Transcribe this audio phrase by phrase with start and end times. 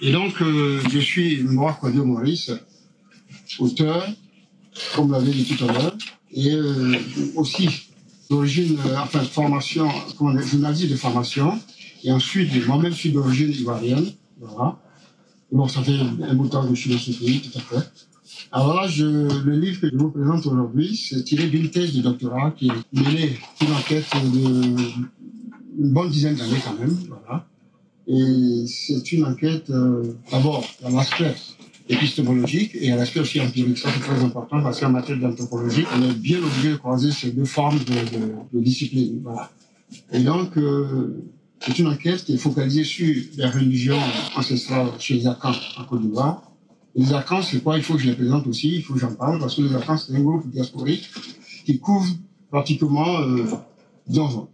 [0.00, 2.52] Et donc, euh, je suis moi, Claudio Maurice,
[3.58, 4.06] auteur,
[4.94, 5.96] comme l'avait dit tout à l'heure,
[6.32, 6.96] et euh,
[7.34, 7.68] aussi
[8.30, 11.58] d'origine, euh, enfin, formation, comment dire, journaliste de formation,
[12.04, 14.78] et ensuite, moi-même, je suis d'origine ivoirienne, voilà.
[15.50, 17.60] Bon, ça fait un bout de temps que je suis dans ce pays, tout à
[17.60, 17.90] fait.
[18.52, 22.02] Alors là, je, le livre que je vous présente aujourd'hui, c'est tiré d'une thèse de
[22.02, 24.76] doctorat qui est menée une enquête de
[25.80, 27.46] une bonne dizaine d'années quand même, voilà.
[28.10, 31.34] Et c'est une enquête, euh, d'abord, dans l'aspect
[31.90, 33.78] épistémologique et à l'aspect aussi empirique.
[33.78, 37.30] Ça, c'est très important parce qu'en matière d'anthropologie, on est bien obligé de croiser ces
[37.32, 39.20] deux formes de, de, de discipline.
[39.22, 39.50] Voilà.
[40.12, 41.22] Et donc, euh,
[41.60, 43.98] c'est une enquête qui est focalisée sur les religions
[44.36, 46.50] ancestrales chez les Akans en Côte d'Ivoire.
[46.94, 47.76] Les Akans, c'est quoi?
[47.76, 49.74] Il faut que je les présente aussi, il faut que j'en parle, parce que les
[49.74, 51.08] Akans, c'est un groupe diasporique
[51.66, 52.08] qui couvre
[52.50, 53.44] pratiquement euh,
[54.08, 54.48] dans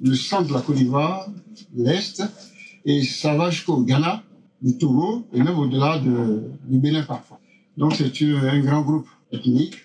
[0.00, 1.30] le centre de la Côte d'Ivoire,
[1.74, 2.22] l'Est,
[2.84, 4.22] et ça va jusqu'au Ghana,
[4.62, 7.40] le Togo, et même au-delà de, du Bénin parfois.
[7.76, 9.76] Donc c'est un grand groupe ethnique,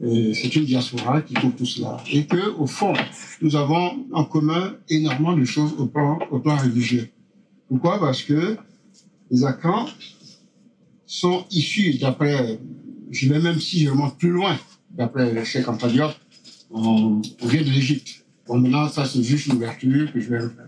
[0.00, 1.96] et c'est une diaspora qui couvre tout cela.
[2.10, 2.92] Et que, au fond,
[3.40, 7.08] nous avons en commun énormément de choses au plan, au plan religieux.
[7.68, 7.98] Pourquoi?
[8.00, 8.56] Parce que
[9.30, 9.86] les Akans
[11.06, 12.58] sont issus, d'après,
[13.10, 14.56] je vais même si je remonte plus loin,
[14.90, 16.12] d'après le Cheikh Anta Diop,
[16.70, 18.24] on, on vient de l'Égypte.
[18.46, 20.66] Bon, maintenant, ça, c'est juste une ouverture que je vais refaire.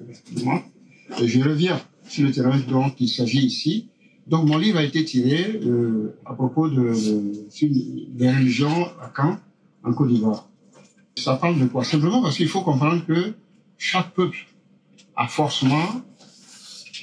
[1.21, 3.89] Et je reviens sur le terrain dont il s'agit ici.
[4.27, 9.39] Donc, mon livre a été tiré euh, à propos de, de, des religions à Caen,
[9.83, 10.49] en Côte d'Ivoire.
[11.17, 11.85] Ça parle de quoi?
[11.85, 13.35] Simplement parce qu'il faut comprendre que
[13.77, 14.47] chaque peuple
[15.17, 15.87] a forcément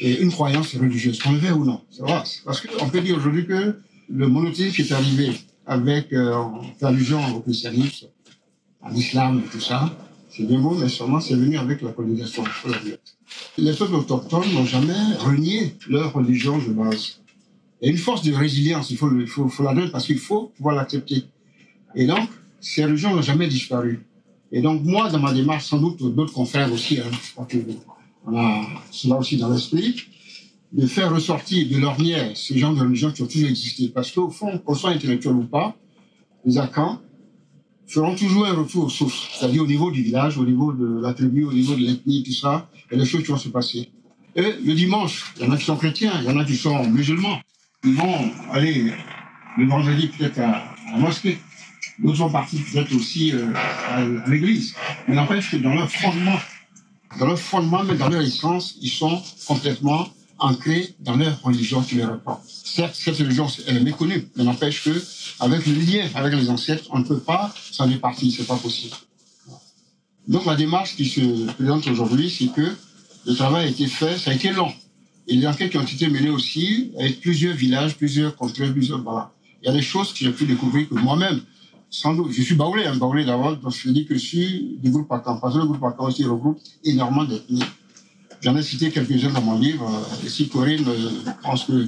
[0.02, 1.82] une croyance religieuse, qu'on le veuille ou non.
[1.92, 2.24] C'est vrai.
[2.44, 5.32] Parce qu'on peut dire aujourd'hui que le monothéisme est arrivé
[5.68, 6.44] avec euh,
[6.82, 8.08] allusion au christianisme,
[8.82, 9.96] à l'islam et tout ça,
[10.32, 12.44] c'est bien beau, mais sûrement c'est venu avec la colonisation.
[13.58, 17.20] Les peuples autochtones n'ont jamais renié leur religion de base.
[17.82, 20.20] Il y a une force de résilience, il faut, faut, faut la donner parce qu'il
[20.20, 21.26] faut pouvoir l'accepter.
[21.96, 24.06] Et donc, ces religions n'ont jamais disparu.
[24.52, 28.38] Et donc, moi, dans ma démarche, sans doute d'autres confrères aussi, hein, je crois qu'on
[28.38, 29.96] a cela aussi dans l'esprit,
[30.72, 33.90] de faire ressortir de l'ornière ces genres de religions qui ont toujours existé.
[33.90, 35.76] Parce qu'au fond, qu'on soit intellectuel ou pas,
[36.46, 37.02] les Akans,
[37.92, 41.14] feront toujours un retour aux sources, c'est-à-dire au niveau du village, au niveau de la
[41.14, 43.90] tribu, au niveau de l'ethnie, tout ça, et les choses qui vont se passer.
[44.36, 46.56] Et le dimanche, il y en a qui sont chrétiens, il y en a qui
[46.56, 47.40] sont musulmans.
[47.84, 48.94] Ils vont aller
[49.58, 51.38] le vendredi peut-être à, la mosquée.
[52.00, 54.74] D'autres sont partis peut-être aussi euh, à, à l'église.
[55.08, 56.40] Mais n'empêche que dans leur fondement,
[57.20, 60.08] dans leur fondement, mais dans leur essence, ils sont complètement
[60.42, 62.42] ancrés dans leur religion qui les reprend.
[62.48, 65.02] Certes, cette religion, elle est méconnue, mais n'empêche que,
[65.40, 68.96] avec le lien avec les ancêtres, on ne peut pas s'en départir, c'est pas possible.
[70.28, 72.76] Donc, la démarche qui se présente aujourd'hui, c'est que
[73.26, 74.72] le travail a été fait, ça a été long.
[75.28, 79.32] Et les enquêtes qui ont été menées aussi, avec plusieurs villages, plusieurs contrées, plusieurs, voilà.
[79.62, 81.42] Il y a des choses que j'ai pu découvrir que moi-même,
[81.90, 85.12] sans doute, je suis baoulé, hein, baoulé donc je dis que je suis du groupe
[85.12, 87.64] ACAM, parce que le groupe ACAM aussi regroupe énormément d'ethnies.
[88.42, 89.90] J'en ai cité quelques-uns dans mon livre.
[90.26, 91.88] Et si Corinne, je pense que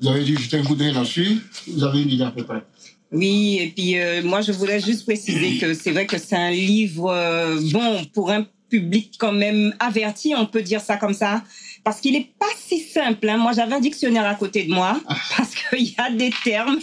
[0.00, 2.62] vous avez dû jeter un coup d'œil là-dessus, vous avez une idée à peu près.
[3.10, 6.50] Oui, et puis euh, moi je voudrais juste préciser que c'est vrai que c'est un
[6.50, 11.42] livre euh, bon pour un public quand même averti, on peut dire ça comme ça,
[11.84, 13.26] parce qu'il est pas si simple.
[13.26, 13.38] Hein.
[13.38, 15.00] Moi j'avais un dictionnaire à côté de moi
[15.36, 16.78] parce qu'il y a des termes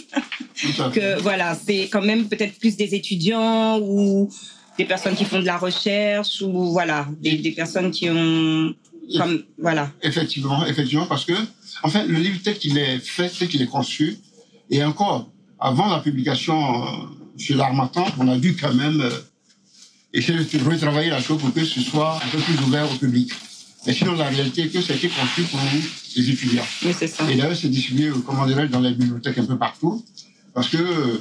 [0.92, 4.28] que voilà, c'est quand même peut-être plus des étudiants ou
[4.76, 8.74] des personnes qui font de la recherche ou voilà, des, des personnes qui ont
[9.16, 9.92] comme, voilà.
[10.02, 11.34] Effectivement, effectivement, parce que,
[11.82, 14.18] en fait, le livre tel qu'il est fait, tel qu'il est conçu,
[14.70, 16.88] et encore, avant la publication euh,
[17.38, 19.10] chez l'Armatan, on a dû quand même euh,
[20.12, 23.32] essayer de retravailler la chose pour que ce soit un peu plus ouvert au public.
[23.86, 25.60] Mais sinon, la réalité est que ça a été conçu pour
[26.16, 26.66] les étudiants.
[26.84, 27.30] Oui, c'est ça.
[27.30, 30.04] Et d'ailleurs, c'est distribué, comment dirais dans les bibliothèques un peu partout,
[30.54, 31.20] parce que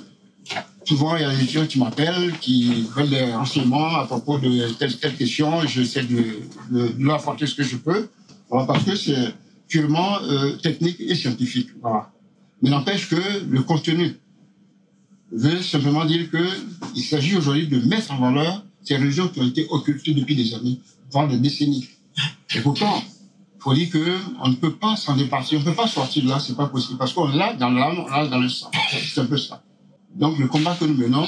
[0.86, 4.70] souvent, il y a des étudiants qui m'appellent, qui veulent des renseignements à propos de
[4.74, 5.66] telle telle question.
[5.66, 6.24] J'essaie de,
[6.72, 8.10] de, de, leur apporter ce que je peux,
[8.50, 9.34] voilà, parce que c'est
[9.68, 11.70] purement euh, technique et scientifique.
[11.82, 12.12] Voilà.
[12.62, 14.16] Mais n'empêche que le contenu
[15.32, 16.48] veut simplement dire que
[16.96, 20.54] il s'agit aujourd'hui de mettre en valeur ces religions qui ont été occultées depuis des
[20.54, 20.80] années,
[21.12, 21.88] voire des décennies.
[22.56, 25.76] Et pourtant, il faut dire que on ne peut pas s'en départir, on ne peut
[25.76, 28.40] pas sortir de là, c'est pas possible, parce qu'on l'a dans l'âme, on l'a dans
[28.40, 28.70] le sang.
[28.92, 29.62] C'est un peu ça.
[30.16, 31.28] Donc le combat que nous menons,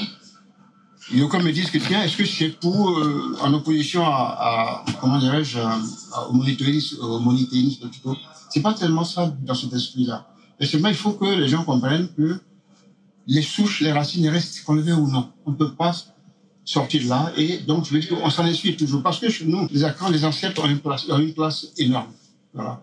[1.10, 4.04] il y a aucun me disent que tiens, est-ce que c'est pour euh, en opposition
[4.04, 8.16] à, à comment dirais-je au monothéisme, au monothéisme plutôt.
[8.50, 10.26] C'est pas tellement ça dans cet esprit-là.
[10.58, 12.40] Mais seulement il faut que les gens comprennent que
[13.26, 15.30] les souches, les racines restent qu'on le veut ou non.
[15.46, 15.94] On ne peut pas
[16.64, 19.46] sortir de là et donc je veux dire qu'on s'en essuie toujours parce que chez
[19.46, 22.12] nous, les accords, les ancêtres ont une place, ont une place énorme.
[22.52, 22.82] Voilà.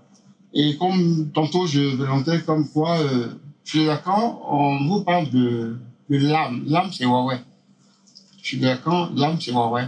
[0.53, 3.27] Et comme tantôt je présentais comme quoi, euh,
[3.63, 5.77] chez Lacan, on vous parle de,
[6.09, 6.63] de l'âme.
[6.67, 7.37] L'âme, c'est Huawei.
[8.41, 9.85] Chez Lacan, l'âme, c'est Huawei.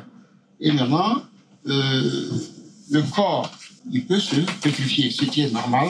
[0.60, 1.22] Et maintenant,
[1.68, 2.30] euh,
[2.92, 3.52] le corps,
[3.92, 5.90] il peut se pétrifier, ce qui est normal.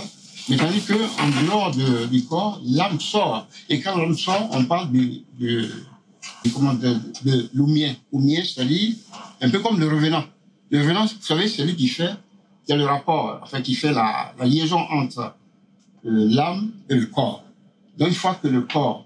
[0.49, 3.47] Mais tandis qu'en dehors de, du corps, l'âme sort.
[3.69, 5.69] Et quand l'âme sort, on parle de,
[6.53, 6.95] comment, de,
[7.25, 7.93] de l'oumien.
[8.11, 8.95] Oumien, c'est-à-dire
[9.41, 10.23] un peu comme le revenant.
[10.69, 12.13] Le revenant, vous savez, c'est lui qui fait,
[12.67, 15.35] y a le rapport, enfin, qui fait la, liaison entre
[16.05, 17.43] euh, l'âme et le corps.
[17.97, 19.05] Donc, une fois que le corps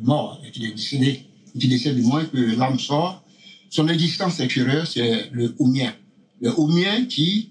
[0.00, 3.24] mort et qu'il est décédé, et qu'il décède du moins que l'âme sort,
[3.70, 5.92] son existence extérieure, c'est le oumien.
[6.40, 7.50] Le oumien qui,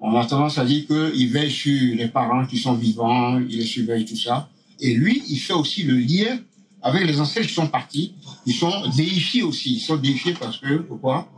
[0.00, 3.64] on a tendance à dire qu'il veille sur les parents qui sont vivants, il les
[3.64, 4.48] surveille, tout ça.
[4.80, 6.38] Et lui, il fait aussi le lien
[6.82, 8.14] avec les ancêtres qui sont partis.
[8.44, 9.74] Ils sont déifiés aussi.
[9.74, 11.28] Ils sont déifiés parce que, pourquoi?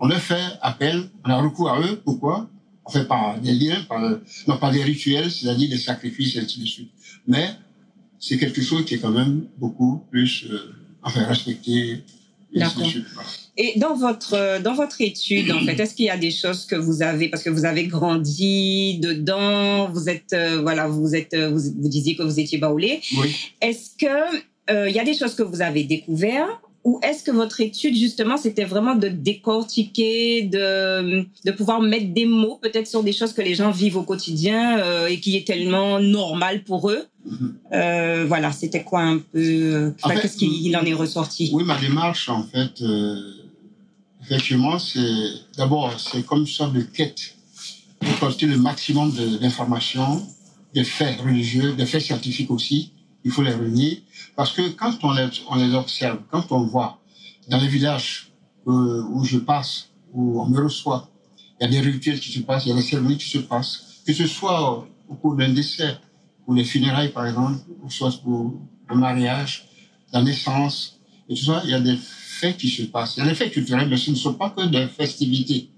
[0.00, 2.00] On leur fait appel, on a recours à eux.
[2.04, 2.50] Pourquoi?
[2.84, 4.00] On fait par des liens, par,
[4.48, 6.90] non pas des rituels, c'est-à-dire des sacrifices, et ainsi de suite.
[7.26, 7.50] Mais
[8.20, 10.72] c'est quelque chose qui est quand même beaucoup plus, euh,
[11.02, 12.04] enfin, respecté.
[12.54, 12.86] D'accord.
[13.56, 16.66] Et dans votre, euh, dans votre étude, en fait, est-ce qu'il y a des choses
[16.66, 21.34] que vous avez, parce que vous avez grandi dedans, vous êtes, euh, voilà, vous êtes,
[21.34, 23.00] euh, vous, vous disiez que vous étiez baoulé.
[23.18, 23.34] Oui.
[23.60, 24.36] Est-ce que
[24.70, 27.94] euh, il y a des choses que vous avez découvertes ou est-ce que votre étude
[27.94, 33.32] justement c'était vraiment de décortiquer, de, de pouvoir mettre des mots peut-être sur des choses
[33.34, 37.04] que les gens vivent au quotidien euh, et qui est tellement normal pour eux?
[37.26, 37.54] Mhm.
[37.74, 41.50] Euh, Voilà, c'était quoi un peu euh, enfin, Qu'est-ce qu'il en est ressorti?
[41.52, 43.14] Oui, ma démarche, en fait, euh,
[44.22, 45.00] effectivement, c'est
[45.56, 47.34] d'abord, c'est comme une sorte de quête
[48.00, 50.26] pour collecter le maximum de- d'informations,
[50.74, 52.92] des faits religieux, des faits scientifiques aussi.
[53.24, 53.98] Il faut les réunir
[54.36, 57.00] parce que quand on les, on les observe, quand on voit
[57.48, 58.32] dans les villages
[58.66, 61.08] euh, où je passe, où on me reçoit,
[61.60, 63.38] il y a des rituels qui se passent, il y a des cérémonies qui se
[63.38, 65.98] passent, que ce soit au cours d'un décès,
[66.44, 68.54] pour les funérailles par exemple, ou soit pour
[68.88, 69.68] le mariage,
[70.12, 71.00] la naissance,
[71.30, 73.16] et tout ça, il y a des faits qui se passent.
[73.16, 75.70] Il y a des faits culturels, mais ce ne sont pas que des festivités.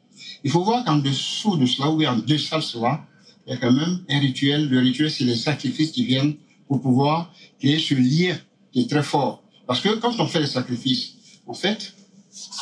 [0.43, 3.05] Il faut voir qu'en dessous de cela, ou en deçà de cela,
[3.47, 4.69] il y a quand même un rituel.
[4.69, 6.37] Le rituel, c'est les sacrifices qui viennent
[6.73, 7.31] pour pouvoir
[7.61, 8.35] créer ce lien
[8.73, 9.43] qui est très fort.
[9.67, 11.13] Parce que quand on fait les sacrifices,
[11.47, 11.93] en fait,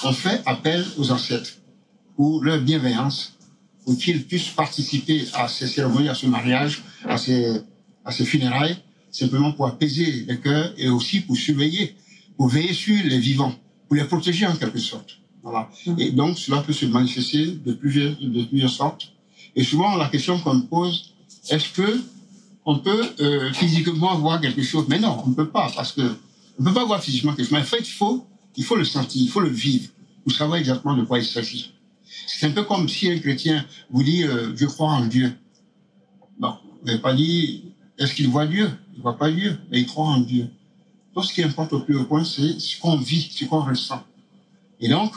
[0.03, 1.53] on fait appel aux ancêtres
[2.17, 3.35] pour leur bienveillance,
[3.85, 7.61] pour qu'ils puissent participer à ces cérémonies, à ce mariage, à ces,
[8.05, 8.79] à ces funérailles,
[9.13, 11.95] simplement pour apaiser les cœurs et aussi pour surveiller,
[12.37, 13.55] pour veiller sur les vivants,
[13.87, 15.19] pour les protéger en quelque sorte.
[15.45, 15.71] Voilà.
[15.99, 19.13] Et donc, cela peut se manifester de plusieurs, de plusieurs sortes.
[19.55, 21.15] Et souvent, la question qu'on me pose,
[21.49, 22.03] est-ce que
[22.65, 26.03] on peut euh, physiquement voir quelque chose Mais non, on ne peut pas, parce que
[26.03, 27.53] on ne peut pas voir physiquement quelque chose.
[27.53, 28.27] Mais en fait, il faut,
[28.57, 29.89] il faut le sentir, il faut le vivre,
[30.23, 31.73] pour savoir exactement de quoi il s'agit.
[32.27, 35.33] C'est un peu comme si un chrétien vous dit euh, je crois en Dieu.
[36.39, 37.65] Bon, vous n'avez pas dit
[38.01, 38.71] est-ce qu'il voit Dieu?
[38.95, 40.49] Il ne voit pas Dieu, mais il croit en Dieu.
[41.15, 44.03] Donc, ce qui importe au plus haut point, c'est ce qu'on vit, ce qu'on ressent.
[44.81, 45.13] Et donc,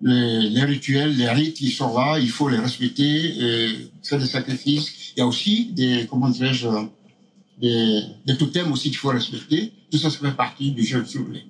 [0.00, 5.03] les, rituels, les rites, ils sont là, il faut les respecter, et faire des sacrifices.
[5.16, 6.68] Il y a aussi des, comment dirais-je,
[7.60, 9.72] des, des totems aussi qu'il faut respecter.
[9.90, 11.44] Tout ça, ça fait partie du jeu, si vous voulez.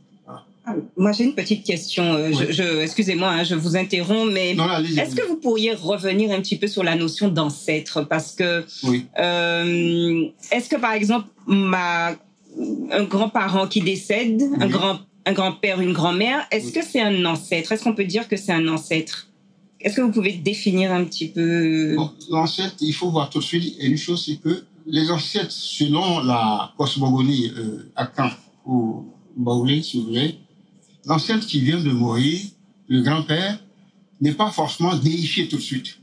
[0.67, 2.05] Ah, Moi, j'ai une petite question.
[2.15, 2.47] euh, je- Oui.
[2.51, 6.67] je, Excusez-moi, hein, je vous interromps, mais est-ce que vous pourriez revenir un petit peu
[6.69, 8.03] sur la notion d'ancêtre?
[8.03, 9.07] Parce que Oui.
[9.19, 12.17] euh, est-ce que, par exemple, ma,
[12.91, 17.73] un grand-parent qui décède, un grand un grand-père, une grand-mère, est-ce que c'est un ancêtre?
[17.73, 19.27] Est-ce qu'on peut dire que c'est un ancêtre?
[19.85, 23.45] Est-ce que vous pouvez définir un petit peu Bon, l'ancêtre, il faut voir tout de
[23.45, 28.31] suite, une chose, c'est que les ancêtres, selon la cosmogonie euh, Akan
[28.65, 29.05] ou
[29.37, 30.39] Baoulé, si vous voulez,
[31.05, 32.41] l'ancêtre qui vient de mourir,
[32.89, 33.59] le grand-père,
[34.23, 35.99] n'est pas forcément déifié tout de suite.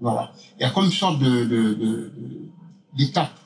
[0.00, 0.32] Voilà.
[0.58, 2.12] Il y a comme une sorte de, de, de,
[2.96, 3.36] d'étape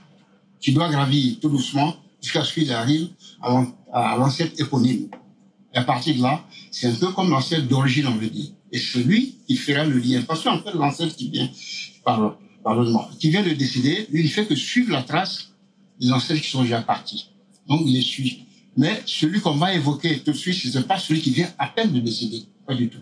[0.61, 3.09] qui doit gravir tout doucement jusqu'à ce qu'il arrive
[3.41, 5.09] à l'ancêtre éponyme.
[5.75, 8.51] Et à partir de là, c'est un peu comme l'ancêtre d'origine, on veut dire.
[8.73, 10.23] Et c'est lui qui fera le lien.
[10.23, 11.49] Parce qu'en fait, l'ancêtre qui vient,
[12.05, 15.53] pardon, pardonne-moi, qui vient de décider, lui, il fait que suivre la trace
[16.01, 17.31] des ancêtres qui sont déjà partis.
[17.69, 18.43] Donc, il les suit.
[18.77, 21.69] Mais celui qu'on va évoquer tout de suite, ce n'est pas celui qui vient à
[21.69, 22.43] peine de décider.
[22.67, 22.99] Pas du tout.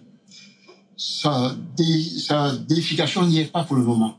[0.97, 4.17] Sa, dé, sa déification n'y est pas pour le moment.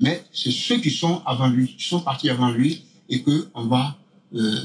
[0.00, 3.66] Mais c'est ceux qui sont avant lui, qui sont partis avant lui, et que on
[3.66, 3.96] va
[4.34, 4.60] euh,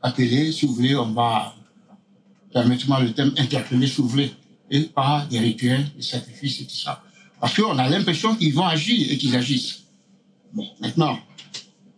[0.00, 1.54] appeler, si vous voulez, on va,
[2.52, 4.30] permettez-moi le terme, interpeller, si vous voulez,
[4.70, 7.02] et par des rituels, des sacrifices et tout ça.
[7.40, 9.84] Parce qu'on a l'impression qu'ils vont agir et qu'ils agissent.
[10.52, 11.18] Bon, maintenant,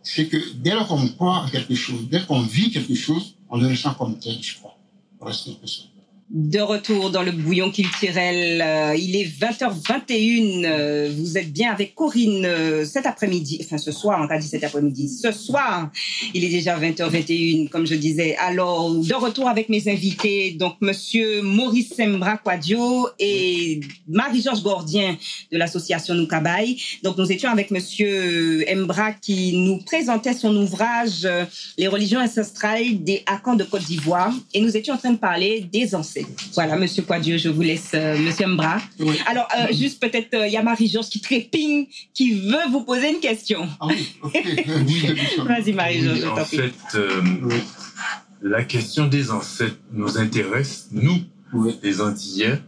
[0.03, 3.93] c'est que dès qu'on croit quelque chose, dès qu'on vit quelque chose, on le ressent
[3.93, 4.77] comme tel, je crois.
[5.17, 5.83] Pour rester que ça.
[6.33, 8.61] De retour dans le bouillon culturel.
[8.65, 10.65] Euh, il est 20h21.
[10.65, 13.59] Euh, vous êtes bien avec Corinne euh, cet après-midi.
[13.61, 15.09] Enfin, ce soir, on t'a dit cet après-midi.
[15.09, 15.91] Ce soir,
[16.33, 18.37] il est déjà 20h21, comme je disais.
[18.37, 20.51] Alors, de retour avec mes invités.
[20.51, 25.17] Donc, monsieur Maurice Sembra Quadio et Marie-Georges Gordien
[25.51, 26.81] de l'association Noukabaï.
[27.03, 31.27] Donc, nous étions avec monsieur Mbra qui nous présentait son ouvrage
[31.77, 34.33] Les religions ancestrales des Akans de Côte d'Ivoire.
[34.53, 36.20] Et nous étions en train de parler des ancêtres
[36.53, 38.77] voilà, Monsieur Poidieu, je vous laisse, euh, Monsieur Mbra.
[39.27, 43.11] Alors, euh, juste peut-être, euh, il y a Marie-Georges qui trépigne, qui veut vous poser
[43.11, 43.67] une question.
[43.79, 44.15] Ah oui,
[45.45, 46.23] Vas-y, Marie-Georges.
[46.25, 46.73] en fait,
[48.41, 51.19] la question des ancêtres nous intéresse, nous,
[51.83, 52.59] les Antillais,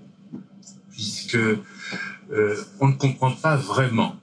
[0.91, 1.38] puisque
[2.79, 4.15] on ne comprend pas vraiment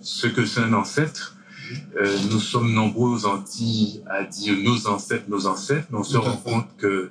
[0.00, 1.36] ce que c'est un ancêtre.
[2.30, 6.36] nous sommes nombreux aux Antilles à dire nos ancêtres, nos ancêtres, mais on se rend
[6.36, 7.10] compte que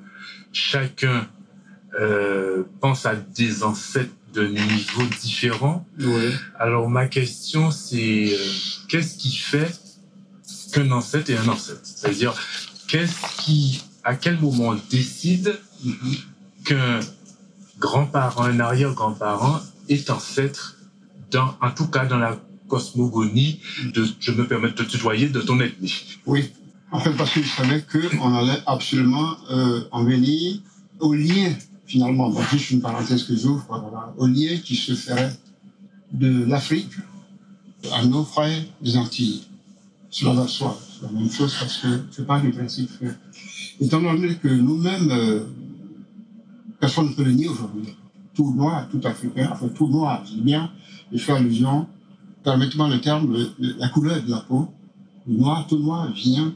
[0.53, 1.27] chacun
[1.99, 5.85] euh, pense à des ancêtres de niveaux différents.
[6.59, 8.37] Alors ma question c'est euh,
[8.89, 9.79] qu'est-ce qui fait
[10.73, 11.81] qu'un ancêtre est un ancêtre?
[11.83, 12.33] C'est-à-dire
[12.87, 16.17] qu'est-ce qui, à quel moment on décide mm-hmm.
[16.65, 16.99] qu'un
[17.79, 20.77] grand-parent, un arrière-grand-parent est ancêtre
[21.29, 23.61] dans, en tout cas dans la cosmogonie
[23.93, 26.17] de, je me permets de te tutoyer, de ton ethnie?
[26.25, 26.51] Oui,
[26.91, 30.57] en fait parce que je savais qu'on allait absolument euh, en venir
[30.99, 31.53] au lien
[31.85, 35.33] finalement, bon, juste une parenthèse que j'ouvre, voilà, au lien qui se ferait
[36.11, 36.91] de l'Afrique
[37.91, 39.43] à nos frères des Antilles.
[40.09, 43.07] Cela va soi, c'est la même chose parce que je parle du principe que,
[43.81, 45.39] étant donné que nous-mêmes, euh,
[46.79, 47.95] personne ne peut le nier aujourd'hui,
[48.35, 50.71] tout noir, tout africain, enfin tout noir, c'est bien,
[51.11, 51.87] je fais allusion,
[52.43, 54.69] permettez-moi le terme, la couleur de la peau,
[55.27, 56.53] le noir, tout noir vient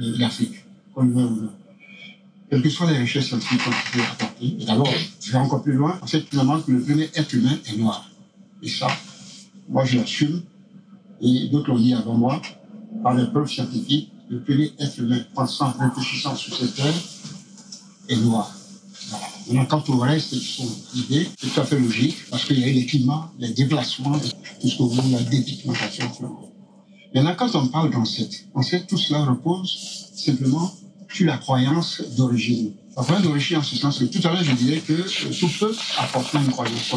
[0.00, 0.64] euh, de l'Afrique,
[0.96, 1.04] ou
[2.48, 4.56] quelles que soient les richesses qu'on peut apporter.
[4.60, 4.88] Et d'abord,
[5.20, 8.08] je vais encore plus loin, en fait, finalement, que le premier être humain est noir.
[8.62, 8.88] Et ça,
[9.68, 10.42] moi, je l'assume,
[11.20, 12.40] et d'autres l'ont dit avant moi,
[13.02, 16.94] par les preuves scientifiques, le premier être humain pensant, réfléchissant sur cette terre
[18.08, 18.50] est noir.
[19.08, 19.26] Voilà.
[19.48, 22.64] Maintenant, quant au reste de son idée, c'est tout à fait logique, parce qu'il y
[22.64, 24.18] a eu les climats, les déplacements,
[24.60, 26.10] tout ce que vous la dépigmentation.
[27.14, 30.70] Maintenant, quand on parle d'ancêtre, en fait, tout cela repose simplement
[31.12, 32.72] sur la croyance d'origine.
[32.96, 35.78] La croyance d'origine en ce sens que tout à l'heure je disais que tout peuple
[35.98, 36.94] apporte une croyance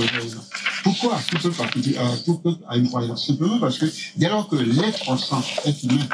[0.84, 3.27] Pourquoi tout peuple, euh, tout peuple a une croyance?
[3.27, 3.86] Simplement parce que
[4.18, 6.08] dès lors que l'être constant, être humain,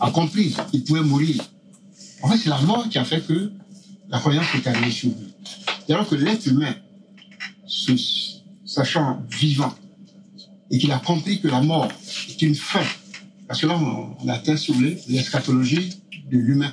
[0.00, 1.42] a compris qu'il pouvait mourir,
[2.22, 3.52] en fait c'est la mort qui a fait que
[4.08, 5.34] la croyance est arrivée sur lui.
[5.86, 6.74] Dès lors que l'être humain,
[8.64, 9.74] sachant vivant,
[10.70, 11.88] et qu'il a compris que la mort
[12.28, 12.84] est une fin,
[13.46, 14.74] parce que là on, a atteint sur
[15.08, 15.90] l'eschatologie
[16.30, 16.72] de l'humain.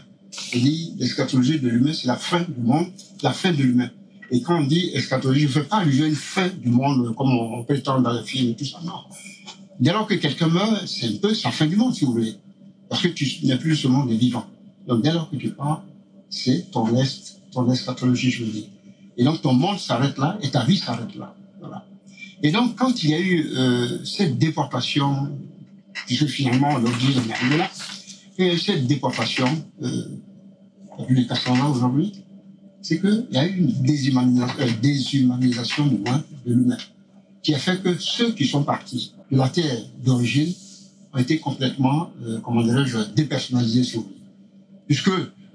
[0.54, 2.88] On dit l'eschatologie de l'humain, c'est la fin du monde,
[3.24, 3.90] la fin de l'humain.
[4.32, 7.16] Et quand on dit eschatologie, je ne fais pas allusion à une fin du monde
[7.16, 8.80] comme on, peut entendre dans les films et tout ça.
[8.84, 8.94] Non.
[9.80, 12.36] Dès lors que quelqu'un meurt, c'est un peu la fin du monde, si vous voulez.
[12.90, 14.48] Parce que tu n'es plus ce monde des vivants.
[14.88, 15.84] Donc dès lors que tu pars,
[16.30, 18.68] c'est ton est, ton eschatologie, je veux dire.
[19.18, 21.36] Et donc ton monde s'arrête là et ta vie s'arrête là.
[21.60, 21.86] Voilà.
[22.44, 25.30] Et donc quand il y a eu euh, cette déportation,
[26.06, 27.70] puisque finalement on on est arrivé là,
[28.38, 29.48] et cette déportation,
[29.82, 29.88] euh,
[31.08, 32.24] vu les 420 aujourd'hui,
[32.82, 35.98] c'est qu'il y a eu une déshumanisation, euh, déshumanisation de
[36.46, 36.78] l'humain,
[37.42, 40.54] qui a fait que ceux qui sont partis de la terre d'origine
[41.14, 44.22] ont été complètement, euh, comment dirais-je, dépersonnalisés sur lui.
[44.88, 45.12] Puisque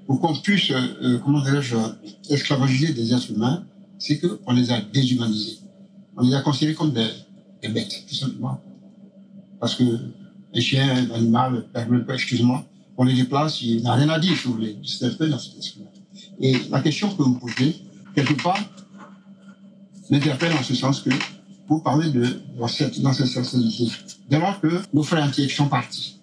[0.07, 1.77] pour qu'on puisse, euh, euh, comment dirais-je,
[2.31, 3.65] esclavagiser des êtres humains,
[3.99, 5.59] c'est qu'on les a déshumanisés.
[6.17, 7.09] On les a considérés comme des,
[7.63, 8.61] des bêtes, tout simplement.
[9.61, 9.85] Parce que
[10.53, 11.67] les chiens, l'animal,
[12.09, 12.65] excuse-moi,
[13.01, 14.59] on les déplace, il n'a rien à dire, si vous.
[14.85, 15.81] C'est un peu dans cet esprit
[16.39, 17.77] Et la question que vous posez,
[18.15, 18.59] quelque part,
[20.11, 21.09] m'interpelle en ce sens que
[21.67, 23.91] vous parlez de dans cette sensibilité.
[24.29, 26.21] Dès lors que nos frères entiers sont partis,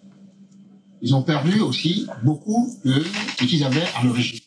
[1.01, 3.03] ils ont perdu aussi beaucoup de
[3.39, 4.39] ce qu'ils avaient à l'origine.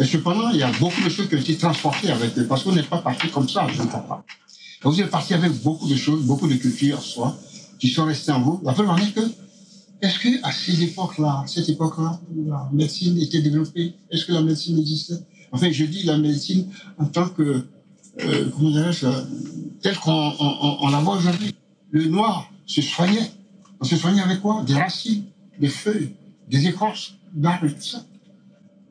[0.00, 2.64] Et cependant, il y a beaucoup de choses qui ont été transportées avec eux, parce
[2.64, 4.24] qu'on n'est pas parti comme ça, je ne crois pas.
[4.82, 7.36] vous êtes parti avec beaucoup de choses, beaucoup de cultures en soi,
[7.78, 8.60] qui sont restées en vous.
[8.64, 9.20] La preuve en est que,
[10.00, 14.78] est-ce que à cette époque-là, cette époque-là, la médecine était développée Est-ce que la médecine
[14.78, 15.18] existait?
[15.50, 17.64] Enfin, je dis la médecine en tant que,
[18.20, 19.06] euh, comment dirais-je,
[19.82, 21.54] telle qu'on on, la voit aujourd'hui.
[21.90, 23.30] Le noir se soignait.
[23.80, 24.62] On se soignait avec quoi?
[24.64, 25.24] Des racines,
[25.58, 26.10] des feuilles,
[26.48, 27.98] des écorces d'arbres tout.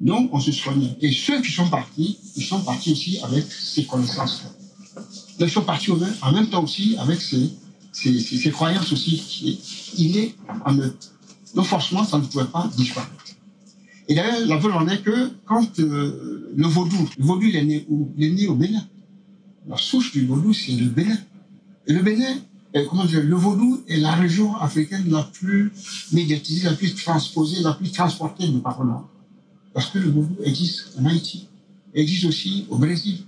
[0.01, 0.95] Donc, on se soignait.
[1.01, 5.03] Et ceux qui sont partis, ils sont partis aussi avec ces connaissances-là.
[5.39, 7.51] Ils sont partis en même temps aussi avec ces,
[7.97, 9.59] ces, croyances aussi,
[9.97, 10.35] il est
[10.65, 10.95] en eux.
[11.55, 13.13] Donc forcément, ça ne pouvait pas disparaître.
[14.07, 17.65] Et d'ailleurs, la preuve en est que quand euh, le vaudou, le vaudou, il est
[17.65, 17.87] né
[18.19, 18.85] est né au Bénin.
[19.67, 21.17] La souche du vaudou, c'est le Bénin.
[21.87, 22.37] Le Bénin,
[22.73, 25.71] et comment dire, le vaudou est la région africaine la plus
[26.13, 29.07] médiatisée, la plus transposée, la plus transportée du Parlement.
[29.73, 31.47] Parce que le vaudou existe en Haïti,
[31.93, 33.19] existe aussi au Brésil,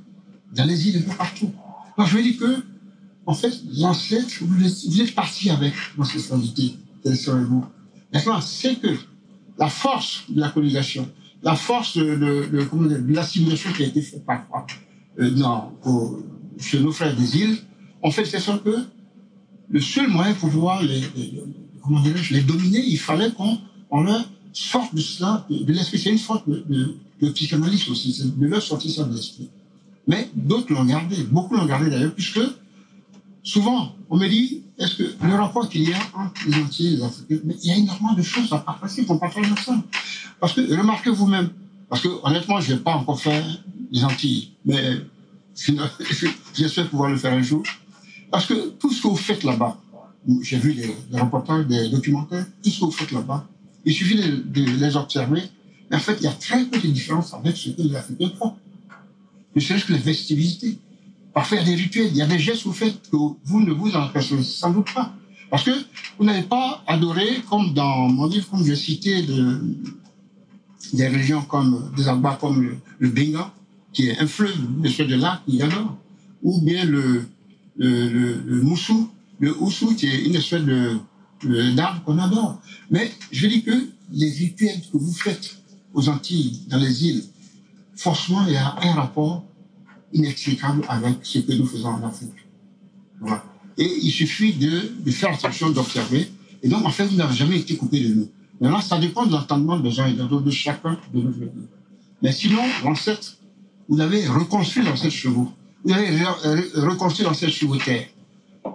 [0.56, 1.52] dans les îles, partout.
[1.98, 2.64] Alors je veux dire que,
[3.30, 6.74] en fait, l'ancêtre, vous, vous êtes parti avec l'ancestralité,
[7.06, 7.64] vous.
[8.12, 8.88] Maintenant, c'est que
[9.56, 11.08] la force de la colonisation,
[11.44, 14.66] la force de, de, l'assimilation qui a été faite parfois
[15.20, 15.72] euh, dans,
[16.60, 17.58] chez nos frères des îles,
[18.02, 18.76] on fait de sorte que
[19.70, 23.60] le seul moyen pour pouvoir les, dominer, il fallait qu'on
[23.92, 26.00] on leur sorte de cela, de, l'esprit.
[26.00, 29.52] C'est une sorte de, de, de psychanalyse aussi, de leur sortir ça de l'esprit.
[30.08, 32.40] Mais d'autres l'ont gardé, beaucoup l'ont gardé d'ailleurs, puisque
[33.44, 36.98] souvent, on me dit, est-ce que le rapport qu'il y a entre les Antilles et
[36.98, 39.84] les Africains, mais il y a énormément de choses à partager, qu'on partage ensemble.
[40.40, 41.50] Parce que, remarquez vous-même,
[41.90, 43.44] parce que honnêtement, je n'ai pas encore fait
[43.92, 44.98] les Antilles, mais
[46.54, 47.64] j'espère pouvoir le faire un jour.
[48.32, 49.78] Parce que tout ce que vous faites là-bas,
[50.42, 53.48] j'ai vu des, reportages, des documentaires, tout ce que vous faites là-bas,
[53.86, 55.44] il suffit de, les observer.
[55.90, 58.32] Mais en fait, il y a très peu de différence avec ce que les Africains
[58.38, 58.54] font.
[59.56, 60.78] Ne serait-ce que les festivités.
[61.36, 63.72] Y a des rituels, il y a des gestes que vous faites que vous ne
[63.72, 65.14] vous en apercevez sans doute pas.
[65.50, 65.72] Parce que
[66.18, 69.62] vous n'avez pas adoré, comme dans mon livre, comme j'ai cité de,
[70.94, 73.10] des régions comme des Abba comme le, le
[73.94, 75.98] qui est un fleuve, le fleuve de il y adore.
[76.44, 77.26] Ou bien le,
[77.78, 79.10] le, le, le Moussou,
[79.40, 81.00] le Oussou, qui est une espèce de,
[81.74, 82.62] d'arbre qu'on adore.
[82.92, 85.58] Mais je dis que les rituels que vous faites
[85.94, 87.24] aux Antilles, dans les îles,
[87.96, 89.44] forcément, il y a un rapport
[90.14, 92.48] inextricable avec ce que nous faisons en Afrique.
[93.20, 93.44] Voilà.
[93.78, 96.30] Et il suffit de, faire attention, d'observer.
[96.62, 98.30] Et donc, en fait, vous n'avez jamais été coupé de nous.
[98.60, 101.34] Maintenant, ça dépend de l'entendement des gens et d'autres, de chacun de nous.
[102.22, 103.38] Mais sinon, l'ancêtre,
[103.88, 105.50] vous avez reconstruit l'ancêtre chez vous.
[105.86, 106.26] Vous avez
[106.76, 108.08] reconstruit l'ancêtre sur vos terres.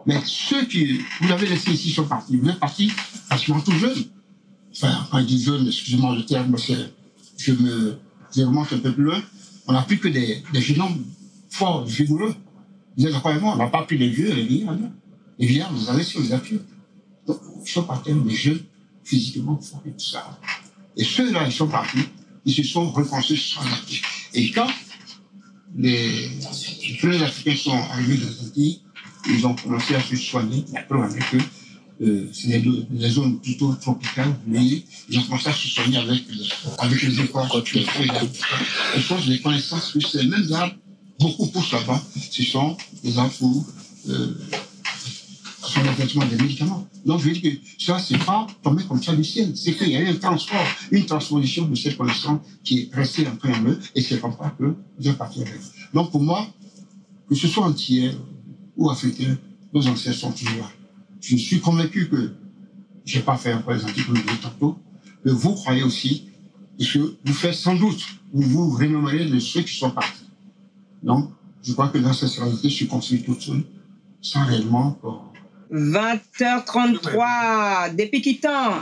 [0.06, 2.36] Mais ceux qui, vous l'avez laissé ici sont partis.
[2.36, 2.90] Vous êtes partis
[3.28, 4.04] pratiquement tout jeune.
[4.74, 6.56] Enfin, quand je dis jeune, excusez-moi le terme,
[7.36, 7.98] je me,
[8.34, 9.22] je remonte un peu plus loin.
[9.66, 11.04] On n'a plus que des, des jeunes hommes
[11.54, 12.34] forts, vigoureux.
[12.98, 14.76] Êtes moi, on n'a pas pris les vieux, les vieillards.
[15.38, 16.60] Les vieillards, vous avez sur les voitures.
[17.26, 18.62] Donc, ils sont partis des jeunes,
[19.04, 20.38] physiquement forts et tout ça.
[20.96, 22.04] Et ceux-là, ils sont partis,
[22.44, 24.30] ils se sont reconstruits sans actif.
[24.34, 24.68] Et quand
[25.76, 26.28] les,
[27.02, 28.80] les Africains sont arrivés dans les Antilles,
[29.28, 30.64] ils ont commencé à se soigner.
[30.72, 31.42] La preuve est que
[32.02, 36.24] euh, c'est des, zones plutôt tropicales, mais ils ont commencé à se soigner avec,
[36.78, 37.82] avec les.
[37.82, 40.74] Et je les connaissances que ces mêmes arbres,
[41.18, 43.66] beaucoup poussent là-bas, ce sont des arbres pour
[44.08, 44.34] euh,
[45.74, 46.86] sont effectivement des médicaments.
[47.04, 49.56] Donc je veux dire que ça, c'est pas tombé comme ça du ciel.
[49.56, 53.26] C'est qu'il y a eu un transport, une transposition de cette connaissance qui est restée
[53.26, 55.60] en eux, et c'est comme ça que je parti avec.
[55.92, 56.46] Donc pour moi,
[57.28, 58.12] que ce soit entier,
[58.76, 59.36] ou africains,
[59.72, 60.70] nos ancêtres sont toujours là.
[61.20, 62.34] Je suis convaincu que
[63.04, 64.78] je n'ai pas fait un présenté comme je tantôt,
[65.24, 66.28] que vous croyez aussi,
[66.78, 70.23] que vous faites sans doute, vous vous rénommerez de ceux qui sont partis.
[71.04, 71.30] Donc,
[71.62, 73.62] je crois que l'ancestralité se construit toute seule,
[74.22, 74.98] sans réellement
[75.70, 78.72] 20h33, depuis quittant,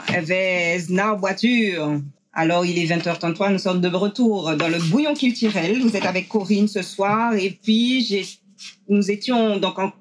[0.90, 2.00] na voiture.
[2.32, 5.82] Alors, il est 20h33, nous sommes de retour dans le bouillon culturel.
[5.82, 8.38] Vous êtes avec Corinne ce soir, et puis
[8.88, 9.92] nous étions donc en,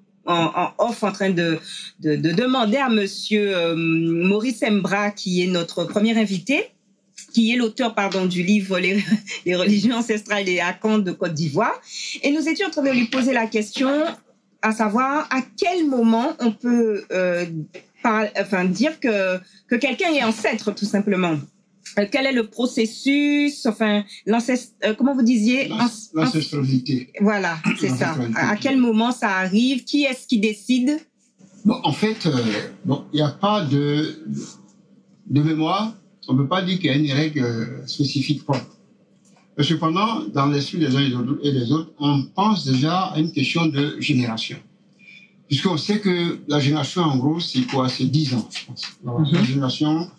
[0.78, 1.60] off en train de
[2.00, 6.70] demander à Monsieur euh, Maurice Embra, qui est notre premier invité,
[7.32, 9.04] qui est l'auteur pardon du livre les,
[9.46, 11.80] les, religions ancestrales et accomptes de Côte d'Ivoire,
[12.22, 14.06] et nous étions en train de lui poser la question,
[14.62, 17.46] à savoir à quel moment on peut euh,
[18.04, 21.38] par, enfin dire que que quelqu'un est ancêtre tout simplement.
[22.00, 25.70] Euh, quel est le processus, enfin, euh, comment vous disiez?
[26.14, 27.12] L'ancestralité.
[27.20, 28.16] Voilà, c'est ça.
[28.36, 29.84] À, quel moment ça arrive?
[29.84, 31.00] Qui est-ce qui décide?
[31.66, 32.30] Bon, en fait,
[32.86, 34.24] bon, il n'y a pas de,
[35.28, 35.94] de mémoire.
[36.32, 38.78] On ne peut pas dire qu'il y a une règle spécifique propre.
[39.60, 41.02] Cependant, dans l'esprit des uns
[41.44, 44.56] et des autres, on pense déjà à une question de génération.
[45.50, 47.90] Puisqu'on sait que la génération, en gros, c'est quoi?
[47.90, 48.84] C'est 10 ans, je pense.
[49.04, 49.46] La mhm.
[49.46, 50.10] génération,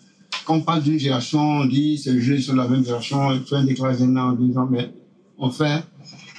[0.45, 3.55] quand on parle d'une génération, on dit c'est jeux sur la même génération, on fait
[3.55, 4.91] un déclarage d'un an, deux ans, mais
[5.39, 5.83] on fait,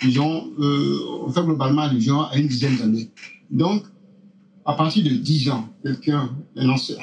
[0.04, 3.10] disons, euh, on fait globalement allusion à une dizaine d'années.
[3.50, 3.82] Donc,
[4.64, 6.94] à partir de 10 ans, quelqu'un, un ancien,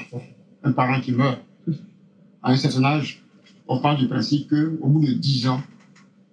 [0.64, 1.38] un parent qui meurt
[2.44, 3.24] à un certain âge,
[3.68, 5.62] on parle du principe que au bout de 10 ans,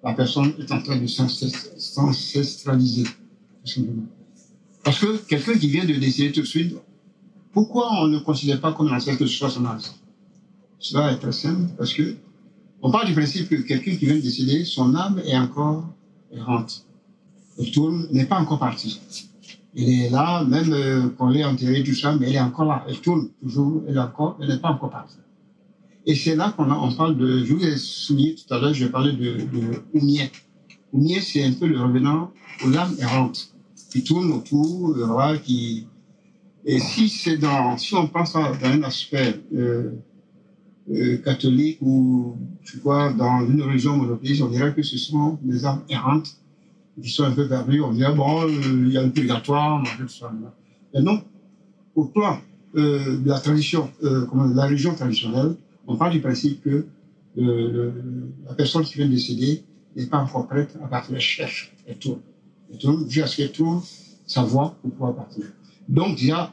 [0.02, 3.04] la personne est en train de s'ancestraliser.
[4.84, 6.74] Parce que quelqu'un qui vient de décéder tout de suite,
[7.52, 9.82] pourquoi on ne considère pas comme ancêtre que ce soit son âge?
[10.78, 12.16] Cela est très simple parce que
[12.80, 15.84] On parle du principe que quelqu'un qui vient de décéder, son âme est encore
[16.30, 16.86] errante.
[17.58, 19.00] Elle tourne, n'est pas encore partie.
[19.76, 22.66] Elle est là, même euh, quand elle est enterrée, tout ça, mais elle est encore
[22.66, 22.84] là.
[22.88, 23.94] Elle tourne toujours, elle
[24.48, 25.16] n'est pas encore partie.
[26.08, 28.86] Et c'est là qu'on on parle de, je vous ai souligné tout à l'heure, je
[28.86, 30.30] parler de, de Oumie.
[30.94, 32.32] Oumie, c'est un peu le revenant
[32.64, 33.52] aux âmes errantes,
[33.92, 35.86] qui tourne autour, euh, voilà, qui,
[36.64, 39.90] et si c'est dans, si on pense dans un aspect, euh,
[40.90, 45.66] euh, catholique ou tu vois, dans une religion monothéiste, on dirait que ce sont des
[45.66, 46.38] âmes errantes
[47.02, 47.82] qui sont un peu perdues.
[47.82, 50.32] On dirait, bon, il y a un purgatoire, tout ça.
[50.94, 51.22] Mais non,
[51.94, 52.40] au plan
[52.74, 55.56] de la tradition, comment, de la religion traditionnelle,
[55.88, 56.86] on parle du principe que
[57.34, 57.92] le,
[58.46, 59.64] la personne qui vient de décéder
[59.96, 61.14] n'est pas encore prête à partir.
[61.14, 62.20] Elle cherche, elle tourne.
[62.70, 63.84] Elle tourne jusqu'à ce qu'elle trouve
[64.26, 65.44] sa voie pour pouvoir partir.
[65.88, 66.52] Donc, y a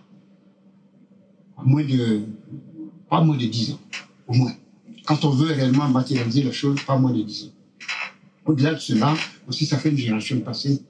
[1.64, 1.84] moins
[3.10, 3.80] pas moins de 10 ans
[4.28, 4.54] au moins.
[5.06, 7.52] Quand on veut réellement matérialiser la chose, pas moins de 10 ans.
[8.46, 9.16] Au-delà de cela,
[9.48, 10.82] aussi, ça fait une génération passée.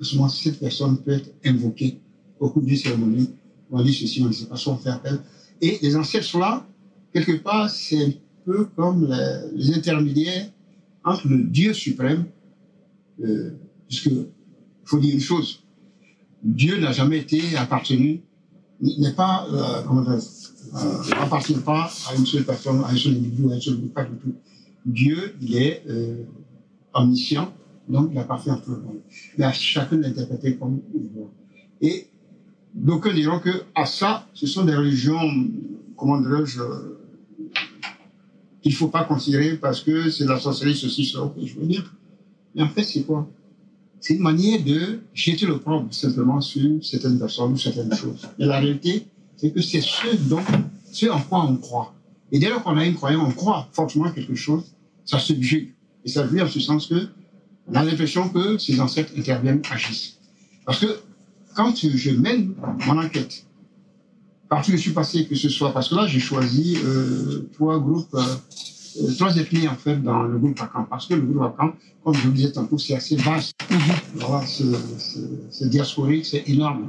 [0.00, 1.98] Souvent, cette personne peut être invoquée
[2.38, 3.30] au cours d'une cérémonie.
[3.70, 5.20] On dit ceci, on dit pas, on fait appel.
[5.62, 6.66] Et les ancêtres sont là.
[7.16, 8.12] Quelque part, c'est un
[8.44, 9.10] peu comme
[9.54, 10.50] les, intermédiaires
[11.02, 12.26] entre le Dieu suprême,
[13.24, 13.52] euh,
[13.88, 14.10] puisque,
[14.84, 15.62] faut dire une chose,
[16.42, 18.20] Dieu n'a jamais été appartenu,
[18.82, 19.82] n'est pas, euh,
[20.74, 24.04] euh, pas à une seule personne, à un seul individu, à un seul groupe, pas
[24.04, 24.34] du tout.
[24.84, 26.22] Dieu, il est euh,
[26.92, 27.50] omniscient,
[27.88, 29.00] donc il appartient à tout le monde.
[29.38, 31.30] Mais à chacun d'interpréter comme il veut.
[31.80, 32.08] Et
[32.74, 35.18] d'aucuns diront que à ça, ce sont des religions,
[35.96, 36.96] comment dirais-je, euh,
[38.66, 41.94] qu'il ne faut pas considérer parce que c'est la sorcellerie, ceci, cela, je veux dire.
[42.52, 43.30] Mais en fait, c'est quoi?
[44.00, 48.26] C'est une manière de jeter le propre simplement sur certaines personnes ou certaines choses.
[48.40, 50.42] Mais la réalité, c'est que c'est ce dont,
[50.90, 51.94] ce en quoi on croit.
[52.32, 54.64] Et dès lors qu'on a une croyance, on croit fortement quelque chose,
[55.04, 55.72] ça se subjugue.
[56.04, 57.06] Et ça veut en ce sens que
[57.68, 60.18] on l'impression que ses ancêtres interviennent, agissent.
[60.64, 60.88] Parce que
[61.54, 63.46] quand je mène mon enquête,
[64.48, 67.78] partout où je suis passé, que ce soit, parce que là j'ai choisi euh, trois
[67.78, 68.22] groupes, euh,
[69.02, 71.72] euh, trois ethnies en fait dans le groupe Akan, parce que le groupe Akan,
[72.04, 73.56] comme je vous le disais tantôt, c'est assez vaste.
[74.14, 76.86] Voilà, c'est diasporique, c'est énorme.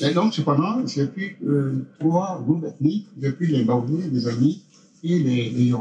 [0.00, 4.62] Et donc, cependant, j'ai pris euh, trois groupes ethniques, pris les Baoulés, les Amis
[5.04, 5.74] et les, les.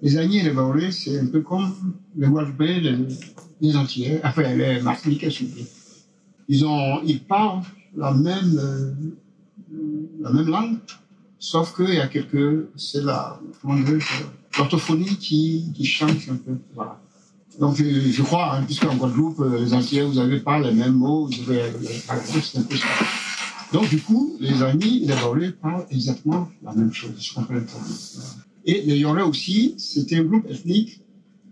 [0.00, 2.96] Les Amis et les Baoulés, c'est un peu comme les Guadeloupéens, les,
[3.60, 5.66] les Antillais, enfin les Martiniquais, s'il vous plaît.
[6.48, 7.62] Ils, ont, ils parlent
[7.96, 8.92] la même, euh,
[10.20, 10.78] la même langue,
[11.38, 13.98] sauf qu'il y a quelques, c'est la, comment dire,
[14.58, 16.56] l'orthophonie qui, change un peu.
[17.58, 20.94] Donc, je, crois, hein, puisque en Guadeloupe, euh, les Antillais, vous n'avez pas les mêmes
[20.94, 21.70] mots, vous avez,
[22.42, 22.86] c'est un peu ça.
[23.72, 27.12] Donc, du coup, les amis, les Baoulés parlent exactement la même chose.
[27.18, 27.64] Je comprends bien.
[28.64, 31.00] Et les Yoruba aussi, c'était un groupe ethnique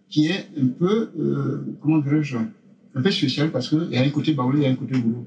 [0.08, 4.10] qui est un peu, euh, comment dirais-je, un peu spécial parce qu'il y a un
[4.10, 5.26] côté Baoulé, a un côté Gourou.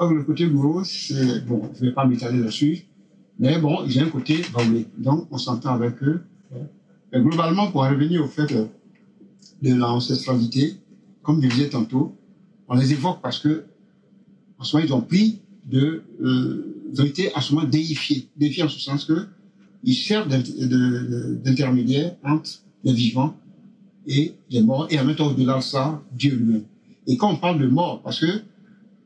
[0.00, 0.50] Le côté
[0.84, 2.84] c'est, bon, je ne vais pas m'étaler là-dessus,
[3.38, 4.86] mais bon, il y a un côté Baoulé.
[4.98, 6.22] Donc, on s'entend avec eux.
[7.12, 8.66] Et globalement, pour en revenir au fait de,
[9.62, 10.74] de l'ancestralité,
[11.22, 12.16] comme je disais tantôt,
[12.68, 13.64] on les évoque parce que,
[14.58, 18.28] en ce moment, ils ont pris de, euh, ils ont été à ce moment déifiés.
[18.36, 19.26] Déifiés en ce sens que,
[19.84, 22.50] ils servent d'intermédiaire entre
[22.82, 23.36] les vivants
[24.06, 26.64] et les morts, et en même temps, au-delà de ça, Dieu lui-même.
[27.06, 28.42] Et quand on parle de mort, parce que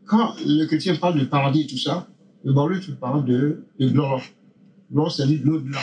[0.08, 2.08] quand le chrétien parle de paradis et tout ça,
[2.44, 4.22] le Baoulé parle de, de gloire.
[4.90, 5.80] Gloire, c'est-à-dire l'au-delà.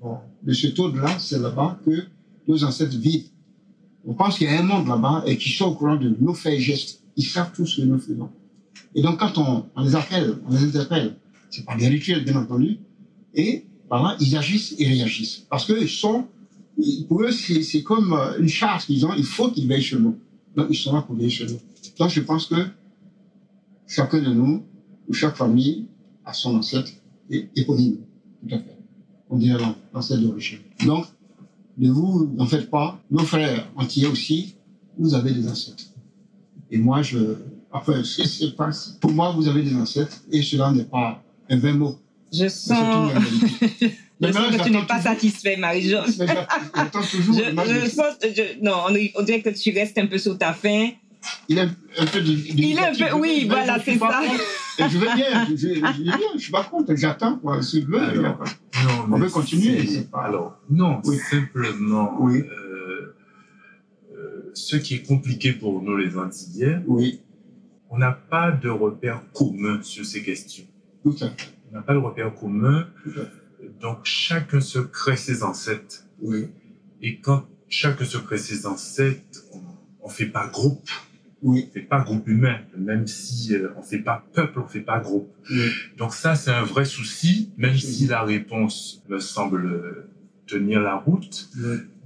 [0.00, 2.04] Bon, de cet au-delà, c'est là-bas que
[2.46, 3.28] nos ancêtres vivent.
[4.04, 6.34] On pense qu'il y a un monde là-bas et qui sont au courant de nos
[6.34, 7.02] faits et gestes.
[7.16, 8.28] Ils savent tout ce que nous faisons.
[8.94, 11.16] Et donc, quand on, on les appelle, on les interpelle,
[11.50, 12.78] c'est pas des rituels, bien entendu,
[13.34, 15.46] et par là, ils agissent et réagissent.
[15.48, 16.26] Parce qu'ils sont,
[17.08, 20.18] pour eux, c'est comme une charge qu'ils ont, il faut qu'ils veillent sur nous.
[20.56, 21.60] Donc, ils sont là pour veiller sur nous.
[21.98, 22.66] Donc, je pense que
[23.86, 24.64] chacun de nous,
[25.08, 25.86] ou chaque famille,
[26.24, 26.90] a son ancêtre
[27.30, 27.98] et éponyme.
[28.40, 28.78] Tout à fait.
[29.30, 30.58] On dirait l'ancêtre d'origine.
[30.84, 31.06] Donc,
[31.78, 33.00] ne vous n'en faites pas.
[33.10, 34.56] Nos frères entiers aussi,
[34.98, 35.84] vous avez des ancêtres.
[36.70, 37.36] Et moi, je,
[37.70, 41.74] enfin, sais pas, pour moi, vous avez des ancêtres et cela n'est pas un vain
[41.74, 41.98] mot.
[42.32, 43.12] Je sens.
[44.22, 46.04] Je sens que tu n'es pas satisfait, toujours.
[46.06, 46.22] Je,
[47.82, 50.90] je sens, je, non, on, on, dirait que tu restes un peu sur ta faim.
[51.48, 54.22] Il est un peu de, de Il est un peu, oui, voilà, c'est ça.
[54.78, 57.62] Et je vais bien, je, je, je, je, je suis pas contre, j'attends, quoi.
[57.62, 58.38] S'il veut, alors,
[58.84, 59.86] non, on veut continuer.
[59.86, 60.22] C'est pas...
[60.22, 61.16] Alors, non, Oui.
[61.30, 62.40] simplement, Oui.
[62.40, 63.14] euh,
[64.14, 67.20] euh, ce qui est compliqué pour nous, les Antillais, oui,
[67.90, 70.64] on n'a pas de repère commun sur ces questions.
[71.02, 71.50] tout à fait.
[71.70, 72.86] On n'a pas de repère commun,
[73.80, 76.04] donc chacun se crée ses ancêtres.
[76.20, 76.48] Oui,
[77.02, 79.40] Et quand chaque secret ses ancêtres,
[80.00, 80.88] on ne fait pas groupe.
[81.42, 81.66] Oui.
[81.68, 85.00] On fait pas groupe humain, même si euh, on fait pas peuple, on fait pas
[85.00, 85.28] groupe.
[85.98, 90.06] Donc ça, c'est un vrai souci, même si la réponse me semble
[90.46, 91.50] tenir la route.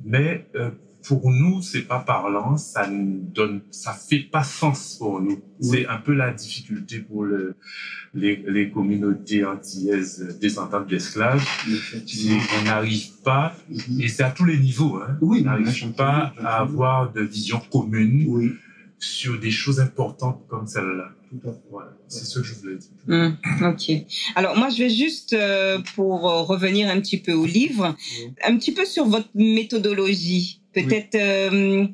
[0.05, 0.71] Mais euh,
[1.07, 5.41] pour nous, c'est pas parlant, ça ne donne, ça fait pas sens pour nous.
[5.61, 7.55] C'est un peu la difficulté pour le,
[8.15, 11.45] les, les communautés antillaises descendantes d'esclaves.
[12.61, 14.01] On n'arrive pas, mhm.
[14.01, 18.57] et c'est à tous les niveaux, hein, on n'arrive pas à avoir de vision commune
[18.99, 21.11] sur des choses importantes comme celle-là.
[21.71, 22.91] Voilà, c'est ce que je voulais dire.
[23.09, 23.91] Hum, ok.
[24.37, 27.97] Alors moi, je vais juste, euh, pour revenir un petit peu au livre,
[28.45, 30.61] un petit peu sur votre méthodologie.
[30.77, 31.87] Peut-être euh,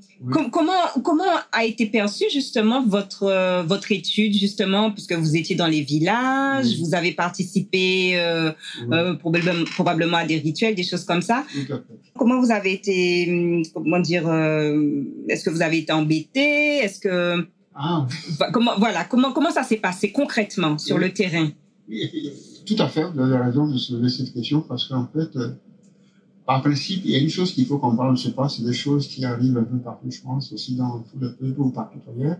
[0.51, 0.73] comment
[1.05, 5.83] comment a été perçue justement votre euh, votre étude justement puisque vous étiez dans les
[5.83, 8.51] villages, vous avez participé euh,
[9.21, 11.45] probablement, probablement à des rituels, des choses comme ça.
[12.18, 14.25] Comment vous avez été hum, comment dire
[15.29, 16.79] Est-ce que vous avez été embêté?
[16.79, 18.09] Est-ce que ah.
[18.53, 21.51] comment voilà comment comment ça s'est passé concrètement sur le terrain?
[22.66, 25.31] Tout à fait, vous avez raison de se poser cette question parce qu'en fait
[26.46, 28.72] par principe, il y a une chose qu'il faut comprendre, je sais pas, c'est des
[28.72, 32.00] choses qui arrivent un peu partout, je pense, aussi dans tout le peuple ou partout
[32.09, 32.37] ailleurs.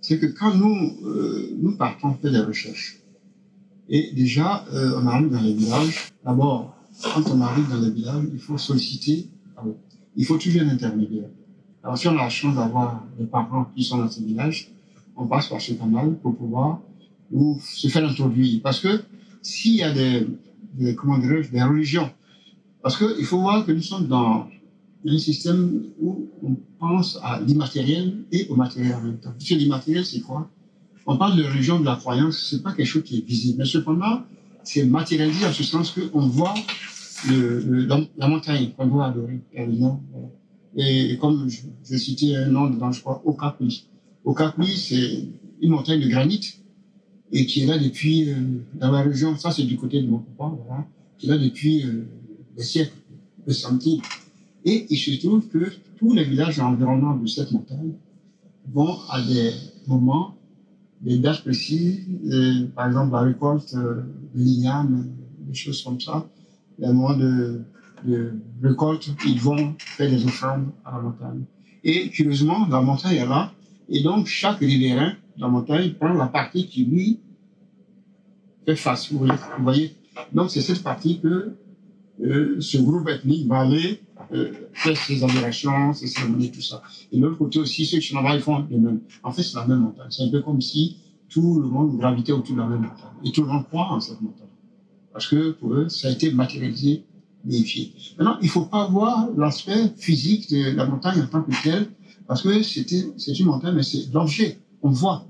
[0.00, 3.00] C'est que quand nous, euh, nous partons faire des recherches,
[3.88, 8.24] et déjà, euh, on arrive dans les villages, d'abord, quand on arrive dans les villages,
[8.32, 9.28] il faut solliciter,
[10.16, 11.28] il faut toujours un intermédiaire.
[11.82, 14.70] Alors, si on a la chance d'avoir des parents qui sont dans ces villages,
[15.16, 16.80] on passe par ce canal pour pouvoir
[17.30, 18.60] nous se faire introduire.
[18.62, 19.00] Parce que
[19.42, 20.26] s'il y a des,
[20.74, 22.10] des comment des religions
[22.82, 24.48] parce qu'il faut voir que nous sommes dans
[25.06, 29.32] un système où on pense à l'immatériel et au matériel en même temps.
[29.32, 30.50] Parce l'immatériel, c'est quoi?
[31.06, 33.58] On parle de religion, de la croyance, c'est pas quelque chose qui est visible.
[33.58, 34.22] Mais cependant,
[34.62, 36.54] c'est matérialisé en ce sens qu'on voit
[37.28, 37.86] le,
[38.16, 39.40] la, montagne qu'on doit adorer.
[40.76, 43.88] Et comme je, je citais un nom dedans, je crois, Okapui.
[44.24, 45.24] Okapui, c'est
[45.62, 46.62] une montagne de granit
[47.32, 48.34] et qui est là depuis, euh,
[48.74, 50.86] dans la région, ça c'est du côté de mon papa, voilà,
[51.18, 52.08] qui est là depuis euh,
[52.58, 52.96] des siècles,
[53.46, 54.02] des centimes.
[54.64, 57.92] Et il se trouve que tous les villages environnants de cette montagne
[58.74, 59.52] vont à des
[59.86, 60.34] moments,
[61.00, 64.02] des dates précises, euh, par exemple la récolte euh,
[64.34, 65.10] de lignanes,
[65.46, 66.28] des choses comme ça,
[66.78, 67.62] les moments de,
[68.04, 71.44] de récolte, ils vont faire des offrandes à la montagne.
[71.84, 73.52] Et curieusement, la montagne est là,
[73.88, 77.20] et donc chaque riverain de la montagne prend la partie qui lui
[78.66, 79.12] fait face.
[79.12, 79.26] Vous
[79.60, 79.94] voyez,
[80.32, 81.56] Donc c'est cette partie que
[82.22, 84.00] euh, ce groupe ethnique va aller
[84.32, 86.82] euh, faire ses adorations, ses cérémonies, tout ça.
[87.12, 89.00] Et de l'autre côté aussi, ceux qui sont là-bas, ils font le même.
[89.22, 90.08] En fait, c'est la même montagne.
[90.10, 93.12] C'est un peu comme si tout le monde gravitait autour de la même montagne.
[93.24, 94.48] Et tout le monde croit en cette montagne.
[95.12, 97.04] Parce que pour eux, ça a été matérialisé,
[97.44, 97.92] vérifié.
[98.18, 101.88] Maintenant, il ne faut pas voir l'aspect physique de la montagne en tant que telle,
[102.26, 104.58] parce que c'est une montagne, mais c'est l'objet.
[104.82, 105.26] On voit.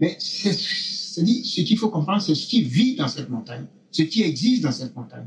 [0.00, 4.22] Mais c'est, ce qu'il faut comprendre, c'est ce qui vit dans cette montagne, ce qui
[4.22, 5.26] existe dans cette montagne.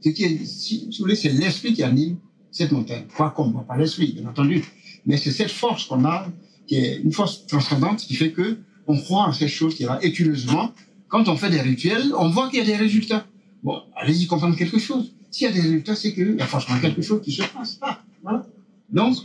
[0.00, 2.18] Ce qui est, si, vous voulez, c'est l'esprit qui anime
[2.50, 3.04] cette montagne.
[3.16, 4.64] Quoi qu'on voit pas l'esprit, bien entendu.
[5.06, 6.26] Mais c'est cette force qu'on a,
[6.66, 9.86] qui est une force transcendante, qui fait que on croit en cette chose qui est
[9.86, 9.98] là.
[10.02, 10.72] Et curieusement,
[11.08, 13.26] quand on fait des rituels, on voit qu'il y a des résultats.
[13.62, 15.12] Bon, allez-y comprendre quelque chose.
[15.30, 17.78] S'il y a des résultats, c'est qu'il y a forcément quelque chose qui se passe.
[17.82, 18.46] Ah, voilà.
[18.90, 19.16] Donc,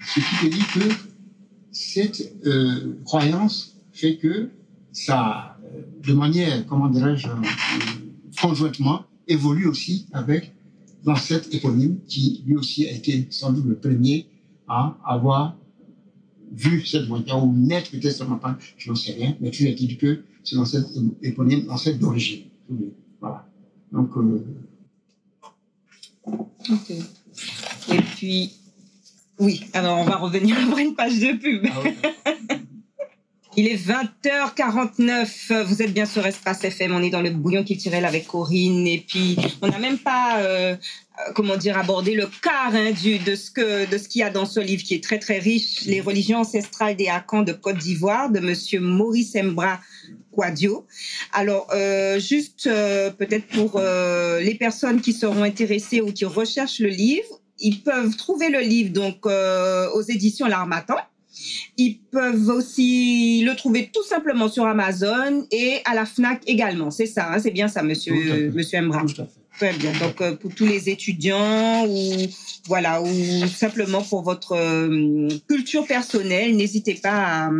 [0.00, 0.94] ce qui te dit que
[1.70, 4.50] cette euh, croyance fait que
[4.92, 7.32] ça, euh, de manière, comment dirais-je, euh,
[8.48, 10.52] conjointement évolue aussi avec
[11.04, 14.26] l'ancêtre éponyme qui lui aussi a été sans doute le premier
[14.68, 15.56] à avoir
[16.52, 19.96] vu cette montagne ou naître peut-être montagne, je n'en sais rien, mais tu as dit
[19.96, 20.88] que c'est l'ancêtre
[21.22, 22.44] éponyme, l'ancêtre d'origine.
[23.20, 23.48] Voilà.
[23.92, 24.16] Donc.
[24.16, 24.44] Euh...
[26.26, 26.90] Ok.
[26.90, 28.52] Et puis,
[29.40, 31.66] oui, alors on va revenir après une page de pub.
[31.68, 32.54] Ah
[33.58, 35.62] Il est 20h49.
[35.62, 36.94] Vous êtes bien sur Espace FM.
[36.94, 38.86] On est dans le bouillon tirait avec Corinne.
[38.86, 43.18] Et puis, on n'a même pas, euh, euh, comment dire, abordé le quart hein, du,
[43.18, 45.38] de ce que, de ce qu'il y a dans ce livre qui est très, très
[45.38, 45.86] riche.
[45.86, 49.80] Les religions ancestrales des Hakans de Côte d'Ivoire de monsieur Maurice Mbra
[50.32, 50.86] Quadio.
[51.32, 57.40] Alors, euh, juste peut-être pour les personnes qui seront intéressées ou qui recherchent le livre,
[57.58, 60.96] ils peuvent trouver le livre donc aux éditions L'Armatan.
[61.76, 66.90] Ils peuvent aussi le trouver tout simplement sur Amazon et à la Fnac également.
[66.90, 69.04] C'est ça, hein, c'est bien ça, monsieur, monsieur Mbra.
[69.58, 69.92] Très bien.
[70.00, 72.12] Donc euh, pour tous les étudiants ou
[72.66, 77.50] voilà ou simplement pour votre euh, culture personnelle, n'hésitez pas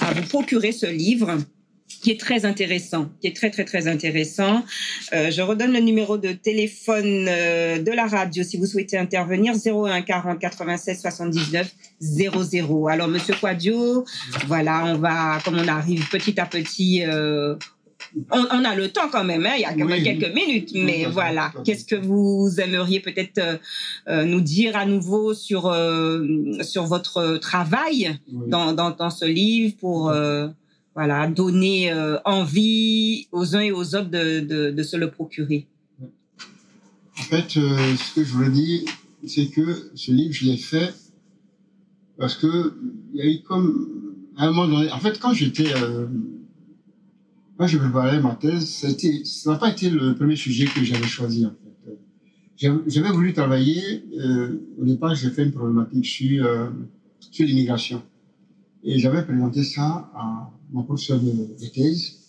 [0.00, 1.36] à, vous procurer ce livre.
[2.04, 4.62] Qui est très intéressant, qui est très très très intéressant.
[5.14, 9.54] Euh, je redonne le numéro de téléphone euh, de la radio si vous souhaitez intervenir
[9.54, 12.88] 01 40 96 79 00.
[12.88, 14.04] Alors Monsieur Quadio,
[14.46, 17.02] voilà, on va comme on arrive petit à petit.
[17.06, 17.56] Euh,
[18.30, 20.72] on, on, a le temps quand même, hein, il y a quand même quelques minutes,
[20.74, 21.52] mais voilà.
[21.64, 23.40] Qu'est-ce que vous aimeriez peut-être
[24.08, 26.22] euh, nous dire à nouveau sur euh,
[26.60, 30.12] sur votre travail dans, dans, dans ce livre pour
[30.94, 35.66] voilà, donner euh, envie aux uns et aux autres de, de, de se le procurer.
[36.00, 38.82] En fait, euh, ce que je voulais dire,
[39.26, 40.94] c'est que ce livre, je l'ai fait
[42.18, 42.74] parce que
[43.12, 44.90] il y a eu comme à un moment donné.
[44.90, 46.06] En fait, quand j'étais, euh,
[47.56, 48.68] quand je préparais ma thèse,
[49.24, 51.46] ça n'a pas été le premier sujet que j'avais choisi.
[51.46, 51.98] En fait,
[52.86, 54.04] j'avais voulu travailler.
[54.18, 56.70] Euh, au départ, j'ai fait une problématique sur
[57.30, 58.02] sur l'immigration
[58.84, 62.20] et j'avais présenté ça à mon professeur de, de, thèse.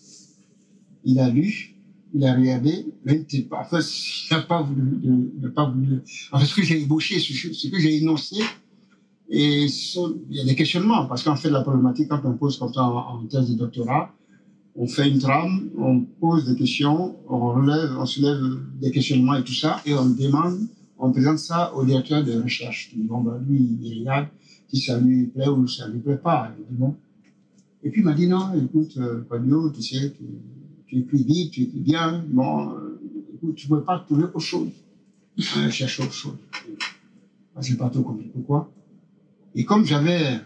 [1.04, 1.76] Il a lu,
[2.14, 3.48] il a regardé, mais il
[4.30, 6.00] n'a pas voulu, n'a pas voulu,
[6.32, 8.36] enfin, ce que j'ai ébauché, ce, que j'ai énoncé,
[9.28, 12.72] et il y a des questionnements, parce qu'en fait, la problématique, quand on pose comme
[12.72, 14.12] ça en, thèse de doctorat,
[14.76, 18.40] on fait une trame, on pose des questions, on relève, on soulève
[18.80, 20.58] des questionnements et tout ça, et on demande,
[20.98, 22.92] on présente ça au directeur de recherche.
[22.94, 24.28] Bon, ben, lui, il regarde,
[24.68, 26.52] si ça lui plaît ou ça lui plaît pas.
[26.58, 26.94] Dit bon.
[27.86, 29.22] Et puis il m'a dit non, écoute, euh,
[29.72, 30.24] tu sais, tu,
[30.88, 33.00] tu, écris vite, tu écris bien, bon, euh,
[33.32, 34.70] écoute, tu ne peux pas trouver autre chose.
[35.38, 36.34] Euh, cherche autre chose.
[37.54, 38.72] Moi, je n'ai pas trop compris pourquoi?
[39.54, 40.40] Et comme j'avais,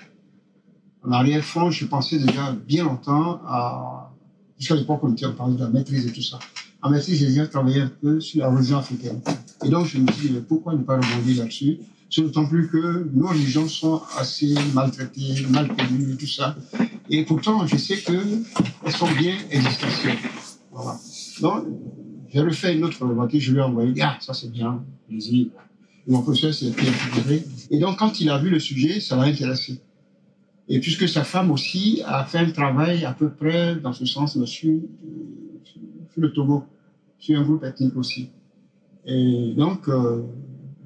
[1.02, 4.12] en arrière-fond, je pensais déjà bien longtemps à,
[4.58, 6.38] jusqu'à l'époque, on, on parlait de la maîtrise et tout ça.
[6.82, 9.22] En maîtrise, j'ai déjà travaillé un peu sur la religion africaine.
[9.64, 11.78] Et donc, je me dis, pourquoi ne pas rebondir là-dessus?
[12.16, 16.56] D'autant plus que nos religions sont assez maltraitées, mal connues tout ça.
[17.08, 20.18] Et pourtant, je sais qu'elles sont bien existentielles.
[20.72, 20.98] Voilà.
[21.40, 21.66] Donc,
[22.28, 25.50] j'ai refait une autre problématique, je lui ai envoyé, ah, ça c'est bien, vas-y.
[26.06, 27.44] Mon professeur s'est intégré.
[27.70, 29.80] Et donc, quand il a vu le sujet, ça l'a intéressé.
[30.68, 34.32] Et puisque sa femme aussi a fait un travail à peu près dans ce sens
[34.44, 34.80] sur, sur
[36.16, 36.64] le Togo,
[37.18, 38.30] sur un groupe ethnique aussi.
[39.06, 40.22] Et donc, euh,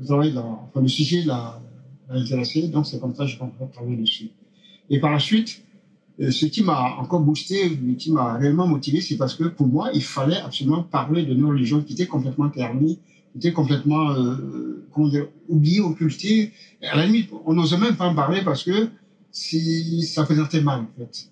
[0.02, 1.61] enfin, le sujet l'a
[2.11, 4.30] intéressé, donc c'est comme ça que commencé à travailler dessus.
[4.90, 5.64] Et par la suite,
[6.20, 9.90] euh, ce qui m'a encore boosté, qui m'a réellement motivé, c'est parce que pour moi,
[9.94, 12.98] il fallait absolument parler de nos religions qui étaient complètement ternies,
[13.33, 14.87] qui étaient complètement euh,
[15.48, 16.52] oubliées, occultées.
[16.83, 18.88] À la limite, on n'osait même pas en parler parce que
[19.33, 21.30] si ça présentait mal, en fait.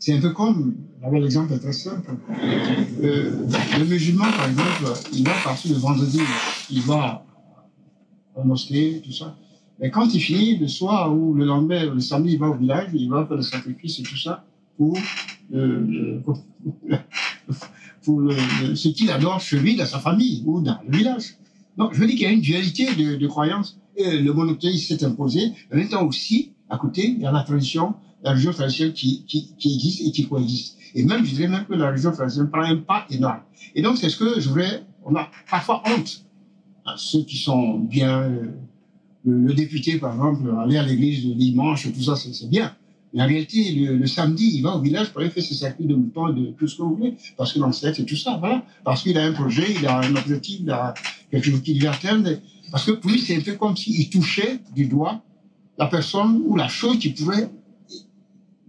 [0.00, 0.74] C'est un peu comme,
[1.12, 2.10] l'exemple est très simple.
[3.02, 3.32] Euh,
[3.78, 6.20] le musulman, par exemple, il va partir le vendredi,
[6.70, 7.24] il va
[8.38, 9.36] la mosquée, tout ça.
[9.80, 12.88] Mais quand il finit le soir ou le lendemain, le samedi, il va au village,
[12.94, 14.44] il va faire le sacrifice et tout ça
[14.76, 14.96] pour,
[15.54, 16.20] euh,
[18.02, 18.34] pour le,
[18.74, 21.36] ce qu'il adore chez lui, dans sa famille ou dans le village.
[21.76, 23.78] Donc, je veux dire qu'il y a une dualité de, croyances.
[23.96, 25.52] Le monothéisme s'est imposé.
[25.72, 29.24] En même temps aussi, à côté, il y a la tradition, la religion traditionnelle qui,
[29.26, 30.76] qui, qui existe et qui coexiste.
[30.94, 33.40] Et même, je dirais même que la religion traditionnelle prend un pas énorme.
[33.74, 36.24] Et donc, c'est ce que je voudrais, on a parfois honte
[36.96, 38.46] ceux qui sont bien, euh,
[39.24, 42.74] le, député par exemple, aller à l'église le dimanche, tout ça, c'est bien.
[43.14, 45.94] Mais en réalité, le, samedi, il va au village pour aller faire ses sacrifices de
[45.94, 48.62] moutons, de tout ce que vous voulez, parce que le c'est tout ça, voilà.
[48.84, 50.94] Parce qu'il a un projet, il a un objectif, il a
[51.30, 52.30] quelque chose qu'il veut atteindre.
[52.70, 55.22] Parce que pour lui, c'est un peu comme s'il touchait du doigt
[55.78, 57.50] la personne ou la chose qui pourrait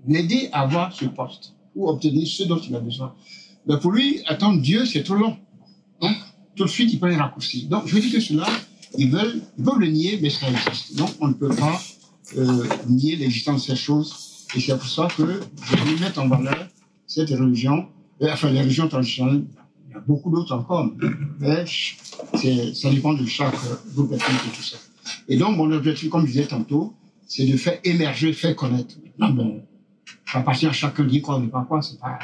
[0.07, 3.13] l'aider à avoir ce poste ou obtenir ce dont il a besoin.
[3.65, 5.37] Mais pour lui, attendre Dieu, c'est trop long.
[6.59, 7.67] Tout de suite, ils prennent les raccourcis.
[7.67, 8.45] Donc, je veux dire que cela,
[8.97, 10.93] ils veulent, ils peuvent le nier, mais ça existe.
[10.97, 11.81] Donc, on ne peut pas
[12.35, 14.45] euh, nier l'existence de ces choses.
[14.53, 16.67] Et c'est pour ça que je veux mettre en valeur
[17.07, 17.87] cette religion,
[18.21, 19.45] euh, enfin, les religions traditionnelles.
[19.87, 20.91] Il y a beaucoup d'autres encore,
[21.39, 23.55] mais ça dépend de chaque
[23.93, 24.75] groupe ethnique et tout ça.
[25.29, 26.93] Et donc, mon objectif, comme je disais tantôt,
[27.25, 28.95] c'est de faire émerger, faire connaître.
[29.17, 29.63] Non, bon,
[30.29, 32.19] ça appartient à chacun dire quoi ou pas quoi, c'est pas,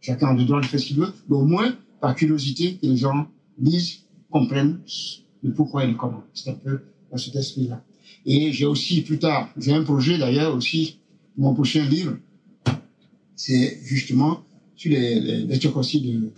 [0.00, 2.86] chacun a le droit de faire ce qu'il veut, mais au moins, par curiosité, que
[2.86, 4.80] les gens lisent, comprennent
[5.42, 5.94] le pourquoi et le.
[6.34, 7.82] C'est un peu dans cet esprit-là.
[8.24, 10.98] Et j'ai aussi, plus tard, j'ai un projet d'ailleurs aussi,
[11.36, 12.16] mon prochain livre,
[13.34, 14.42] c'est justement
[14.74, 16.32] sur les, les, les de,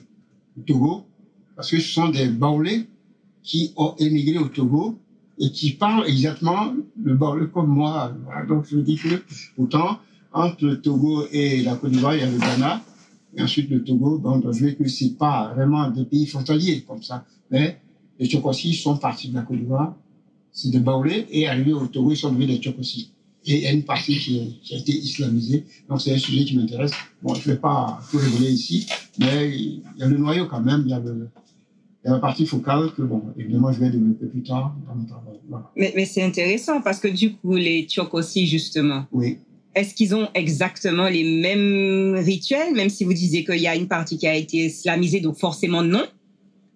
[0.67, 1.05] Togo,
[1.55, 2.87] parce que ce sont des Baoulés
[3.43, 4.99] qui ont émigré au Togo
[5.39, 8.13] et qui parlent exactement le Baoulé comme moi.
[8.49, 9.23] Donc je dis que
[9.55, 10.01] pourtant,
[10.33, 12.83] entre le Togo et la Côte d'Ivoire, il y a le Ghana,
[13.37, 17.03] et ensuite le Togo, donc je veux que c'est pas vraiment des pays frontaliers comme
[17.03, 17.25] ça.
[17.51, 17.79] Mais
[18.19, 19.97] les Tchokossis sont partis de la Côte d'Ivoire,
[20.53, 23.13] c'est de Baoulé, et arrivés au Togo, ils sont devenus des Tchokossis.
[23.47, 25.65] et il y a une partie qui, qui a été islamisée.
[25.89, 26.93] Donc c'est un sujet qui m'intéresse.
[27.23, 28.87] Bon, je ne vais pas tout révéler ici,
[29.19, 31.29] mais il y a le noyau quand même, il y a, le,
[32.05, 34.95] il y a la partie focale que, bon, évidemment, je vais développer plus tard dans
[34.95, 35.39] mon travail.
[35.49, 35.71] Voilà.
[35.77, 39.39] Mais, mais c'est intéressant parce que du coup, les aussi, justement, Oui.
[39.79, 43.89] Est-ce qu'ils ont exactement les mêmes rituels, même si vous disiez qu'il y a une
[43.89, 46.05] partie qui a été islamisée, donc forcément non?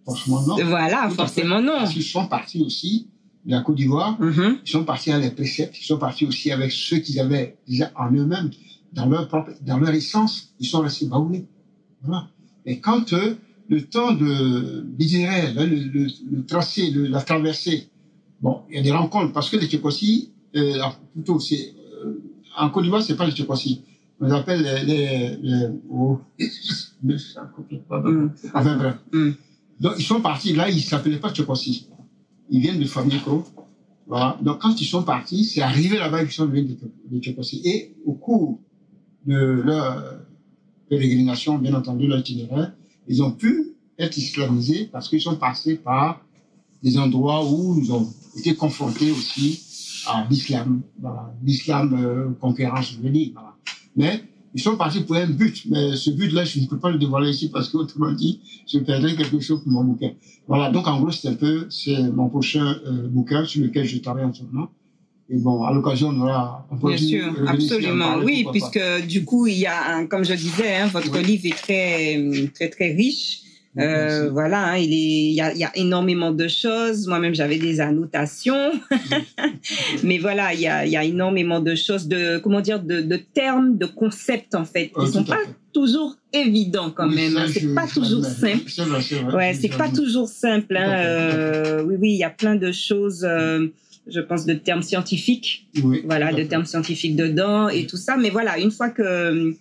[0.05, 0.57] Franchement, non.
[0.65, 1.79] Voilà, Tout forcément non.
[1.79, 3.09] Parce qu'ils sont partis aussi
[3.45, 4.59] de la Côte d'Ivoire, Mhm.
[4.65, 7.91] ils sont partis avec les préceptes, ils sont partis aussi avec ceux qu'ils avaient déjà
[7.97, 8.51] en eux-mêmes,
[8.93, 11.45] dans leur propre, dans leur essence, ils sont restés baoulés.
[12.03, 12.29] Voilà.
[12.67, 13.35] Et quand euh,
[13.69, 17.89] le temps de l'itinéraire, le, le, le tracé, le- la traversée,
[18.41, 20.83] bon, il y a des rencontres, parce que les Tchécoslovaques, euh,
[21.15, 21.73] plutôt, c'est,
[22.57, 23.83] en Côte d'Ivoire, c'est pas les Tchécoslovaques.
[24.21, 26.21] On les appelle les, les, les oh,
[27.03, 28.29] Mm.
[28.55, 28.95] enfin bref.
[29.13, 29.31] Mm.
[29.81, 31.89] Donc, ils sont partis, là, ils s'appelaient pas Tchécoslovaques.
[32.51, 33.45] Ils viennent de Famiko.
[34.07, 34.39] Voilà.
[34.43, 36.77] Donc, quand ils sont partis, c'est arrivé là-bas qu'ils sont devenus
[37.11, 37.67] des, Tchécoslovaques.
[37.67, 38.61] Et au cours
[39.27, 40.21] de leur
[40.89, 42.73] pérégrination, bien entendu, leur itinéraire,
[43.09, 46.25] ils ont pu être islamisés parce qu'ils sont passés par
[46.83, 49.61] des endroits où ils ont été confrontés aussi
[50.07, 53.31] à l'islam, voilà, l'islam euh, conquérant, je veux dire.
[53.35, 53.55] Voilà.
[53.97, 54.25] Mais
[54.55, 57.31] ils sont partis pour un but, mais ce but-là, je ne peux pas le dévoiler
[57.31, 58.41] ici parce qu'autrement dit,
[58.71, 60.11] je perdrais quelque chose pour mon bouquin.
[60.47, 63.99] Voilà, donc en gros, c'est un peu, c'est mon prochain euh, bouquin sur lequel je
[63.99, 64.71] travaille en ce moment.
[65.31, 66.67] Et bon, à l'occasion, on aura...
[66.71, 68.05] on Bien sûr, en absolument.
[68.05, 68.51] parler, Oui, pas.
[68.51, 71.25] puisque du coup, il y a, un, comme je disais, hein, votre Oui.
[71.25, 73.41] livre est très, très, très riche.
[73.79, 77.07] Euh, voilà, hein, il est, y a, il y a énormément de choses.
[77.09, 78.73] Moi-même, j'avais des annotations,
[80.03, 83.01] mais voilà, il y a, il y a énormément de choses, de comment dire, de,
[83.01, 84.91] de termes, de concepts en fait.
[84.99, 85.55] Ils Euh, sont pas fait.
[85.73, 87.37] toujours évidents quand Oui, même.
[87.37, 87.47] hein.
[87.53, 88.70] C'est pas toujours simple.
[89.35, 90.77] Ouais, c'est pas toujours simple.
[90.77, 90.93] Hein.
[90.99, 93.25] Euh, oui, oui, il y a plein de choses.
[93.25, 93.68] euh,
[94.09, 98.16] je pense de termes scientifiques Oui, voilà, de termes scientifiques dedans et tout ça.
[98.16, 99.55] Mais voilà, une fois que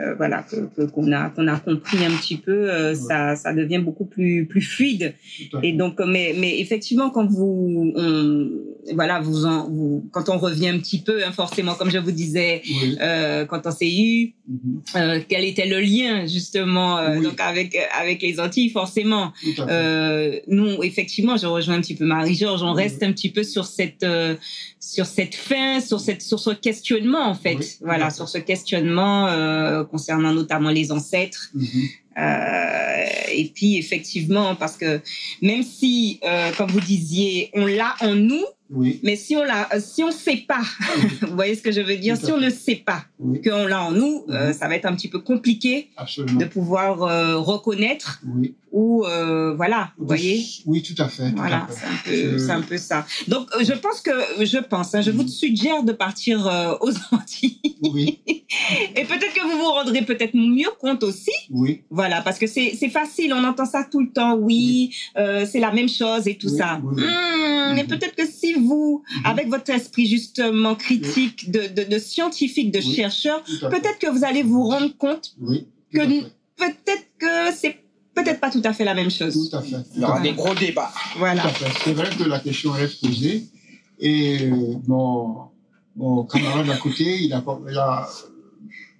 [0.00, 2.94] euh, voilà que- que- qu'on a qu'on a compris un petit peu, euh, Ouais.
[2.94, 5.14] ça ça devient beaucoup plus plus fluide.
[5.62, 8.50] Et donc, euh, mais mais effectivement, quand vous on,
[8.94, 12.12] voilà vous en vous, quand on revient un petit peu, hein, forcément, comme je vous
[12.12, 12.62] disais.
[12.68, 12.96] Oui.
[13.00, 14.80] Euh, quand on s'est eu, Mhm.
[14.96, 17.24] euh, quel était le lien justement euh, Oui.
[17.24, 22.62] donc avec avec les Antilles forcément euh, nous, effectivement, je rejoins un petit peu Marie-Georges,
[22.62, 22.82] on Oui.
[22.84, 24.34] reste un petit peu sur cette, euh,
[24.80, 27.78] sur cette fin, sur, cette, sur ce questionnement, en fait.
[27.82, 31.50] Voilà, sur ce questionnement euh, concernant notamment les ancêtres.
[31.54, 31.88] Mhm.
[32.18, 35.00] Euh, et puis, effectivement, parce que
[35.40, 39.68] même si, euh, comme vous disiez, on l'a en nous, Oui, mais si on l'a,
[39.80, 40.60] si on sait pas,
[41.22, 43.82] vous voyez ce que je veux dire, si on ne sait pas oui, qu'on l'a
[43.84, 44.52] en nous, euh, Mhm.
[44.52, 46.38] ça va être un petit peu compliqué absolument.
[46.38, 48.54] de pouvoir euh, reconnaître Oui.
[48.70, 50.44] ou, euh, voilà, vous voyez.
[50.66, 51.30] Oui, tout à fait.
[51.30, 51.66] tout Voilà,
[52.04, 53.06] c'est un, un peu ça.
[53.26, 56.92] Donc, euh, je pense que, je pense, hein, je vous suggère de partir euh, aux
[57.12, 57.60] Antilles.
[57.82, 58.20] Oui,
[58.96, 61.30] Et peut-être que vous vous rendrez peut-être mieux compte aussi.
[61.50, 61.82] oui.
[61.90, 64.36] Voilà, parce que c'est facile, on entend ça tout le temps.
[64.36, 66.78] Oui, euh, c'est la même chose et tout ça.
[66.78, 67.88] Hmm, Mais Mhm.
[67.88, 69.26] peut-être que si vous, Mhm.
[69.26, 72.94] avec votre esprit justement critique, de, de, de scientifique, de Oui.
[72.94, 76.00] chercheur, peut-être que vous allez vous rendre compte Oui, que
[76.56, 77.76] peut-être que c'est
[78.14, 79.48] peut-être pas tout à fait la même chose.
[79.50, 79.76] Tout à fait.
[79.94, 80.92] Il y aura des gros débats.
[81.18, 81.42] Voilà.
[81.84, 83.46] C'est vrai que la question reste posée.
[84.00, 85.48] Et euh, mon,
[85.96, 88.08] mon camarade à côté, il a, il a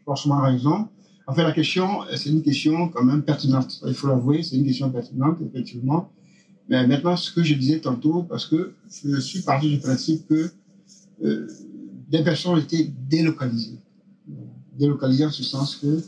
[0.05, 0.89] forcément raison.
[1.27, 3.81] En fait, la question, c'est une question quand même pertinente.
[3.87, 6.11] Il faut l'avouer, c'est une question pertinente, effectivement.
[6.69, 10.51] Mais maintenant, ce que je disais tantôt, parce que je suis parti du principe que
[11.25, 11.49] euh,
[12.11, 13.79] des personnes été délocalisées.
[14.79, 16.03] Délocalisées en ce sens que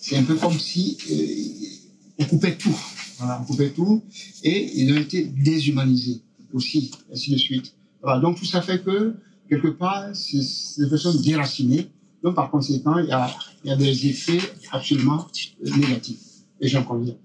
[0.00, 2.76] c'est un peu comme si euh, on coupait tout.
[3.18, 4.02] Voilà, on coupait tout
[4.44, 6.22] et ils ont été déshumanisés
[6.52, 7.74] aussi, ainsi de suite.
[8.00, 9.16] Voilà, donc tout ça fait que,
[9.48, 11.88] quelque part, c'est des personnes déracinées.
[12.22, 13.28] Donc par conséquent, il y a,
[13.64, 14.40] il y a des effets
[14.70, 15.26] absolument
[15.66, 16.20] euh, négatifs.
[16.60, 17.16] Et j'en conviens.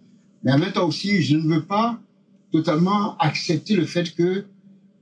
[0.43, 1.99] Mais en même temps aussi, je ne veux pas
[2.53, 4.45] totalement accepter le fait que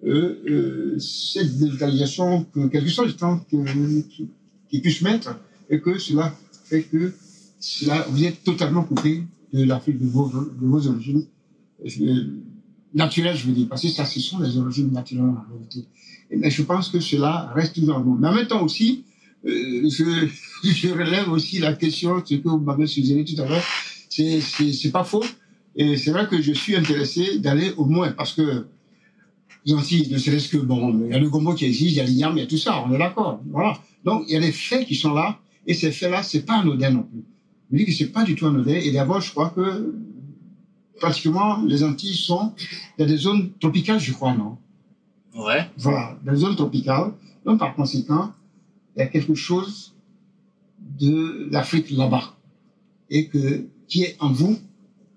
[0.03, 4.29] euh, euh, cette délocalisation, que quelque chose de temps que- qui,
[4.69, 5.37] qui puisse mettre,
[5.69, 6.33] et que cela
[6.65, 7.13] fait que
[7.59, 9.23] cela, vous êtes totalement coupé
[9.53, 11.25] de l'Afrique, de vos, de vos origines
[11.85, 12.23] euh,
[12.93, 15.85] naturelles, je veux dire, parce que ça, ce sont les origines naturelles en réalité.
[16.35, 18.03] Mais je pense que cela reste toujours en.
[18.03, 19.03] Mais en même temps aussi,
[19.43, 23.63] je, relève aussi la question, ce que vous m'avez suggéré tout à l'heure,
[24.09, 25.25] c'est pas faux.
[25.75, 28.67] Et c'est vrai que je suis intéressé d'aller au moins, parce que
[29.65, 31.99] les Antilles, ne serait-ce que, bon, il y a le gombo qui existe, il y
[31.99, 33.39] a l'igname, il y a tout ça, on est d'accord.
[33.49, 33.77] Voilà.
[34.03, 36.89] Donc, il y a des faits qui sont là, et ces faits-là, c'est pas anodin
[36.89, 37.23] non plus.
[37.71, 39.93] Je dis que c'est pas du tout anodin, et d'abord, je crois que,
[40.99, 42.53] pratiquement, les Antilles sont
[42.97, 44.57] dans des zones tropicales, je crois, non?
[45.35, 45.69] Ouais.
[45.77, 47.13] Voilà, dans les zones tropicales.
[47.45, 48.31] Donc, par conséquent,
[48.95, 49.95] il y a quelque chose
[50.99, 52.35] de l'Afrique là-bas
[53.09, 54.57] et que qui est en vous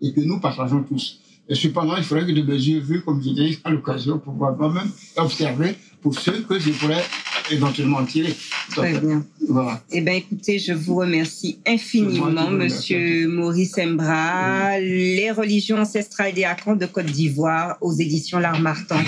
[0.01, 1.20] et que nous partageons tous.
[1.49, 4.32] Et cependant, il faudrait que de mes yeux vus, comme je dis, à l'occasion, pour
[4.32, 7.03] pouvoir moi-même observer pour ceux que je pourrais
[7.51, 8.34] éventuellement tirer.
[8.70, 9.24] Très bien.
[9.49, 9.82] Voilà.
[9.90, 16.76] Eh bien, écoutez, je vous remercie infiniment, Monsieur Maurice Embra, Les religions ancestrales des Akans
[16.76, 19.03] de Côte d'Ivoire, aux éditions L'Art Martin.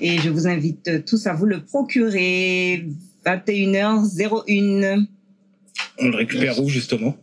[0.00, 2.86] Et je vous invite tous à vous le procurer.
[3.24, 5.06] 21h01.
[5.98, 7.16] On le récupère où, justement?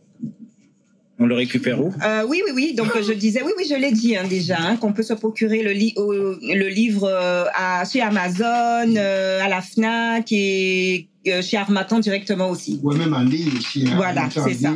[1.19, 1.91] On le récupère où?
[2.03, 2.73] Euh, Oui, oui, oui.
[2.75, 5.63] Donc je disais, oui, oui, je l'ai dit hein, déjà, hein, qu'on peut se procurer
[5.63, 11.07] le, le livre euh, à, chez Amazon, euh, à la Fnac et
[11.41, 12.79] chez Armatan directement aussi.
[12.83, 13.85] Oui, même en ligne aussi.
[13.87, 13.93] Hein.
[13.95, 14.73] voilà, c'est ça.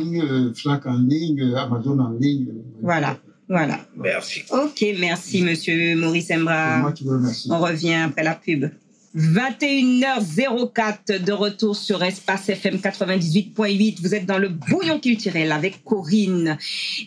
[0.54, 2.48] Fnac en ligne, Amazon en ligne.
[2.82, 3.18] Voilà.
[3.48, 3.80] Voilà.
[3.96, 4.44] Merci.
[4.50, 6.78] Ok, merci, monsieur Maurice Embra.
[6.78, 7.48] Moi qui vous remercie.
[7.50, 8.66] On revient après la pub.
[9.16, 14.00] 21h04 de retour sur Espace FM 98.8.
[14.00, 16.56] Vous êtes dans le bouillon culturel avec Corinne.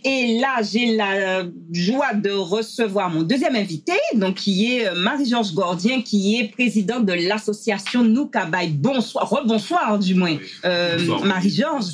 [0.03, 5.53] Et là, j'ai la joie de recevoir mon deuxième invité, donc qui est euh, Marie-Georges
[5.53, 8.69] Gordien, qui est présidente de l'association Noukabaï.
[8.69, 11.93] Bonsoir, rebonsoir du moins, euh, Marie-Georges.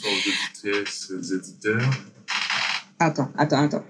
[0.64, 1.90] Bonsoir, éditeurs.
[3.00, 3.86] Attends, attends, attends.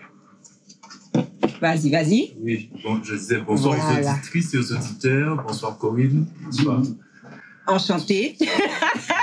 [1.62, 2.34] Vas-y, vas-y.
[2.42, 5.44] Oui, bon, je disais bonsoir aux auditrices et aux auditeurs.
[5.48, 6.26] Bonsoir Corinne.
[6.44, 6.82] Bonsoir.
[7.68, 8.36] Enchantée.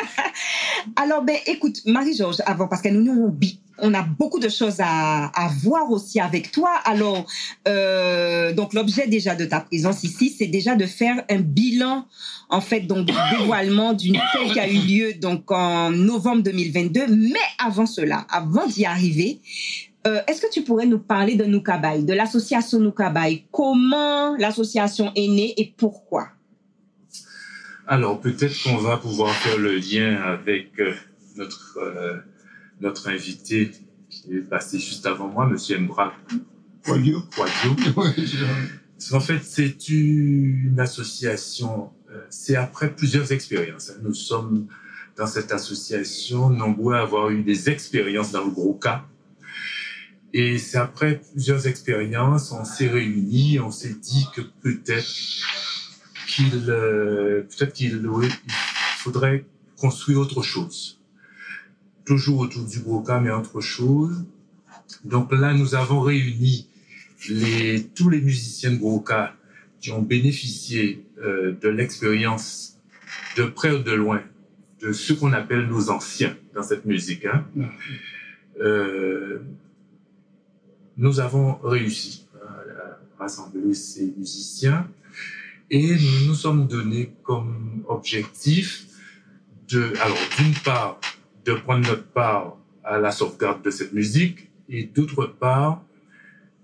[0.96, 3.36] Alors, ben, écoute, Marie-Georges, avant, parce que nous,
[3.78, 6.70] on a beaucoup de choses à, à voir aussi avec toi.
[6.84, 7.26] Alors,
[7.66, 12.06] euh, donc l'objet déjà de ta présence ici, c'est déjà de faire un bilan,
[12.50, 17.08] en fait, donc du dévoilement d'une fête qui a eu lieu donc en novembre 2022.
[17.08, 19.40] Mais avant cela, avant d'y arriver,
[20.06, 23.44] euh, est-ce que tu pourrais nous parler de Noukabaï, de l'association Noukabaï?
[23.50, 26.28] Comment l'association est née et pourquoi?
[27.86, 30.94] Alors, peut-être qu'on va pouvoir faire le lien avec euh,
[31.36, 32.18] notre, euh,
[32.80, 33.72] notre invité
[34.08, 35.84] qui est passé juste avant moi, M.
[35.84, 36.12] Mbra.
[36.84, 37.18] Quadio.
[39.12, 41.90] en fait, c'est une association,
[42.30, 43.92] c'est après plusieurs expériences.
[44.02, 44.68] Nous sommes
[45.18, 49.04] dans cette association nombreux à avoir eu des expériences dans le gros cas
[50.38, 55.12] et c'est après plusieurs expériences, on s'est réunis, on s'est dit que peut-être
[56.28, 58.08] qu'il euh, peut-être qu'il
[58.98, 59.44] faudrait
[59.76, 61.00] construire autre chose.
[62.04, 64.24] Toujours autour du Broca, mais autre chose.
[65.02, 66.68] Donc là, nous avons réuni
[67.28, 69.34] les, tous les musiciens de Broca
[69.80, 72.78] qui ont bénéficié euh, de l'expérience
[73.36, 74.22] de près ou de loin
[74.82, 77.24] de ce qu'on appelle nos anciens dans cette musique.
[77.24, 77.44] Hein.
[78.60, 79.40] Euh,
[80.98, 84.86] nous avons réussi à rassembler ces musiciens
[85.70, 88.86] et nous nous sommes donnés comme objectif
[89.68, 91.00] de, alors d'une part,
[91.44, 95.82] de prendre notre part à la sauvegarde de cette musique et d'autre part,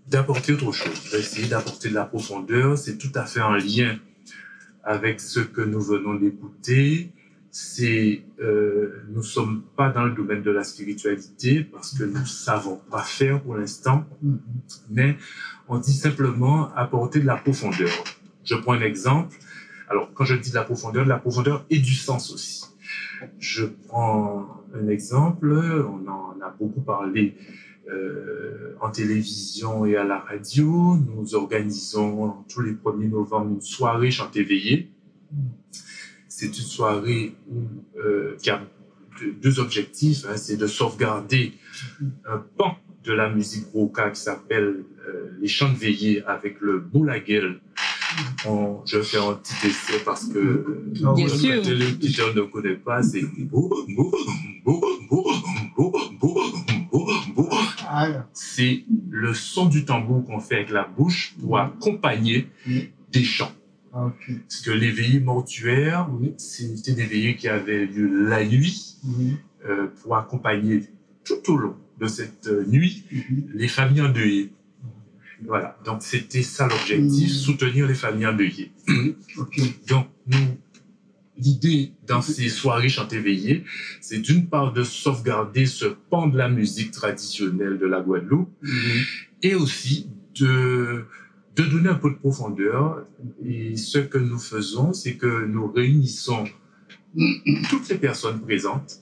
[0.09, 2.76] d'apporter autre chose, d'essayer d'apporter de la profondeur.
[2.76, 3.99] C'est tout à fait en lien
[4.82, 7.11] avec ce que nous venons d'écouter
[7.57, 12.80] c'est euh, nous sommes pas dans le domaine de la spiritualité parce que nous savons
[12.90, 14.05] pas faire pour l'instant,
[14.90, 15.16] mais
[15.68, 17.92] on dit simplement apporter de la profondeur.
[18.42, 19.36] Je prends un exemple.
[19.88, 22.64] Alors, quand je dis de la profondeur, de la profondeur et du sens aussi.
[23.38, 25.52] Je prends un exemple.
[25.52, 27.36] On en a beaucoup parlé
[27.88, 30.96] euh, en télévision et à la radio.
[30.96, 34.90] Nous organisons tous les 1er novembre une soirée chantée veillée
[36.37, 37.32] c'est une soirée
[37.97, 38.61] euh, qui a
[39.41, 40.24] deux objectifs.
[40.28, 40.37] Hein.
[40.37, 41.53] c'est de sauvegarder
[42.26, 46.80] un pan de la musique broca qui s'appelle euh, les chants de veillée avec le
[46.80, 47.61] boulaguel.
[48.85, 50.82] je fais un petit essai parce que
[51.14, 51.62] Bien sûr.
[51.62, 53.22] les gens ne connaissent pas, c'est
[58.32, 62.49] c'est le son du tambour qu'on fait avec la bouche pour accompagner
[63.12, 63.53] des chants.
[63.95, 68.97] Parce que les veillées mortuaires, c'était des veillées qui avaient lieu la nuit
[69.66, 70.82] euh, pour accompagner
[71.24, 73.51] tout au long de cette euh, nuit mhm.
[73.55, 74.53] les familles endeuillées.
[75.47, 77.34] Voilà, donc c'était ça l'objectif, mhm.
[77.34, 78.72] soutenir les familles endeuillées.
[79.88, 80.59] Donc nous,
[81.36, 83.64] l'idée dans ces soirées chantées veillées,
[84.01, 89.03] c'est d'une part de sauvegarder ce pan de la musique traditionnelle de la Guadeloupe mhm.
[89.42, 91.05] et aussi de
[91.57, 93.05] de donner un peu de profondeur.
[93.44, 96.44] Et ce que nous faisons, c'est que nous réunissons
[97.70, 99.00] toutes les personnes présentes.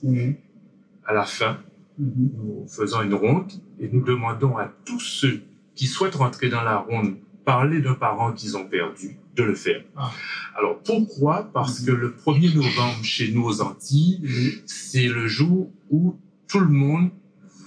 [1.05, 1.57] À la fin,
[1.97, 5.41] nous faisons une ronde et nous demandons à tous ceux
[5.75, 9.83] qui souhaitent rentrer dans la ronde parler d'un parent qu'ils ont perdu, de le faire.
[9.95, 10.11] Ah.
[10.57, 11.49] Alors pourquoi?
[11.53, 16.15] Parce que le 1er novembre chez nous aux Antilles, c'est le jour où
[16.47, 17.09] tout le monde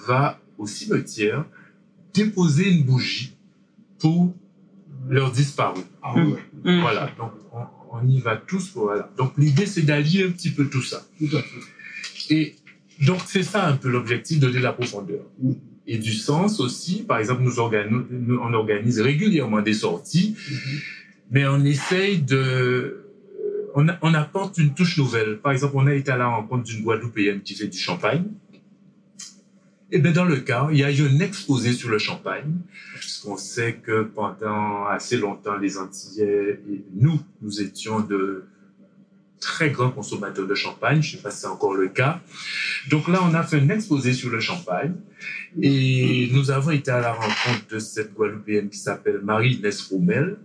[0.07, 1.45] va au cimetière
[2.14, 3.37] déposer une bougie
[3.99, 4.32] pour
[5.09, 5.84] leurs disparus.
[6.02, 6.38] Ah ouais.
[6.64, 6.80] Mm.
[6.80, 7.62] Voilà, donc on,
[7.98, 8.72] on y va tous.
[8.74, 9.11] Voilà.
[9.16, 11.04] Donc l'idée c'est d'allier un petit peu tout ça.
[11.18, 12.34] Tout à fait.
[12.34, 12.57] Et
[13.04, 15.20] donc c'est ça un peu l'objectif, donner de la profondeur.
[15.42, 15.52] Mm.
[15.88, 20.34] Et du sens aussi, par exemple, nous, organi- nous- on organise régulièrement des sorties,
[21.30, 22.36] mais on essaye de...
[22.36, 23.02] euh,
[23.76, 25.38] On, a- on apporte une touche nouvelle.
[25.38, 28.24] Par exemple, on a été à la rencontre d'une Guadeloupéenne qui fait du champagne.
[29.93, 32.55] Et bien dans le cas, il y a eu un exposé sur le champagne,
[32.99, 38.45] puisqu'on sait que pendant assez longtemps, les Antillais et nous, nous étions de
[39.41, 41.03] très grands consommateurs de champagne.
[41.03, 42.20] Je ne sais pas si c'est encore le cas.
[42.91, 44.95] Donc là, on a fait un exposé sur le champagne
[45.62, 50.39] et nous avons été à la rencontre de cette Guadeloupéenne qui s'appelle Marie-Inès Roumel,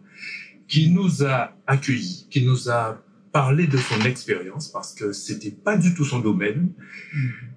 [0.68, 3.02] qui nous a accueillis, qui nous a
[3.32, 6.70] parlé de son expérience parce que c'était pas du tout son domaine.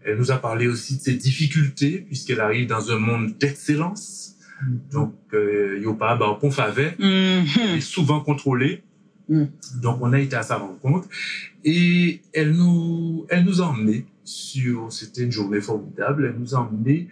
[0.04, 4.36] Elle nous a parlé aussi de ses difficultés puisqu'elle arrive dans un monde d'excellence.
[4.92, 7.76] Donc, euh, Yopa, bah, Pont Favet, Mhm.
[7.76, 8.82] est souvent contrôlée.
[9.28, 9.44] Mm.
[9.82, 11.08] Donc, on a été à sa rencontre
[11.64, 16.58] et elle nous, elle nous a emmenés sur, c'était une journée formidable, elle nous a
[16.58, 17.08] emmenés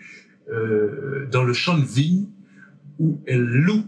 [0.50, 2.26] euh, dans le champ de vigne
[2.98, 3.84] où elle loue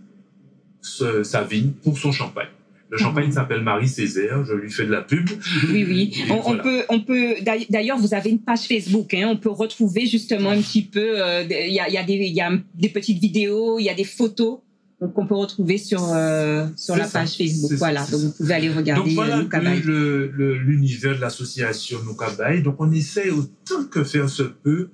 [0.80, 2.48] ce- sa vigne pour son champagne.
[2.90, 5.28] Le champagne s'appelle Marie Césaire, je lui fais de la pub.
[5.70, 6.24] Oui, oui.
[6.30, 6.62] On, on voilà.
[6.62, 7.34] peut, on peut.
[7.70, 9.12] d'ailleurs- vous avez une page Facebook.
[9.14, 11.00] Hein, on peut retrouver justement un petit peu.
[11.20, 13.88] euh, Il y, a, il y, a des- y a des petites vidéos, il y
[13.90, 14.60] a des photos.
[15.00, 17.20] Donc, on peut retrouver sur euh, sur la ça.
[17.20, 17.70] page Facebook.
[17.70, 18.06] Ça, Voilà.
[18.06, 22.60] Donc, vous pouvez aller Donc regarder voilà euh, le- le- l'univers de l'association Nukabai.
[22.62, 24.90] Donc on essaie autant que faire se peut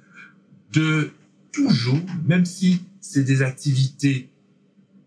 [0.72, 1.11] de
[1.53, 4.30] toujours, même si c'est des activités,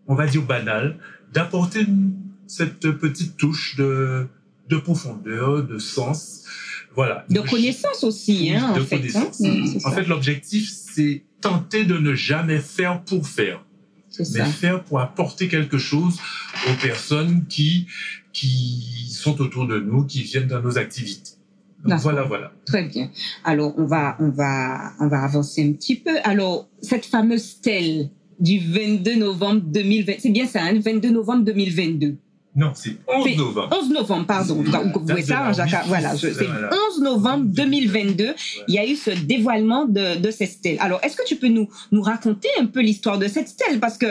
[0.06, 0.98] on va dire banales,
[1.32, 2.12] d'apporter une-
[2.46, 4.26] cette petite touche de,
[4.68, 6.42] de profondeur, de sens.
[6.94, 7.24] Voilà.
[7.28, 9.00] De connaissance aussi, hein, de en fait.
[9.16, 9.30] hein.
[9.84, 13.64] En fait, l'objectif, c'est tenter de ne jamais faire pour faire
[14.10, 14.44] C'est mais ça.
[14.46, 16.18] faire pour apporter quelque chose
[16.70, 17.86] aux personnes qui,
[18.32, 21.32] qui sont autour de nous, qui viennent dans nos activités.
[21.84, 22.52] Donc voilà, voilà.
[22.64, 23.10] Très bien.
[23.44, 26.16] Alors, on va, on va, on va avancer un petit peu.
[26.24, 28.08] Alors, cette fameuse stèle
[28.40, 32.16] du 22 novembre 2020, c'est bien ça, hein, 22 novembre 2022.
[32.56, 33.76] Non, c'est 11 C'est novembre.
[33.82, 34.54] 11 novembre, pardon.
[34.62, 36.70] Donc, vous voyez date ça, Jacques, voilà, c'est Voilà.
[36.92, 38.34] 11 novembre 2022.
[38.68, 40.76] Il y a eu ce dévoilement de, de cette stèle.
[40.80, 43.80] Alors, est-ce que tu peux nous, nous raconter un peu l'histoire de cette stèle?
[43.80, 44.06] Parce que,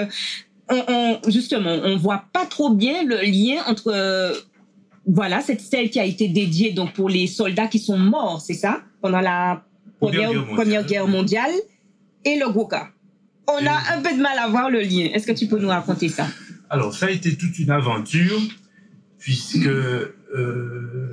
[0.70, 4.34] on, on- justement, on voit pas trop bien le lien entre, euh,
[5.08, 8.54] voilà, cette stèle qui a été dédiée donc pour les soldats qui sont morts, c'est
[8.54, 8.82] ça?
[9.02, 9.64] Pendant la
[10.00, 10.56] Première Guerre mondiale.
[10.56, 11.52] Première Guerre mondiale
[12.26, 12.90] et le Goka.
[13.48, 15.10] On Et- a un peu de mal à voir le lien.
[15.14, 16.28] Est-ce que tu peux nous raconter ça?
[16.70, 18.40] Alors, ça a été toute une aventure,
[19.20, 21.12] puisque euh,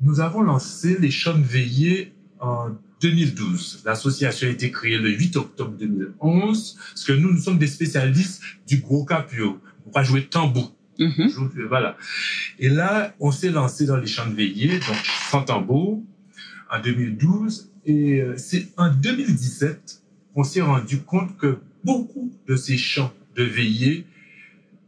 [0.00, 3.82] nous avons lancé les chants de veillée en 2012.
[3.84, 8.42] L'association a été créée le 8 octobre 2011, parce que nous, nous sommes des spécialistes
[8.68, 9.60] du gros capio.
[9.86, 10.74] On va jouer tambour.
[10.98, 11.28] Mhm.
[11.30, 11.96] joue- Voilà.
[12.58, 14.96] Et là, on s'est lancé dans les chants de veillée, donc
[15.30, 16.02] sans tambour,
[16.70, 17.70] en 2012.
[17.86, 20.02] Et euh, c'est en 2017
[20.34, 24.06] qu'on s'est rendu compte que beaucoup de ces chants de veillée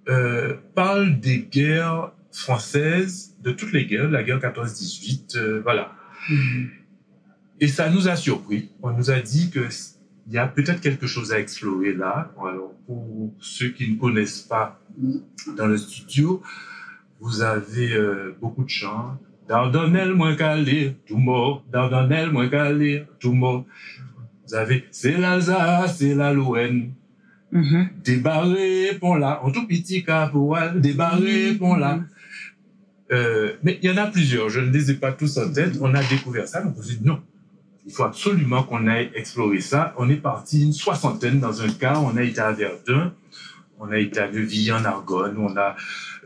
[0.08, 5.92] euh, parlent des guerres françaises, de toutes les guerres, la guerre 14-18, euh, voilà.
[7.60, 8.70] Et ça nous a surpris.
[8.82, 9.68] On nous a dit que
[10.26, 12.32] il y a peut-être quelque chose à explorer là.
[12.38, 14.80] Alors, pour ceux qui ne connaissent pas
[15.56, 16.42] dans le studio,
[17.20, 19.18] vous avez euh, beaucoup de chants.
[19.48, 21.64] Dardonnel moins calé, tout mort.
[21.70, 23.64] Dardonnel moins calé, tout mort.
[24.46, 26.92] Vous avez c'est l'Alsace, c'est la Lorraine.
[27.54, 27.88] Mhm.
[28.04, 29.40] Débarré, pont là.
[29.44, 32.00] En tout petit caporal, débarré, pont là.
[33.12, 34.48] Euh, mais il y en a plusieurs.
[34.50, 35.74] Je ne les ai pas tous en tête.
[35.80, 36.62] On a découvert ça.
[36.62, 37.20] Donc on s'est dit non.
[37.86, 39.94] Il faut absolument qu'on aille explorer ça.
[39.98, 41.98] On est parti une soixantaine dans un cas.
[41.98, 43.12] On a été à Verdun.
[43.78, 45.36] On a été à Neuville en Argonne.
[45.38, 45.76] On a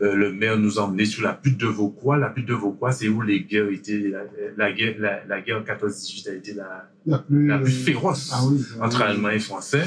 [0.01, 2.17] euh, le maire nous a emmenés sur la butte de Vauquois.
[2.17, 3.99] La butte de Vauquois, c'est où les guerres étaient.
[4.09, 4.21] La,
[4.57, 8.39] la guerre, la, la guerre 14-18 a été la, La plus, la plus féroce Ah
[8.49, 8.63] oui.
[8.81, 9.83] entre Allemands et Français.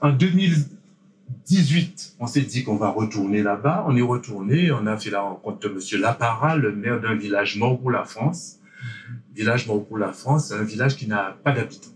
[0.00, 3.84] En 2018, on s'est dit qu'on va retourner là-bas.
[3.88, 4.70] On est retourné.
[4.70, 8.04] On a fait la rencontre de Monsieur Lapara, le maire d'un village mort pour la
[8.04, 8.58] France.
[9.34, 11.90] Village mort pour la France, c'est un village qui n'a pas d'habitants.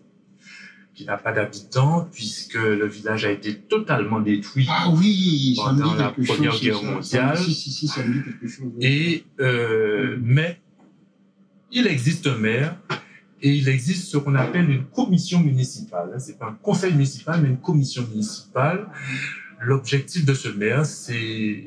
[0.95, 4.67] Qui n'a pas d'habitants puisque le village a été totalement détruit.
[4.69, 6.63] Ah oui, Pendant la Première chose.
[6.63, 7.39] Guerre ça, mondiale.
[7.39, 8.73] Si, si, si, ça me dit quelque chose.
[8.81, 10.61] Et euh, mais
[11.71, 12.77] il existe un maire
[13.43, 16.15] et il existe ce qu'on appelle une commission municipale.
[16.19, 18.87] C'est pas un conseil municipal, mais une commission municipale
[19.63, 21.65] l'objectif de ce maire, c'est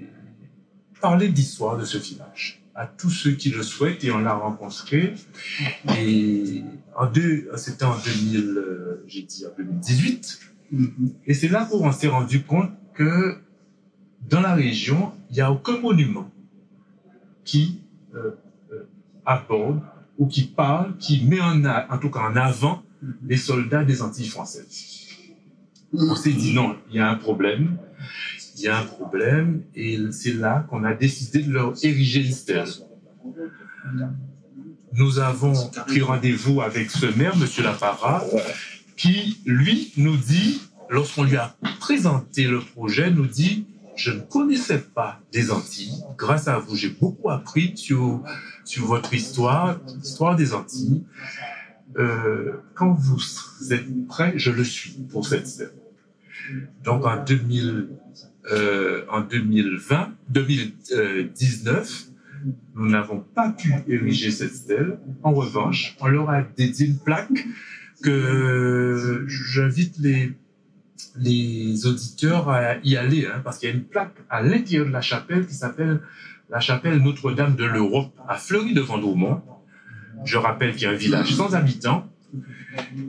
[1.01, 5.13] parler d'histoire de ce village à tous ceux qui le souhaitent et on l'a rencontré.
[5.97, 6.61] Et
[6.97, 10.39] en deux, c'était en 2000, euh, j'ai dit en 2018.
[10.73, 10.89] Mm-hmm.
[11.25, 13.37] Et c'est là où on s'est rendu compte que
[14.27, 16.29] dans la région, il n'y a aucun monument
[17.45, 17.81] qui
[18.13, 18.31] euh,
[18.73, 18.89] euh,
[19.25, 19.81] aborde
[20.17, 23.13] ou qui parle, qui met en, en tout cas en avant mm-hmm.
[23.27, 25.07] les soldats des Antilles françaises.
[25.93, 27.77] On s'est dit non, il y a un problème
[28.55, 32.31] il y a un problème et c'est là qu'on a décidé de leur ériger une
[32.31, 32.67] stèle.
[34.93, 35.53] Nous avons
[35.87, 38.23] pris rendez-vous avec ce maire, Monsieur Lapara,
[38.95, 43.65] qui, lui, nous dit, lorsqu'on lui a présenté le projet, nous dit,
[43.95, 46.03] je ne connaissais pas des Antilles.
[46.17, 48.23] Grâce à vous, j'ai beaucoup appris sur,
[48.63, 51.03] sur votre histoire, l'histoire des Antilles.
[51.97, 53.21] Euh, quand vous
[53.71, 55.71] êtes prêt, je le suis pour cette stèle.
[56.83, 57.87] Donc en 2000,
[58.51, 62.07] euh, en 2020, 2019,
[62.75, 64.99] nous n'avons pas pu ériger cette stèle.
[65.23, 67.47] En revanche, on leur a dédié une plaque
[68.03, 70.33] que j'invite les,
[71.17, 74.91] les auditeurs à y aller, hein, parce qu'il y a une plaque à l'intérieur de
[74.91, 75.99] la chapelle qui s'appelle
[76.49, 79.41] la chapelle Notre-Dame de l'Europe à Fleury-de-Vendôme.
[80.23, 82.07] Je rappelle qu'il y a un village sans habitants.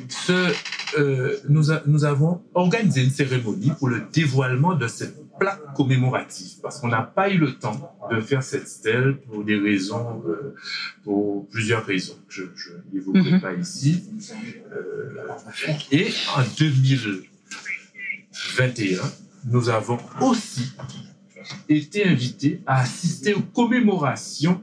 [0.09, 0.53] Ce,
[0.99, 6.81] euh, nous, nous avons organisé une cérémonie pour le dévoilement de cette plaque commémorative parce
[6.81, 10.55] qu'on n'a pas eu le temps de faire cette stèle pour des raisons, euh,
[11.05, 12.17] pour plusieurs raisons.
[12.29, 13.41] Je, je n'évoquerai mhm.
[13.41, 14.05] pas ici.
[14.73, 15.27] Euh,
[15.91, 16.43] et en
[18.59, 19.03] 2021,
[19.47, 20.73] nous avons aussi
[21.69, 24.61] été invités à assister aux commémorations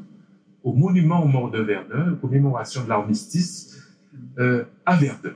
[0.63, 3.78] au monument aux morts de Verdun, aux commémorations de l'armistice
[4.39, 5.36] euh, à Verdun.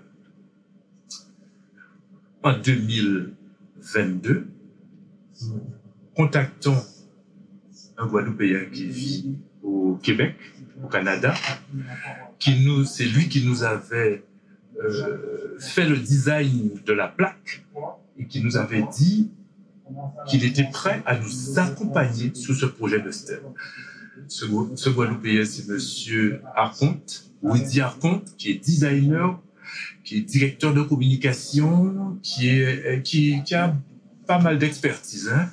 [2.43, 4.47] En 2022,
[6.15, 6.77] contactons
[7.97, 10.35] un Guadeloupéen qui vit au Québec,
[10.81, 11.33] au Canada,
[12.39, 14.23] qui nous, c'est lui qui nous avait
[14.81, 17.65] euh, fait le design de la plaque
[18.19, 19.31] et qui nous avait dit
[20.27, 23.41] qu'il était prêt à nous accompagner sur ce projet de stèle.
[24.27, 24.45] Ce,
[24.75, 29.39] ce Guadeloupéen, c'est Monsieur Arconte, Woody Arconte, qui est designer,
[30.03, 33.75] qui est directeur de communication, qui, est, qui, qui a
[34.25, 35.49] pas mal d'expertise hein,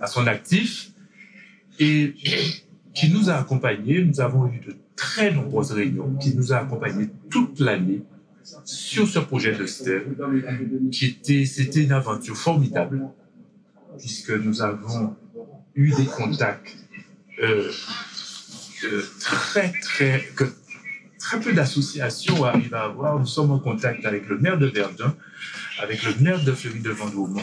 [0.00, 0.90] à son actif
[1.78, 2.14] et
[2.94, 4.02] qui nous a accompagnés.
[4.04, 8.02] Nous avons eu de très nombreuses réunions, qui nous a accompagnés toute l'année
[8.64, 10.16] sur ce projet de STEM,
[10.92, 13.08] qui était, c'était une aventure formidable,
[13.98, 15.16] puisque nous avons
[15.74, 16.76] eu des contacts
[17.42, 17.70] euh,
[19.20, 20.44] très, très, que
[21.18, 23.18] très peu d'associations arrivent à avoir.
[23.18, 25.14] Nous sommes en contact avec le maire de Verdun,
[25.80, 27.38] avec le maire de Fleury de Vendôme.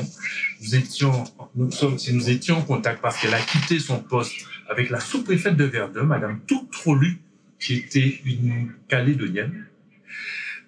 [0.61, 1.23] Nous étions,
[1.55, 4.33] nous sommes, si nous étions en contact parce qu'elle a quitté son poste
[4.69, 7.19] avec la sous-préfète de Verdun, Madame Toutrolu,
[7.59, 9.65] qui était une Calédonienne.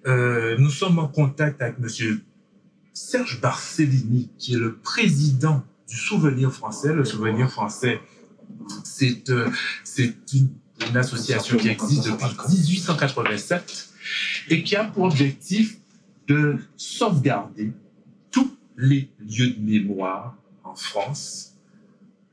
[0.07, 2.23] Euh, nous sommes en contact avec Monsieur
[2.93, 6.93] Serge Barcellini, qui est le président du Souvenir français.
[6.93, 7.99] Le Souvenir français,
[8.83, 9.49] c'est euh,
[10.33, 10.49] une,
[10.89, 13.89] une association qui existe depuis 1887
[14.49, 15.77] et qui a pour objectif
[16.27, 17.73] de sauvegarder
[18.31, 21.57] tous les lieux de mémoire en France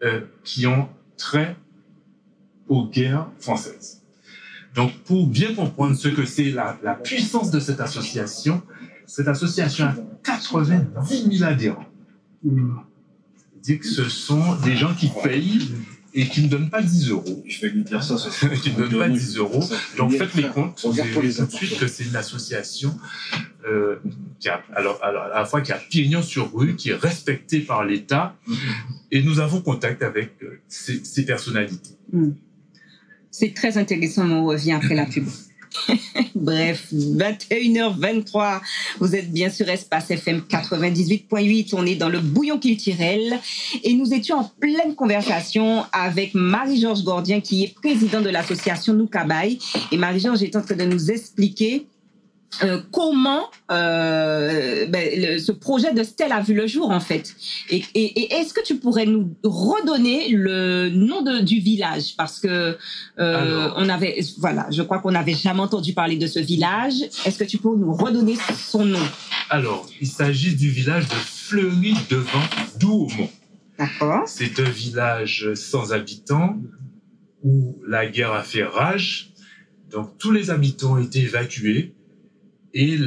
[0.02, 1.56] euh, qui ont trait
[2.68, 4.03] aux guerres françaises.
[4.74, 8.62] Donc, pour bien comprendre ce que c'est la, la, puissance de cette association,
[9.06, 9.94] cette association a
[10.24, 11.86] 90 000 adhérents.
[12.42, 15.70] C'est-à-dire que ce sont des gens qui payent
[16.12, 17.44] et qui ne donne pas 10 euros.
[17.46, 18.16] Je vais lui dire ça.
[18.18, 19.64] ça qui ne donne pas 10 euros.
[19.96, 20.80] Donc faites les comptes.
[20.84, 22.96] Vous verrez tout de suite que c'est une association
[23.66, 23.96] euh,
[24.38, 27.60] qui a, alors, alors, à la fois qui a pignon sur rue, qui est respectée
[27.60, 28.36] par l'État,
[29.10, 31.96] et nous avons contact avec euh, ces, ces, personnalités.
[32.12, 32.32] Hmm.
[33.36, 35.24] C'est très intéressant, on revient après la pub.
[36.36, 38.60] Bref, 21h23,
[39.00, 43.40] vous êtes bien sur Espace FM 98.8, on est dans le bouillon culturel
[43.82, 49.58] et nous étions en pleine conversation avec Marie-Georges Gordien qui est président de l'association Noukabaï
[49.90, 51.88] et Marie-Georges est en train de nous expliquer
[52.62, 57.34] euh, comment euh, ben, ce projet de Stella a vu le jour en fait?
[57.70, 62.14] Et, et, est-ce que tu pourrais nous redonner le nom de, du village?
[62.16, 62.76] Parce que
[63.18, 66.94] euh, on avait voilà, je crois qu'on n'avait jamais entendu parler de ce village.
[67.24, 69.06] Est-ce que tu peux nous redonner son nom?
[69.50, 72.44] Alors, il s'agit du village de Fleury devant
[72.78, 73.30] Douaumont.
[73.78, 74.22] D'accord.
[74.26, 76.56] C'est un village sans habitants
[77.42, 79.32] où la guerre a fait rage.
[79.90, 81.93] Donc tous les habitants ont été évacués
[82.74, 82.98] et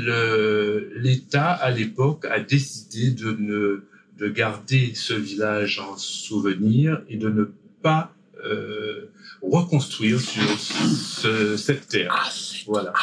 [0.95, 3.83] l'État, à l'époque, a décidé de ne
[4.17, 7.45] de garder ce village en souvenir et de ne
[7.81, 8.13] pas
[8.43, 9.11] euh,
[9.41, 12.11] reconstruire sur cette terre.
[12.11, 12.29] Ah,
[12.65, 12.93] voilà.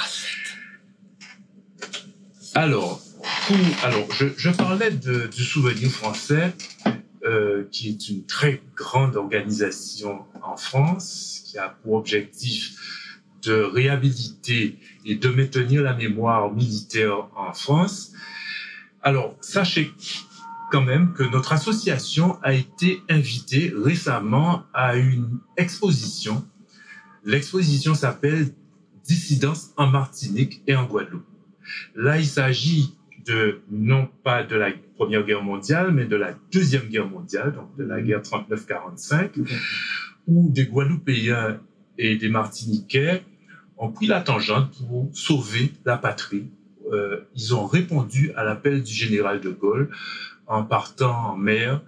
[2.54, 3.00] Alors,
[3.82, 6.52] alors je, parlais du souvenir français,
[7.24, 14.78] euh, qui est une très grande organisation en France, qui a pour objectif de réhabiliter
[15.04, 18.12] et de maintenir la mémoire militaire en France.
[19.02, 19.92] Alors, sachez
[20.70, 26.44] quand même que notre association a été invitée récemment à une exposition.
[27.24, 28.48] L'exposition s'appelle
[29.04, 31.26] Dissidence en Martinique et en Guadeloupe.
[31.94, 32.94] Là, il s'agit
[33.26, 37.76] de non pas de la Première Guerre mondiale, mais de la Deuxième Guerre mondiale, donc
[37.76, 39.30] de la guerre 39-45,
[40.26, 41.60] où des Guadeloupéens
[41.98, 43.22] et des Martiniquais
[43.76, 46.46] ont pris la tangente pour sauver la patrie.
[46.92, 49.90] Euh, ils ont répondu à l'appel du général de Gaulle
[50.46, 51.80] en partant en mer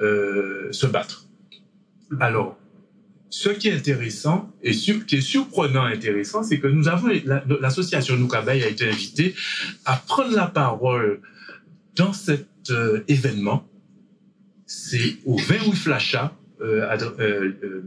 [0.00, 1.26] euh, se battre.
[2.18, 2.58] Alors,
[3.30, 7.08] ce qui est intéressant et qui est surprenant intéressant, c'est que nous avons
[7.60, 9.34] l'association Noukabaye a été invitée
[9.84, 11.20] à prendre la parole
[11.94, 13.68] dans cet euh, événement.
[14.66, 17.82] C'est au 20 rue Flacha, euh, euh,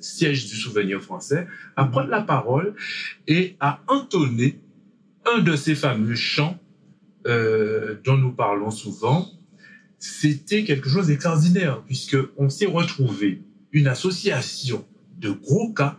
[0.00, 2.74] siège du souvenir français, à prendre la parole
[3.26, 4.60] et à entonner
[5.24, 6.58] un de ces fameux chants
[7.24, 9.28] dont nous parlons souvent,
[9.98, 14.84] c'était quelque chose d'extraordinaire, puisque on s'est retrouvé une association
[15.18, 15.98] de gros cas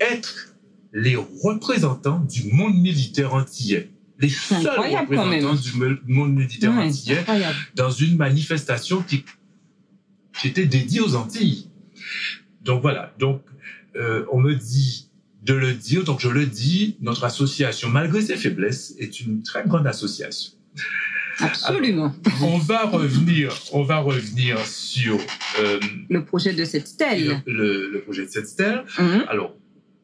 [0.00, 0.54] être
[0.92, 3.90] les représentants du monde militaire antillais.
[4.18, 5.72] Les seuls représentants du
[6.06, 7.24] monde militaire antillais
[7.74, 9.24] dans une manifestation qui,
[10.40, 11.70] qui était dédiée aux Antilles.
[12.68, 13.40] Donc voilà, donc
[13.96, 15.08] euh, on me dit
[15.42, 19.64] de le dire, donc je le dis, notre association, malgré ses faiblesses, est une très
[19.64, 20.52] grande association.
[21.40, 22.12] Absolument.
[22.42, 25.16] on va revenir, on va revenir sur
[25.60, 27.42] euh, le projet de cette stèle.
[27.46, 28.84] Le, projet de cette stèle.
[28.98, 29.24] Mhm.
[29.28, 29.54] Alors,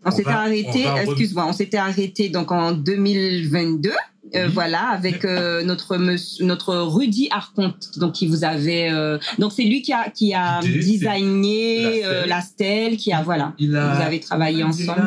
[0.03, 3.91] on, s'était arrêté, excuse-moi, on s'était arrêté donc en 2022.
[4.35, 5.97] Euh, voilà, avec euh, notre
[6.43, 8.91] notre Rudy Arconte, donc qui vous avait,
[9.39, 14.21] donc c'est lui qui a qui a designé la stèle, qui a voilà, vous avez
[14.21, 15.03] travaillé ensemble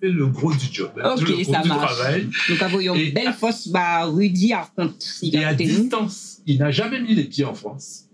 [0.00, 0.90] fait le gros du job.
[1.02, 1.94] Hein, ok, le ça marche.
[1.94, 2.28] Travail.
[2.48, 5.04] Donc, avons une belle fosse, bah, Rudy raconte.
[5.22, 8.05] Et à distance, il n'a jamais mis les pieds en France.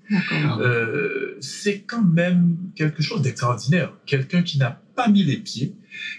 [0.61, 3.93] Euh, c'est quand même quelque chose d'extraordinaire.
[4.07, 5.75] Quelqu'un qui n'a pas mis les pieds,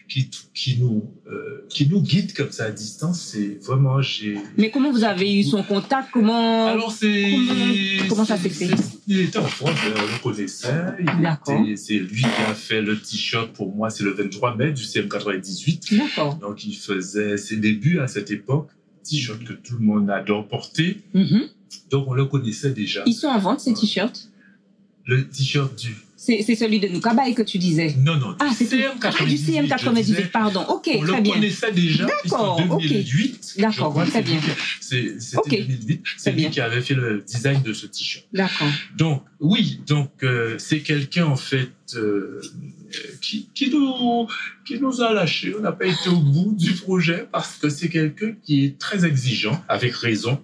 [0.07, 4.01] qui, qui, nous, euh, qui nous guide comme ça à distance, c'est vraiment.
[4.01, 4.37] j'ai.
[4.57, 6.09] Mais comment vous avez eu son contact?
[6.11, 6.67] Comment.
[6.67, 7.33] Alors, c'est.
[8.09, 8.69] Comment, ça s'est fait?
[9.07, 11.75] Il était en France, on le connaissait.
[11.75, 15.97] C'est lui qui a fait le t-shirt pour moi, c'est le 23 mai du CM98.
[15.97, 16.35] D'accord.
[16.35, 18.69] Donc, il faisait ses débuts à cette époque.
[19.03, 21.01] T-shirt que tout le monde adore porter.
[21.13, 21.49] Mm-hmm.
[21.89, 23.03] Donc, on le connaissait déjà.
[23.05, 24.29] Ils sont en vente, ces t-shirts
[25.05, 25.95] Le t-shirt du
[26.25, 27.95] c'est celui de Nukabaï que tu disais.
[27.97, 28.33] Non, non.
[28.39, 28.65] Ah, c'est
[29.01, 30.61] ah, du CM98, pardon.
[30.69, 31.33] Ok, on très bien.
[31.33, 32.05] On le connaissait déjà.
[32.05, 33.55] D'accord, 2008.
[33.57, 34.39] D'accord, très bien.
[34.79, 35.63] C'était okay.
[35.63, 36.03] 2008.
[36.15, 38.25] C'est lui qui avait fait le design de ce t-shirt.
[38.31, 38.69] D'accord.
[38.97, 42.39] Donc, oui, donc euh, c'est quelqu'un en fait euh,
[43.19, 44.27] qui, qui, nous,
[44.65, 45.53] qui nous a lâchés.
[45.59, 49.05] On n'a pas été au bout du projet parce que c'est quelqu'un qui est très
[49.05, 50.41] exigeant, avec raison,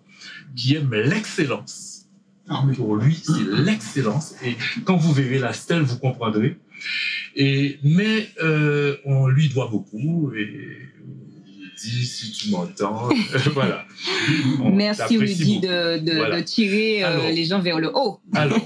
[0.56, 1.89] qui aime l'excellence
[2.50, 4.34] ah pour lui, c'est l'excellence.
[4.43, 6.58] Et quand vous verrez la stèle, vous comprendrez.
[7.36, 10.32] Et, mais euh, on lui doit beaucoup.
[10.36, 10.50] Et
[11.52, 13.10] il dit, si tu m'entends,
[13.54, 13.86] voilà.
[14.64, 18.20] Merci Rudy de, de, tirer euh, les gens vers le haut.
[18.34, 18.60] alors,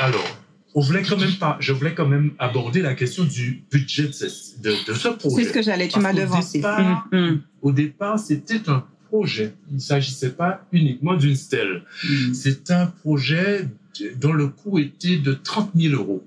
[0.00, 0.42] alors
[0.74, 4.86] on voulait quand même pas, je voulais quand même aborder la question du budget de,
[4.86, 5.36] de ce projet.
[5.36, 6.62] C'est ce que j'allais, tu m'as devancé.
[6.64, 7.42] Hum, hum.
[7.60, 9.52] Au départ, c'était un projet.
[9.68, 11.82] Il ne s'agissait pas uniquement d'une stèle.
[12.02, 12.32] Mm.
[12.32, 13.68] C'est un projet
[14.16, 16.24] dont le coût était de 30 000 euros.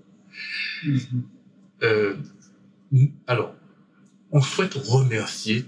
[0.85, 0.99] Mm-hmm.
[1.81, 2.15] Euh,
[3.25, 3.55] alors,
[4.31, 5.65] on souhaite remercier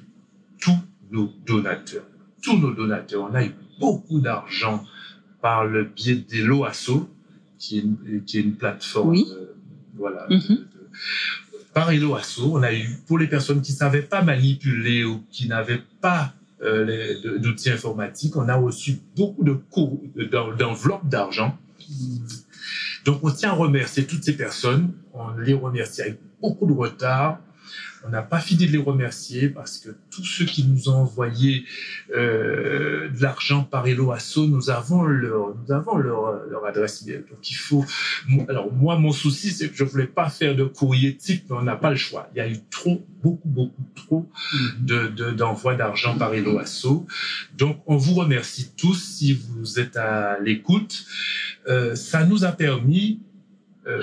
[0.61, 0.77] tous
[1.09, 2.05] nos donateurs.
[2.43, 3.27] Tous nos donateurs.
[3.31, 4.85] On a eu beaucoup d'argent
[5.41, 6.23] par le biais
[7.57, 9.15] qui est une, qui est une plateforme.
[9.17, 9.55] Euh,
[9.95, 10.27] voilà.
[10.29, 10.59] Mm-hmm.
[11.73, 15.47] par Eloasso, on a eu, pour les personnes qui ne savaient pas manipuler ou qui
[15.47, 18.35] n'avaient pas euh, d'outils informatiques.
[18.35, 20.01] On a reçu beaucoup de cours,
[20.57, 21.57] d'enveloppes d'argent.
[23.05, 24.91] Donc, on tient à remercier toutes ces personnes.
[25.13, 27.39] On les remercie avec beaucoup de retard.
[28.07, 31.65] On n'a pas fini de les remercier parce que tous ceux qui nous ont envoyé
[32.15, 37.25] euh, de l'argent par Hello Asso, nous avons leur, nous avons leur, leur adresse mail.
[37.29, 37.85] Donc il faut.
[38.47, 41.63] Alors moi, mon souci, c'est que je voulais pas faire de courrier type, mais on
[41.63, 42.29] n'a pas le choix.
[42.33, 44.29] Il y a eu trop, beaucoup, beaucoup trop
[44.79, 47.05] de d'envois d'argent par Hello Asso.
[47.57, 51.05] Donc on vous remercie tous si vous êtes à l'écoute.
[51.67, 53.19] Euh, ça nous a permis
[53.85, 54.01] euh,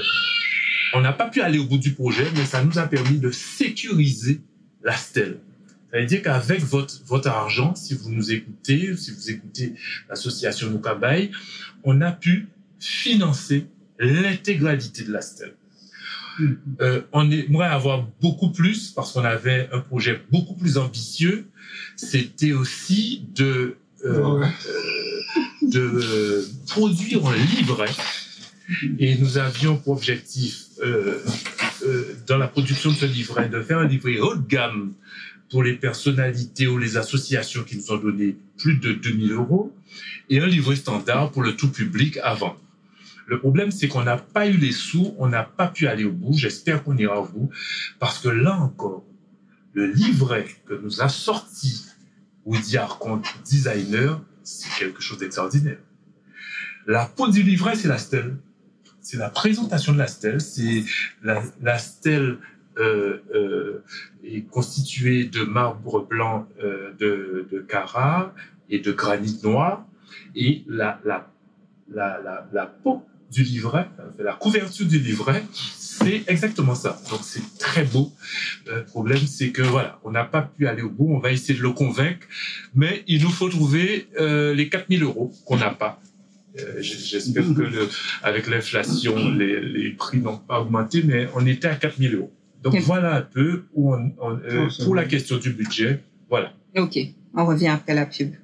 [0.95, 3.31] on n'a pas pu aller au bout du projet, mais ça nous a permis de
[3.31, 4.41] sécuriser
[4.83, 5.39] la stèle.
[5.91, 9.75] Ça veut dire qu'avec votre, votre argent, si vous nous écoutez, si vous écoutez
[10.09, 11.31] l'association Nukabai,
[11.85, 12.49] on a pu
[12.81, 13.67] financer
[13.99, 15.55] l'intégralité de la stèle.
[16.81, 21.47] Euh, on aimerait avoir beaucoup plus parce qu'on avait un projet beaucoup plus ambitieux.
[21.97, 24.47] C'était aussi de, euh, euh
[25.63, 27.91] de euh, produire un livret
[28.99, 31.19] et nous avions pour objectif, euh,
[31.87, 34.93] euh, dans la production de ce livret, de faire un livret haut de gamme
[35.51, 39.75] pour les personnalités ou les associations qui nous ont donné plus de 2000 euros
[40.31, 42.61] et un livret standard pour le tout public à vendre.
[43.27, 46.13] Le problème, c'est qu'on n'a pas eu les sous, on n'a pas pu aller au
[46.13, 46.35] bout.
[46.37, 47.51] J'espère qu'on ira au bout
[47.99, 49.05] parce que là encore,
[49.73, 51.85] le livret que nous a sorti
[52.45, 55.79] Woody Arcon Designer, c'est quelque chose d'extraordinaire.
[56.87, 58.37] La peau du livret, c'est la stèle
[59.05, 60.41] c'est la présentation de la stèle.
[60.41, 60.83] C'est
[61.23, 62.39] la, stèle
[62.79, 63.85] euh, euh,
[64.25, 68.35] est constituée de marbre blanc euh, de, de Cara
[68.71, 69.87] et de granit noir.
[70.35, 71.31] Et la, la,
[71.93, 73.89] la, la, peau du livret,
[74.19, 76.99] la couverture du livret, c'est exactement ça.
[77.11, 78.11] Donc c'est très beau.
[78.67, 81.13] Le problème, c'est que voilà, on n'a pas pu aller au bout.
[81.15, 82.27] On va essayer de le convaincre,
[82.75, 86.01] mais il nous faut trouver euh, les 4000 euros qu'on n'a pas.
[86.61, 87.89] Euh, j'espère que le,
[88.23, 92.33] avec l'inflation, les, les, prix n'ont pas augmenté, mais on était à 4 000 euros.
[92.63, 96.01] Donc voilà un peu où on, euh, pour la question du budget.
[96.31, 96.53] Voilà.
[96.77, 96.99] Ok,
[97.35, 98.35] on revient après la pub.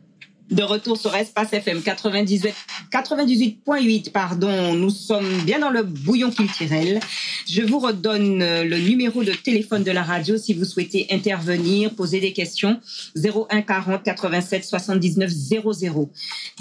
[0.51, 2.53] De retour sur Espace FM 98.8,
[2.91, 4.75] 98 pardon.
[4.75, 6.99] Nous sommes bien dans le bouillon culturel.
[7.47, 11.95] Je vous redonne euh, le numéro de téléphone de la radio si vous souhaitez intervenir,
[11.95, 12.81] poser des questions.
[13.17, 16.11] 01 40 87 79 00.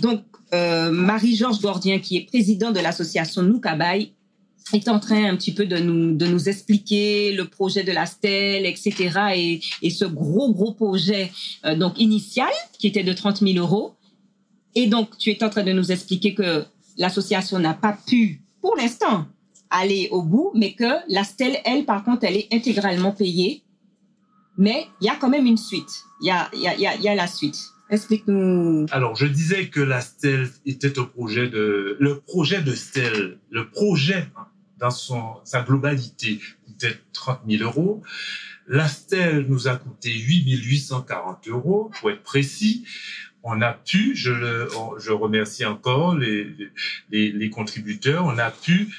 [0.01, 0.21] Donc,
[0.53, 4.13] euh, Marie-Georges Gordien, qui est président de l'association Noukabaï,
[4.77, 8.05] est en train un petit peu de nous, de nous expliquer le projet de la
[8.05, 9.09] stèle, etc.
[9.35, 11.31] Et, et ce gros, gros projet
[11.65, 13.95] euh, donc initial qui était de 30 000 euros.
[14.75, 16.63] Et donc, tu es en train de nous expliquer que
[16.97, 19.25] l'association n'a pas pu, pour l'instant,
[19.69, 23.63] aller au bout, mais que la stèle, elle, par contre, elle est intégralement payée.
[24.57, 26.03] Mais il y a quand même une suite.
[26.21, 27.57] Il y a, y, a, y a la suite.
[27.89, 28.85] Explique-nous.
[28.91, 33.67] Alors, je disais que la stèle était un projet de, le projet de stèle, le
[33.69, 34.27] projet
[34.79, 38.01] dans son, sa globalité coûtait 30 000 euros.
[38.67, 42.85] La stèle nous a coûté 8 840 euros, pour être précis.
[43.43, 44.69] On a pu, je, le,
[44.99, 46.47] je remercie encore les,
[47.09, 48.89] les, les contributeurs, on a pu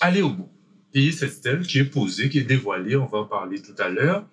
[0.00, 0.50] aller au bout.
[0.92, 3.88] Payer cette stèle qui est posée, qui est dévoilée, on va en parler tout à
[3.88, 4.26] l'heure.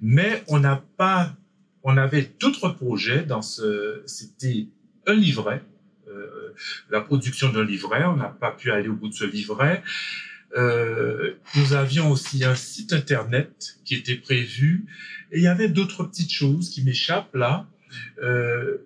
[0.00, 1.34] Mais on n'a pas
[1.88, 4.66] on avait d'autres projets dans ce, c'était
[5.06, 5.62] un livret,
[6.90, 8.04] la production d'un livret.
[8.04, 9.82] On n'a pas pu aller au bout de ce livret.
[10.56, 14.86] Euh, nous avions aussi un site internet qui était prévu
[15.32, 17.66] et il y avait d'autres petites choses qui m'échappent là.
[18.22, 18.78] Euh,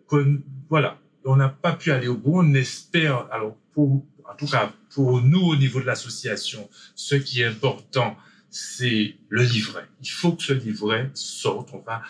[0.69, 2.41] voilà, on n'a pas pu aller au bout.
[2.41, 7.43] On espère, alors pour, en tout cas pour nous au niveau de l'association, ce qui
[7.43, 8.17] est important,
[8.49, 9.87] c'est le livret.
[10.03, 11.71] Il faut que ce livret sorte.
[11.73, 12.03] On va,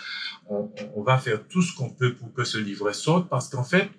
[0.49, 3.65] on, on va faire tout ce qu'on peut pour que ce livret sorte parce qu'en
[3.65, 3.91] fait,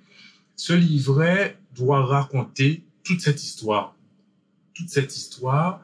[0.56, 3.96] ce livret doit raconter toute cette histoire.
[4.74, 5.82] Toute cette histoire.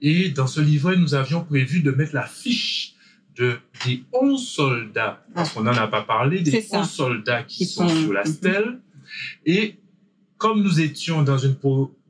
[0.00, 2.94] Et dans ce livret, nous avions prévu de mettre la fiche
[3.36, 7.88] de, des 11 soldats, parce qu'on n'en a pas parlé, des 11 soldats qui, sont,
[7.88, 8.32] sur la mhm.
[8.32, 8.78] stèle.
[9.44, 9.76] Et
[10.38, 11.56] comme nous étions dans une,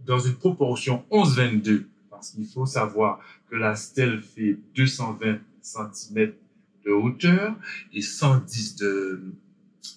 [0.04, 6.32] dans une proportion 11-22, parce qu'il faut savoir que la stèle fait 220 cm
[6.84, 7.54] de hauteur
[7.92, 9.22] et 110 de,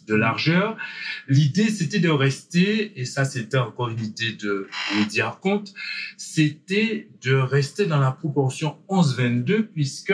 [0.08, 0.78] de largeur.
[1.28, 5.74] L'idée, c'était de rester, et ça, c'était encore une idée de Woody compte,
[6.18, 10.14] c'était de rester dans la proportion 11-22, puisque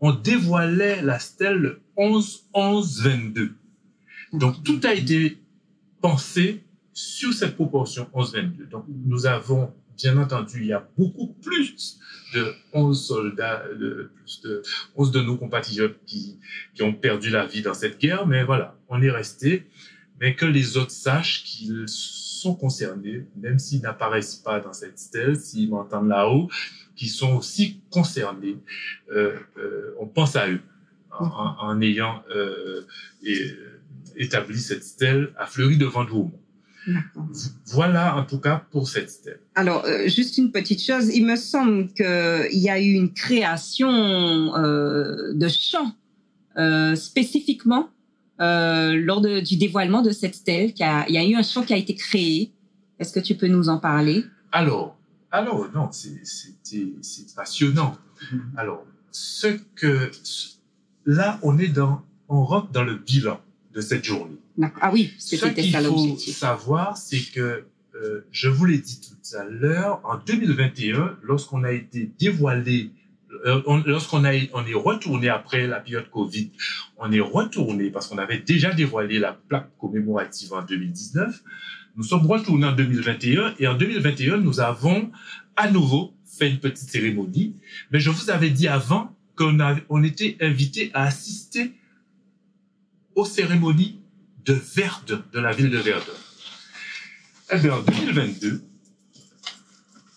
[0.00, 3.52] on dévoilait la stèle 11-11-22.
[4.32, 5.38] Donc, tout a été
[6.00, 8.68] pensé sur cette proportion 11-22.
[8.68, 11.98] Donc, nous avons bien entendu, il y a beaucoup plus
[12.34, 14.62] de 11 soldats, de, plus de
[14.96, 16.38] 11 de nos compatriotes qui,
[16.74, 19.66] qui ont perdu la vie dans cette guerre, mais voilà, on est resté.
[20.20, 25.36] Mais que les autres sachent qu'ils sont concernés, même s'ils n'apparaissent pas dans cette stèle,
[25.36, 26.48] s'ils m'entendent là-haut,
[26.94, 28.58] qui sont aussi concernés.
[29.10, 30.60] Euh, euh, on pense à eux
[31.10, 32.82] en, en ayant euh,
[34.16, 36.32] établi cette stèle à Fleury de Vendôme.
[37.66, 39.40] Voilà en tout cas pour cette stèle.
[39.54, 44.54] Alors, euh, juste une petite chose, il me semble qu'il y a eu une création
[44.56, 45.94] euh, de chants
[46.56, 47.88] euh, spécifiquement
[48.40, 50.72] euh, lors de, du dévoilement de cette stèle.
[50.76, 52.52] il y a eu un chant qui a été créé.
[52.98, 54.24] Est-ce que tu peux nous en parler?
[54.52, 54.96] Alors,
[55.30, 56.22] alors non, c'est
[57.34, 57.96] passionnant.
[58.32, 58.40] Mm-hmm.
[58.56, 60.10] Alors, ce que
[61.06, 63.40] là, on est dans, on rentre dans le bilan
[63.74, 64.36] de cette journée.
[64.80, 66.18] Ah oui, c'était ça l'objectif.
[66.18, 67.64] Ce qu'il faut savoir, c'est que
[67.96, 72.90] euh, je vous l'ai dit tout à l'heure, en 2021, lorsqu'on a été dévoilé,
[73.46, 76.50] euh, lorsqu'on a, on est retourné après la période Covid,
[76.98, 81.42] on est retourné parce qu'on avait déjà dévoilé la plaque commémorative en 2019.
[81.96, 85.10] Nous sommes retournés en 2021 et en 2021, nous avons
[85.56, 87.54] à nouveau fait une petite cérémonie.
[87.92, 89.58] Mais je vous avais dit avant qu'on
[89.88, 91.72] on était invité à assister
[93.14, 94.00] aux cérémonies
[94.44, 96.12] de Verdun, de la ville de Verdun.
[97.52, 98.62] Eh bien, en 2022,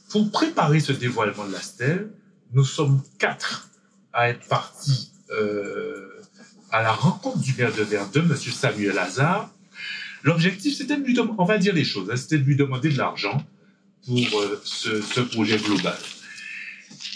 [0.10, 2.10] pour préparer ce dévoilement de la stèle,
[2.54, 3.70] nous sommes quatre
[4.14, 6.08] à être partis euh,
[6.72, 8.36] à la rencontre du maire de Verdun, M.
[8.36, 9.50] Samuel Lazare.
[10.24, 12.90] L'objectif, c'était de lui demander, on va dire les choses, hein, c'était de lui demander
[12.90, 13.46] de l'argent
[14.06, 15.98] pour euh, ce, ce, projet global.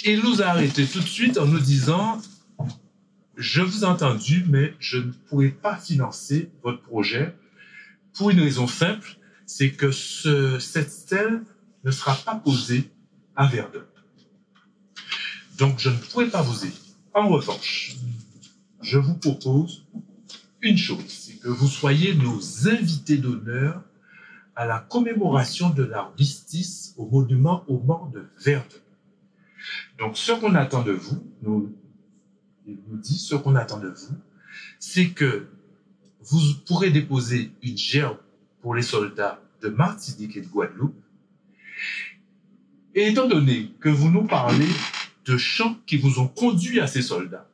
[0.06, 2.22] Il nous a arrêté tout de suite en nous disant,
[3.36, 7.36] je vous ai entendu, mais je ne pourrai pas financer votre projet
[8.14, 11.44] pour une raison simple, c'est que ce, cette stèle
[11.84, 12.90] ne sera pas posée
[13.36, 13.86] à Verdun.
[15.58, 16.76] Donc, je ne pourrai pas vous aider.
[17.14, 17.96] En revanche,
[18.82, 19.86] je vous propose
[20.62, 23.82] une chose, c'est que vous soyez nos invités d'honneur
[24.56, 28.78] à la commémoration de l'armistice au monument aux morts de Verdun.
[29.98, 31.76] Donc, ce qu'on attend de vous, nous,
[32.68, 34.16] il nous dit ce qu'on attend de vous,
[34.80, 35.48] c'est que
[36.22, 38.18] vous pourrez déposer une gerbe
[38.62, 40.96] pour les soldats de Martinique et de Guadeloupe.
[42.94, 44.68] Et étant donné que vous nous parlez
[45.26, 47.48] de chants qui vous ont conduit à ces soldats,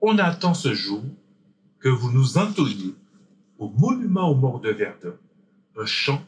[0.00, 1.02] on attend ce jour
[1.78, 2.94] que vous nous entonniez
[3.58, 5.14] au monument aux morts de Verdun
[5.76, 6.24] un chant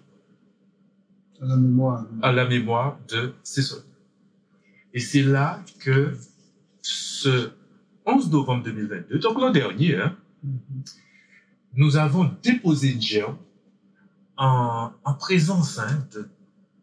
[1.41, 3.85] à la mémoire, à la mémoire de ces soldats.
[4.93, 6.17] Et c'est là que
[6.87, 7.51] ce
[8.05, 10.16] 11 novembre 2022, donc l'an dernier, hein,
[11.74, 13.37] nous avons déposé gerbe
[14.37, 16.28] en, en présence hein, de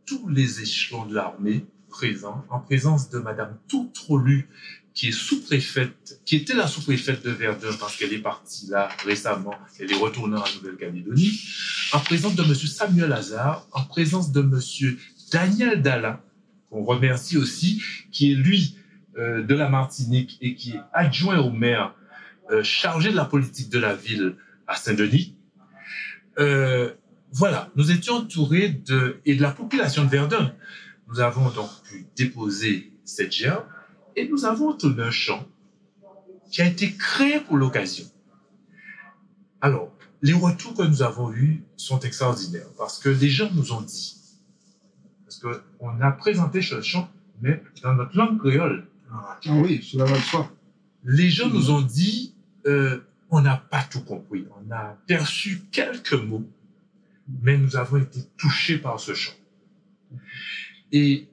[0.05, 4.49] tous les échelons de l'armée présents, en présence de Madame Toutrolu,
[4.93, 9.55] qui est sous-préfète, qui était la sous-préfète de Verdun parce qu'elle est partie là récemment,
[9.79, 11.39] elle est retournée en Nouvelle-Calédonie,
[11.93, 14.99] en présence de Monsieur Samuel Hazard, en présence de Monsieur
[15.31, 16.21] Daniel Dalla,
[16.69, 17.81] qu'on remercie aussi,
[18.11, 18.75] qui est lui
[19.17, 21.93] de la Martinique et qui est adjoint au maire
[22.51, 24.35] euh, chargé de la politique de la ville
[24.67, 25.33] à Saint-Denis.
[26.39, 26.93] Euh,
[27.31, 30.53] voilà, nous étions entourés de et de la population de Verdun.
[31.07, 33.63] Nous avons donc pu déposer cette gerbe
[34.17, 35.47] et nous avons entonné un chant
[36.51, 38.05] qui a été créé pour l'occasion.
[39.61, 39.89] Alors,
[40.21, 44.17] les retours que nous avons eus sont extraordinaires parce que les gens nous ont dit,
[45.23, 47.09] parce qu'on a présenté ce chant,
[47.41, 48.85] mais dans notre langue créole.
[49.13, 50.51] Ah oui, cela va de soi.
[51.03, 52.33] Les gens nous ont dit,
[52.65, 52.99] euh,
[53.29, 54.45] on n'a pas tout compris.
[54.57, 56.47] On a perçu quelques mots,
[57.41, 59.33] mais nous avons été touchés par ce chant.
[60.91, 61.27] Et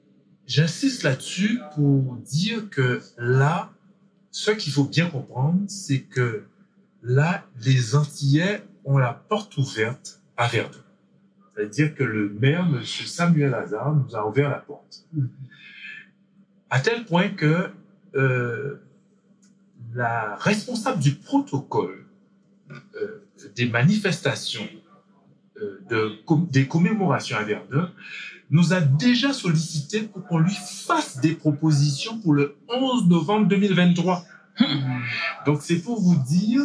[0.47, 3.71] j'insiste là-dessus pour dire que là,
[4.31, 6.43] ce qu'il faut bien comprendre, c'est que
[7.03, 10.77] là, les Antillais ont la porte ouverte à Verdun.
[11.55, 12.83] C'est-à-dire que le maire, M.
[12.83, 15.05] Samuel Hazard, nous a ouvert la porte.
[15.15, 15.27] Mm-hmm
[16.71, 17.69] à tel point que
[18.15, 18.81] euh,
[19.93, 22.05] la responsable du protocole
[22.95, 24.67] euh, des manifestations
[25.61, 26.13] euh, de,
[26.49, 27.91] des commémorations à Verdun
[28.49, 34.25] nous a déjà sollicité pour qu'on lui fasse des propositions pour le 11 novembre 2023.
[35.45, 36.61] Donc c'est pour vous dire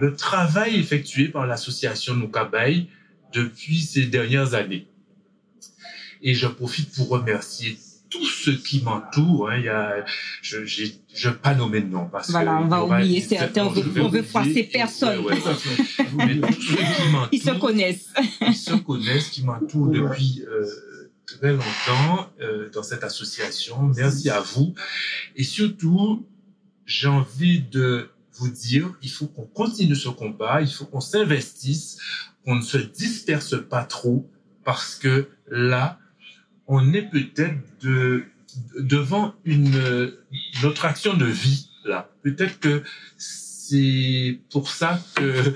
[0.00, 2.88] le travail effectué par l'association Nukabaï
[3.32, 4.86] depuis ces dernières années.
[6.22, 7.78] Et je profite pour remercier
[8.12, 9.50] tout ce qui m'entoure.
[9.50, 10.04] Hein, il y a,
[10.42, 13.82] je ne vais pas nommer de nom parce voilà, on va oublier certains, on veut,
[14.08, 15.20] veut froisser personne.
[15.20, 15.34] Ouais,
[16.14, 18.12] Mais ceux qui ils se connaissent.
[18.42, 20.66] Ils se connaissent, qui m'entourent depuis euh,
[21.26, 23.90] très longtemps euh, dans cette association.
[23.96, 24.74] Merci à vous.
[25.34, 26.26] Et surtout,
[26.84, 31.98] j'ai envie de vous dire, il faut qu'on continue ce combat, il faut qu'on s'investisse,
[32.44, 34.28] qu'on ne se disperse pas trop
[34.64, 35.98] parce que là,
[36.74, 38.24] on est peut-être de,
[38.78, 40.10] devant une,
[40.62, 42.10] notre action de vie, là.
[42.22, 42.82] Peut-être que
[43.18, 45.52] c'est pour ça que,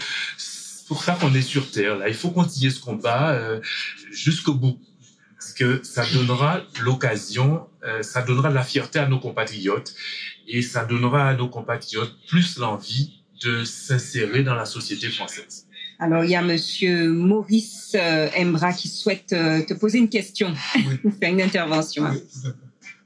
[0.88, 2.08] pour ça qu'on est sur Terre, là.
[2.08, 3.60] Il faut continuer ce combat euh,
[4.10, 4.78] jusqu'au bout.
[5.38, 9.94] Parce que ça donnera l'occasion, euh, ça donnera de la fierté à nos compatriotes
[10.46, 15.65] et ça donnera à nos compatriotes plus l'envie de s'insérer dans la société française.
[15.98, 20.52] Alors, il y a Monsieur Maurice euh, Embra qui souhaite euh, te poser une question,
[20.74, 21.10] oui.
[21.20, 22.04] faire une intervention.
[22.10, 22.50] Oui,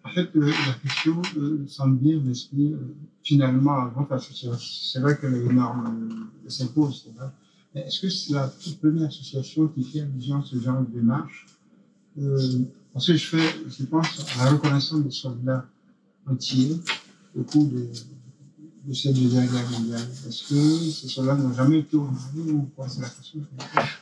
[0.02, 2.74] en fait, euh, la question euh, semble bien l'esprit,
[3.22, 4.58] finalement, avant association.
[4.58, 7.30] C'est vrai que les normes s'imposent, c'est vrai.
[7.74, 10.92] Mais est-ce que c'est la toute première association qui fait allusion à ce genre de
[10.92, 11.46] démarche?
[12.92, 15.64] Parce que je fais, je pense, à la reconnaissance des soldats
[16.26, 16.80] entiers
[17.38, 17.86] au cours de,
[18.84, 22.88] de cette Deuxième Guerre mondiale Est-ce que ces soldats n'ont jamais été honorés ou quoi?
[22.88, 23.40] C'est la question.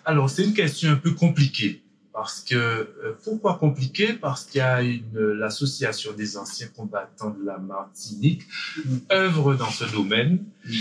[0.04, 1.82] Alors, c'est une question un peu compliquée.
[2.12, 7.44] Parce que, euh, pourquoi compliqué Parce qu'il y a une, l'association des anciens combattants de
[7.44, 8.42] la Martinique
[8.76, 8.96] mmh.
[9.12, 10.72] œuvre dans ce domaine mmh.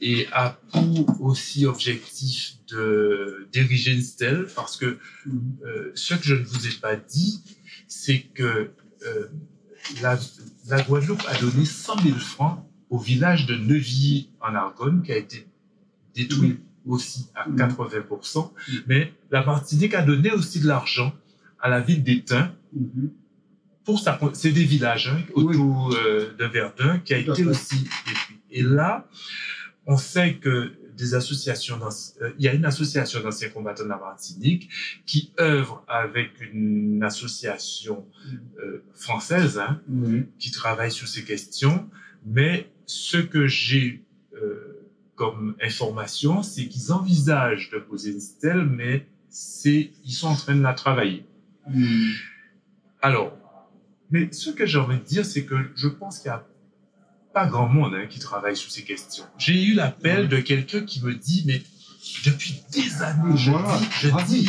[0.00, 5.30] et a pour aussi objectif de d'ériger une stèle parce que mmh.
[5.64, 7.40] euh, ce que je ne vous ai pas dit,
[7.86, 8.72] c'est que
[9.06, 9.28] euh,
[10.02, 10.18] la,
[10.66, 15.16] la Guadeloupe a donné 100 000 francs au village de Neuville en Argonne qui a
[15.16, 15.46] été
[16.14, 18.50] détruit aussi à 80%.
[18.86, 21.14] Mais la Martinique a donné aussi de l'argent
[21.60, 22.52] à la ville d'Étain
[23.84, 28.38] pour sa, c'est des villages hein, autour euh, de Verdun qui a été aussi détruit.
[28.50, 29.08] Et là,
[29.86, 31.80] on sait que des associations,
[32.20, 34.68] euh, il y a une association d'anciens combattants de la Martinique
[35.06, 38.06] qui œuvre avec une association
[38.62, 39.80] euh, française hein,
[40.38, 41.88] qui travaille sur ces questions,
[42.26, 44.02] mais ce que j'ai
[44.34, 50.34] euh, comme information, c'est qu'ils envisagent de poser une stèle, mais c'est ils sont en
[50.34, 51.24] train de la travailler.
[51.68, 52.10] Hmm.
[53.00, 53.36] Alors,
[54.10, 56.44] mais ce que j'ai envie de dire, c'est que je pense qu'il y a
[57.32, 59.24] pas grand monde hein, qui travaille sur ces questions.
[59.38, 61.62] J'ai eu l'appel de quelqu'un qui me dit, mais
[62.24, 64.48] depuis des années, je dis,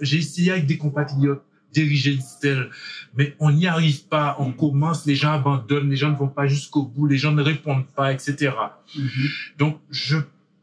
[0.00, 2.70] j'ai essayé avec des compatriotes diriger une stèle,
[3.14, 6.46] mais on n'y arrive pas, on commence, les gens abandonnent, les gens ne vont pas
[6.46, 8.52] jusqu'au bout, les gens ne répondent pas, etc.
[8.96, 9.56] Mm-hmm.
[9.58, 10.18] Donc, je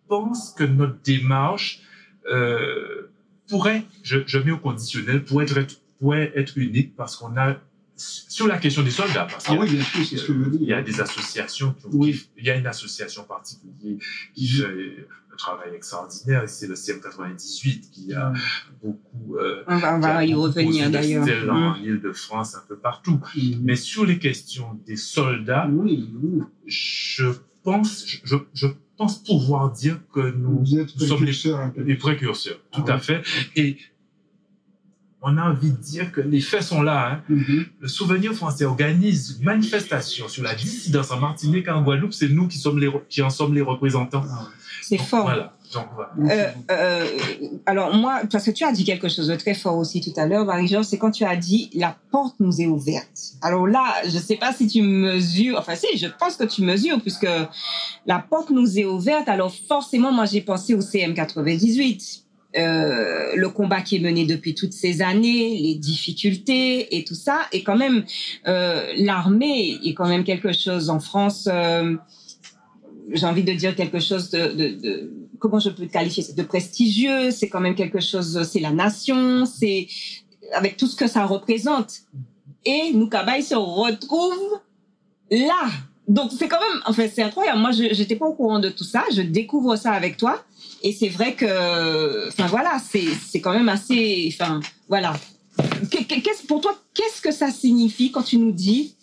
[0.07, 1.81] pense que notre démarche
[2.31, 3.11] euh,
[3.47, 7.57] pourrait, je, je mets au conditionnel, pourrait être, pourrait être unique parce qu'on a
[7.99, 10.51] sur la question des soldats, parce ah oui, bien sûr, c'est ce que je veux
[10.51, 10.61] dire.
[10.61, 12.29] Il y a des associations, qui, oui.
[12.37, 13.97] il y a une association particulière
[14.33, 15.05] qui mm-hmm.
[15.39, 18.37] Travail extraordinaire, c'est le CM98 qui a mm.
[18.83, 19.37] beaucoup.
[19.37, 21.25] Euh, on va, on va y revenir d'ailleurs.
[21.49, 21.83] En mm.
[21.83, 23.19] Ile-de-France, un peu partout.
[23.35, 23.41] Mm.
[23.63, 26.09] Mais sur les questions des soldats, oui.
[26.67, 27.31] je
[27.63, 28.67] pense, je, je
[28.97, 30.63] pense pouvoir dire que nous,
[30.99, 31.37] nous sommes les,
[31.77, 33.01] les précurseurs, tout ah, à oui.
[33.01, 33.21] fait.
[33.55, 33.77] Et
[35.21, 36.99] on a envie de dire que les faits sont là.
[37.11, 37.23] Hein.
[37.29, 37.65] Mm -hmm.
[37.81, 42.13] Le souvenir français organise une manifestation sur la dissidence en Martinique et en Guadeloupe.
[42.13, 44.25] C'est nous qui, sommes les, qui en sommes les représentants.
[44.89, 45.25] C'est fort.
[45.25, 45.53] Voilà.
[45.71, 46.33] Donc, voilà.
[46.33, 47.07] Euh, euh,
[47.67, 50.25] alors moi, parce que tu as dit quelque chose de très fort aussi tout à
[50.25, 53.35] l'heure, Marie-Georges, c'est quand tu as dit la porte nous est ouverte.
[53.43, 56.63] Alors là, je ne sais pas si tu mesures, enfin si, je pense que tu
[56.63, 57.27] mesures, puisque
[58.07, 59.29] la porte nous est ouverte.
[59.29, 62.23] Alors forcément, moi j'ai pensé au CM 98
[62.57, 67.41] euh, le combat qui est mené depuis toutes ces années, les difficultés et tout ça,
[67.51, 68.05] et quand même
[68.47, 71.47] euh, l'armée est quand même quelque chose en France.
[73.11, 76.23] J'ai envie de dire quelque chose de, de, de comment je peux qualifier?
[76.35, 77.31] De prestigieux.
[77.31, 78.47] C'est quand même quelque chose.
[78.51, 79.45] C'est la nation.
[79.45, 79.87] C'est
[80.53, 81.99] avec tout ce que ça représente.
[82.65, 84.59] Et Nukabai se retrouve
[85.31, 85.69] là.
[86.07, 87.59] Donc c'est quand même, en fait, c'est incroyable.
[87.59, 89.03] Moi, je j'étais pas au courant de tout ça.
[89.15, 90.43] Je découvre ça avec toi.
[90.81, 95.13] Et c'est vrai que, enfin voilà, c'est quand même assez, enfin voilà.
[95.91, 98.95] Qu'est-ce pour toi, qu'est-ce que ça signifie quand tu nous dis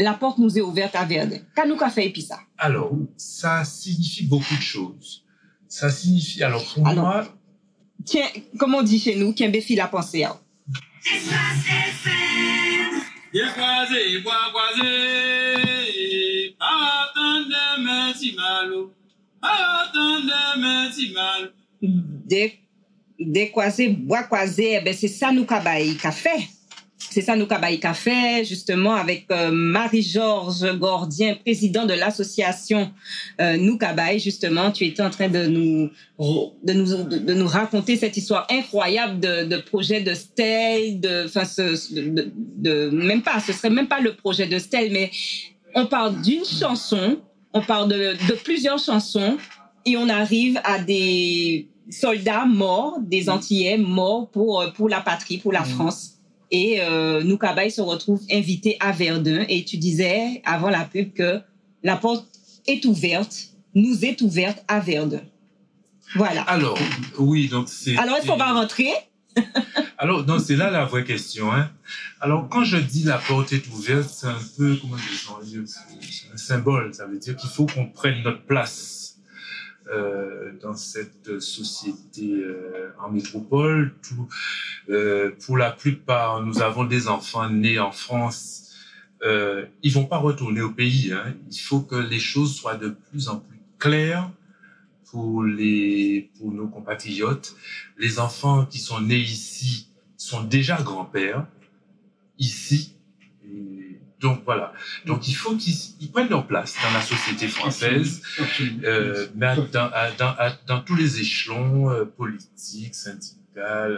[0.00, 4.56] la porte nous est ouverte à Verdun Kanouka fait et ça Alors, ça signifie beaucoup
[4.56, 5.24] de choses.
[5.68, 7.28] Ça signifie, alors pour alors, moi.
[8.04, 8.26] Tiens,
[8.58, 10.24] comme on dit chez nous, qui béfi la pensée.
[10.24, 10.36] Hein.
[21.82, 22.58] Dès,
[23.18, 26.30] dès croisé, bois croisé, eh ben c'est ça nous cabaye café.
[27.08, 32.92] C'est ça nous café, justement, avec euh, Marie-Georges Gordien, président de l'association
[33.40, 34.70] euh, Nous Cabaye, justement.
[34.70, 35.90] Tu étais en train de nous,
[36.62, 41.24] de nous, de, de nous raconter cette histoire incroyable de, de projet de Stèle, de,
[41.24, 45.10] enfin, ce, de, de, même pas, ce serait même pas le projet de Stèle, mais
[45.74, 47.18] on parle d'une chanson,
[47.54, 49.36] on parle de, de plusieurs chansons
[49.84, 55.52] et on arrive à des soldats morts, des Antillais morts pour, pour la patrie, pour
[55.52, 56.19] la France.
[56.50, 59.44] Et euh, Noukabaï se retrouve invité à Verdun.
[59.48, 61.40] Et tu disais avant la pub que
[61.82, 62.26] la porte
[62.66, 65.22] est ouverte, nous est ouverte à Verdun.
[66.16, 66.42] Voilà.
[66.42, 66.78] Alors,
[67.18, 67.96] oui, donc c'est.
[67.96, 68.90] Alors, est-ce qu'on va rentrer?
[69.98, 71.52] Alors, non, c'est là la vraie question.
[71.52, 71.70] Hein.
[72.20, 74.96] Alors, quand je dis la porte est ouverte, c'est un peu, comment
[75.42, 75.62] dire,
[76.32, 76.92] un symbole.
[76.94, 79.09] Ça veut dire qu'il faut qu'on prenne notre place
[79.90, 83.94] euh, dans cette société euh, en métropole.
[84.02, 84.28] Tout,
[84.88, 88.74] euh, pour la plupart, nous avons des enfants nés en France.
[89.22, 91.12] Euh, ils vont pas retourner au pays.
[91.12, 91.34] Hein.
[91.50, 94.30] Il faut que les choses soient de plus en plus claires
[95.10, 97.54] pour les pour nos compatriotes.
[97.98, 101.46] Les enfants qui sont nés ici sont déjà grands-pères
[102.38, 102.96] ici.
[104.20, 104.72] Donc voilà.
[105.06, 108.22] Donc il faut qu'ils prennent leur place dans la société française,
[108.84, 110.34] euh, mais dans, dans,
[110.66, 113.40] dans, tous les échelons euh, politiques, syndicaux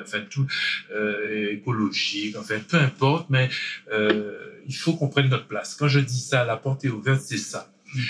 [0.02, 0.46] enfin tout
[0.92, 3.48] euh, écologique, enfin peu importe, mais
[3.92, 5.74] euh, il faut qu'on prenne notre place.
[5.74, 7.72] Quand je dis ça, la porte est ouverte, c'est ça.
[7.94, 8.00] Mm.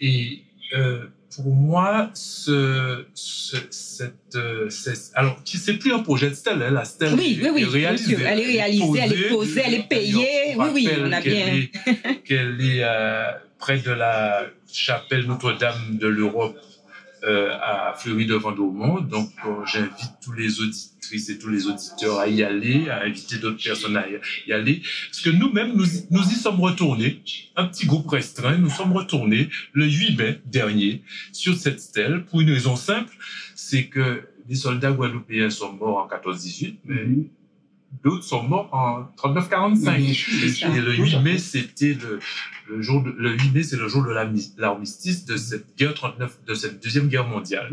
[0.00, 0.42] Et
[0.74, 4.68] euh, pour moi, ce, ce cette, euh,
[5.14, 8.40] alors c'est plus un projet de Stella, hein, la Stella oui, oui, oui, réalisée, elle
[8.40, 11.66] est réalisée, elle est posée, elle est payée, oui, oui, on a bien.
[12.24, 16.58] Qu'elle est, euh, près de la chapelle Notre-Dame de l'Europe
[17.24, 19.08] euh, à Fleury de Vendôme.
[19.08, 23.38] Donc, euh, j'invite tous les auditrices et tous les auditeurs à y aller, à inviter
[23.38, 24.04] d'autres personnes à
[24.46, 24.82] y aller.
[25.10, 27.22] Parce que nous-mêmes, nous, nous y sommes retournés,
[27.56, 32.40] un petit groupe restreint, nous sommes retournés le 8 mai dernier sur cette stèle pour
[32.40, 33.14] une raison simple,
[33.54, 37.28] c'est que les soldats guadeloupéens sont morts en 14-18, mais mhm
[38.02, 40.76] d'autres sont morts en 39-45.
[40.76, 42.18] Et le 8 mai, c'était le,
[42.68, 44.12] le, jour, de, le 8 mai, c'est le jour de
[44.58, 47.70] l'armistice de cette guerre 39, de cette deuxième guerre mondiale.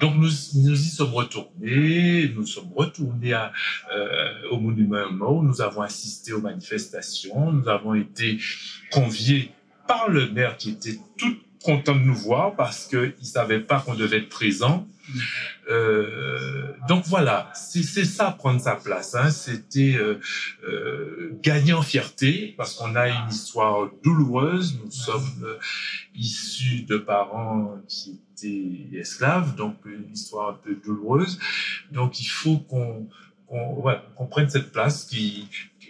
[0.00, 3.52] Donc nous, nous y sommes retournés, nous sommes retournés à,
[3.94, 8.38] euh, au monument mort, nous avons assisté aux manifestations, nous avons été
[8.90, 9.52] conviés
[9.86, 13.94] par le maire qui était tout content de nous voir parce qu'il savait pas qu'on
[13.94, 14.86] devait être présent.
[15.68, 19.14] Euh, donc voilà, c'est ça prendre sa place.
[19.14, 19.30] Hein.
[19.30, 20.20] C'était euh,
[20.64, 24.78] euh, gagner en fierté parce qu'on a une histoire douloureuse.
[24.82, 25.46] Nous sommes
[26.14, 31.38] issus de parents qui étaient esclaves, donc une histoire un peu douloureuse.
[31.90, 33.08] Donc il faut qu'on
[33.48, 35.46] qu'on prenne cette place qui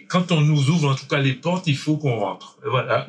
[0.07, 2.57] quand on nous ouvre en tout cas les portes, il faut qu'on rentre.
[2.65, 3.07] Voilà.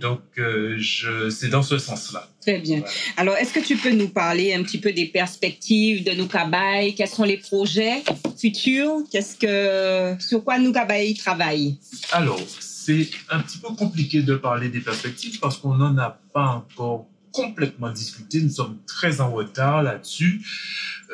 [0.00, 2.28] Donc, euh, je, c'est dans ce sens-là.
[2.40, 2.82] Très bien.
[3.16, 7.08] Alors, est-ce que tu peux nous parler un petit peu des perspectives de Noukabaï Quels
[7.08, 8.02] sont les projets
[8.38, 9.02] futurs?
[9.10, 11.78] Qu'est-ce que, sur quoi Noukabaï travaille?
[12.12, 16.46] Alors, c'est un petit peu compliqué de parler des perspectives parce qu'on n'en a pas
[16.46, 18.40] encore complètement discuté.
[18.40, 20.42] Nous sommes très en retard là-dessus.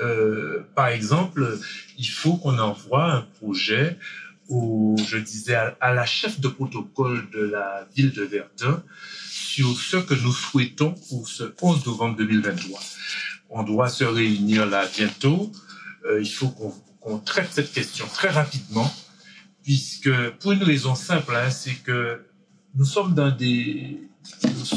[0.02, 1.58] Euh, par exemple,
[1.98, 3.98] il faut qu'on envoie un projet
[4.50, 8.82] où je disais à, la chef de protocole de la ville de Verdun
[9.30, 12.80] sur ce que nous souhaitons pour ce 11 novembre 2023.
[13.48, 15.50] On doit se réunir là bientôt.
[16.04, 16.48] Euh, il faut
[17.00, 18.92] qu'on traite cette question très rapidement,
[19.62, 20.10] puisque
[20.40, 22.20] pour une raison simple, hein, c'est que
[22.74, 24.09] nous sommes dans des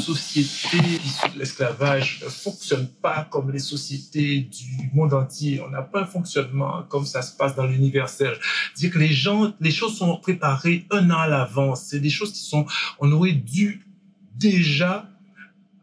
[0.00, 5.60] sociétés issues de l'esclavage ne fonctionnent pas comme les sociétés du monde entier.
[5.66, 8.36] On n'a pas un fonctionnement comme ça se passe dans l'universel.
[8.76, 11.84] Dire que les gens, les choses sont préparées un an à l'avance.
[11.88, 12.66] C'est des choses qui sont,
[12.98, 13.86] on aurait dû
[14.36, 15.08] déjà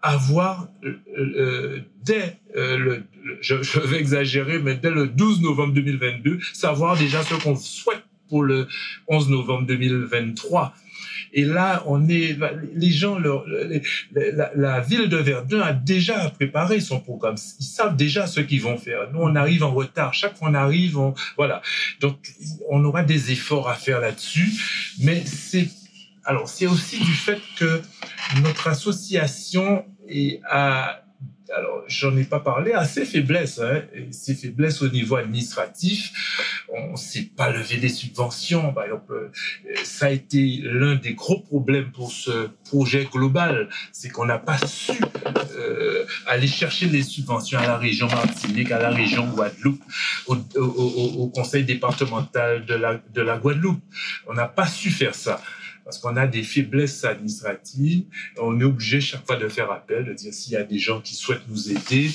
[0.01, 3.03] avoir euh, euh, dès euh, le,
[3.41, 8.03] je, je, vais exagérer, mais dès le 12 novembre 2022, savoir déjà ce qu'on souhaite
[8.27, 8.67] pour le
[9.07, 10.73] 11 novembre 2023.
[11.34, 12.38] Et là, on est,
[12.74, 17.36] les gens, la, ville de Verdun a déjà préparé son programme.
[17.60, 19.12] Ils savent déjà ce qu'ils vont faire.
[19.14, 20.14] Nous, on arrive en retard.
[20.14, 21.62] Chaque fois on arrive, on, voilà.
[21.99, 22.18] Donc,
[22.70, 24.52] on aura des efforts à faire là-dessus.
[24.99, 25.70] Mais c'est,
[26.26, 27.82] alors, c'est aussi du fait que
[28.44, 31.03] notre association est à
[31.56, 33.81] alors j'en ai pas parlé, à ses faiblesses, hein,
[34.11, 36.11] ses faiblesses au niveau administratif.
[36.73, 39.14] On ne sait pas lever des subventions, par exemple.
[39.14, 39.30] Euh,
[39.84, 44.57] ça a été l'un des gros problèmes pour ce projet global, c'est qu'on n'a pas
[44.65, 44.93] su
[45.57, 49.81] euh, aller chercher les subventions à la région Martinique, à la région Guadeloupe,
[50.27, 53.81] au, au, au conseil départemental de la, de la Guadeloupe.
[54.27, 55.41] On n'a pas su faire ça
[55.91, 58.03] parce qu'on a des faiblesses administratives.
[58.38, 61.01] On est obligé chaque fois de faire appel, de dire s'il y a des gens
[61.01, 62.09] qui souhaitent nous aider,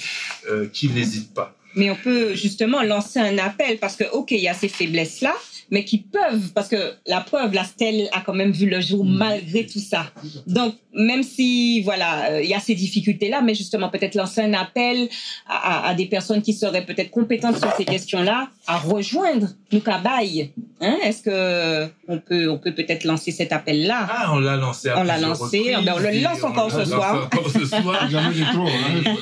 [0.49, 1.55] euh, qu'ils n'hésitent pas.
[1.75, 5.35] Mais on peut justement lancer un appel parce que, OK, il y a ces faiblesses-là,
[5.71, 6.77] mais qui peuvent, parce que
[7.07, 9.17] la preuve, la stèle a quand même vu le jour Mm.
[9.17, 10.13] malgré tout ça.
[10.47, 14.55] Donc, même si, voilà, euh, il y a ces difficultés-là, mais justement, peut-être lancer un
[14.55, 15.09] appel
[15.47, 19.81] à, à- à des personnes qui seraient peut-être compétentes sur ces questions-là, à rejoindre nous
[19.81, 20.53] Cabaye.
[20.81, 20.97] Hein?
[21.05, 24.07] Est-ce que on peut, on peut peut-être lancer cet appel-là?
[24.11, 24.89] Ah, on l'a lancé.
[24.89, 25.43] à On l'a lancé.
[25.59, 27.25] reprises Ben, on le lance on encore ce lance soir.
[27.27, 28.09] encore ce soir.
[28.11, 28.67] Jamais de trop.
[28.67, 29.15] Hein.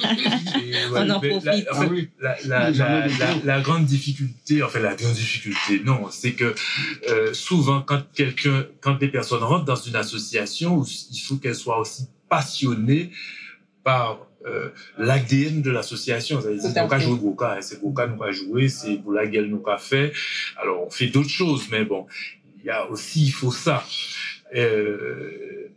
[0.61, 1.45] Et, ouais, On en la- profite.
[1.45, 2.09] en fait, Ah oui.
[3.45, 6.55] la, grande difficulté, enfin la grande difficulté, non, c'est que
[7.09, 11.81] euh, souvent quand quelqu'un, quand des personnes rentrent dans une association, il faut qu'elles soient
[11.81, 13.11] aussi passionnées
[13.82, 16.40] par euh, l'ADN de l'association.
[16.40, 18.97] Ça veut dire, Tout à nous qu'à jouer Goka, c'est Goka nous qu'à jouer, c'est
[18.97, 20.12] pour la gueule nous qu'à fait.
[20.56, 22.06] Alors on fait d'autres choses, mais bon,
[22.59, 23.85] il y a aussi, il faut ça.
[24.55, 25.69] Euh,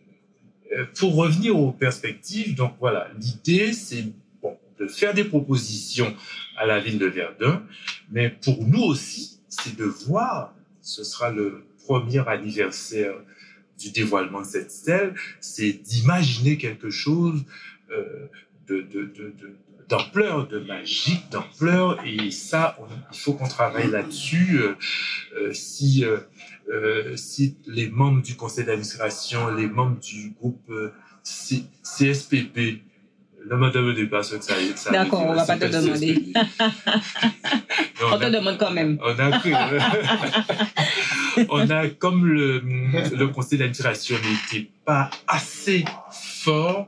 [0.96, 4.06] pour revenir aux perspectives, donc voilà, l'idée c'est
[4.42, 6.14] bon, de faire des propositions
[6.58, 7.64] à la ville de Verdun,
[8.12, 13.16] mais pour nous aussi, c'est de voir, ce sera le premier anniversaire
[13.78, 17.46] du dévoilement de cette stèle, c'est d'imaginer quelque chose
[17.92, 18.28] euh,
[19.88, 22.78] d'ampleur, de magique, d'ampleur, et ça,
[23.14, 24.60] il faut qu'on travaille là-dessus.
[24.62, 25.54] euh,
[26.70, 30.70] euh, si, les membres du conseil d'administration, les membres du groupe
[31.24, 32.82] CSPP,
[33.50, 36.24] ne me demandez pas ce que ça, ça D'accord, on va pas te demander.
[38.12, 39.00] On te demande quand même.
[39.04, 39.54] on a cru.
[41.50, 46.88] on a, comme le, le conseil d'administration n'était pas assez fort,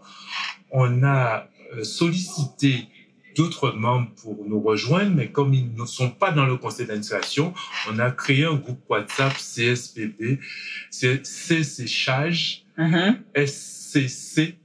[0.72, 2.88] on a euh, sollicité
[3.36, 7.54] d'autres membres pour nous rejoindre, mais comme ils ne sont pas dans le conseil d'administration,
[7.90, 10.40] on a créé un groupe WhatsApp CSPB,
[10.92, 14.56] c'est C c'est Chage, Uh-huh, SCC,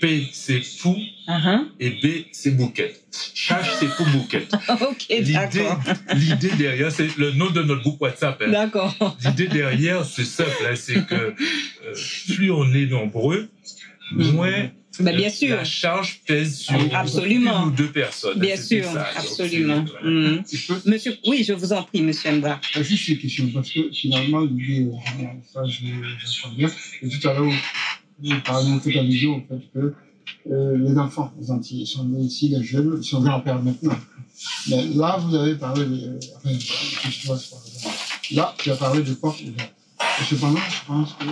[0.00, 0.96] P c'est Pou
[1.28, 1.64] uh-huh.
[1.80, 2.94] et B c'est Bouquet.
[3.34, 4.46] Chage c'est pour Bouquet.
[4.80, 5.80] Ok, L'idée, d'accord.
[6.14, 8.42] l'idée derrière, c'est le nom de notre groupe WhatsApp.
[8.42, 8.50] hein.
[8.50, 9.16] D'accord.
[9.24, 11.34] L'idée derrière, c'est simple, hein, c'est que euh,
[12.34, 13.48] plus on est nombreux,
[14.12, 14.48] moins
[15.00, 15.56] euh, bien sûr.
[15.56, 17.62] la charge pèse sur Absolument.
[17.64, 18.38] une ou deux personnes.
[18.38, 18.98] Bien C'était sûr, ça.
[19.00, 19.84] Donc, absolument.
[20.02, 20.42] voilà.
[20.52, 22.60] Je peux- Monsieur, oui, je vous en prie, monsieur Mbra.
[22.76, 25.80] Euh, Juste une question, parce que finalement, l'idée, euh, ça, je
[26.42, 26.68] j'entends bien.
[27.02, 27.52] Et tout à l'heure,
[28.44, 29.94] parlez de toute allusion au fait que
[30.50, 33.96] euh, les enfants, les Antillais, sont ici, les jeunes, ils sont grands-pères maintenant.
[34.68, 36.18] Mais là, vous avez parlé de.
[36.36, 37.34] Enfin.
[38.32, 39.40] Là, tu as parlé de porte.
[39.40, 41.26] Et cependant, je pense que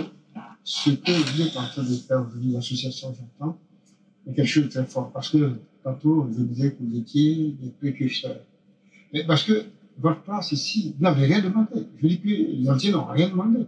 [0.63, 3.57] ce que vous êtes en train de faire aujourd'hui, l'association, j'entends,
[4.27, 5.11] est quelque chose de très fort.
[5.11, 5.53] Parce que
[5.83, 8.39] tantôt, je disais que vous étiez des précurseurs.
[9.11, 9.65] Mais parce que
[9.99, 11.87] votre place ici, vous n'avez rien demandé.
[12.01, 13.65] Je dis que les Antillais n'ont rien demandé.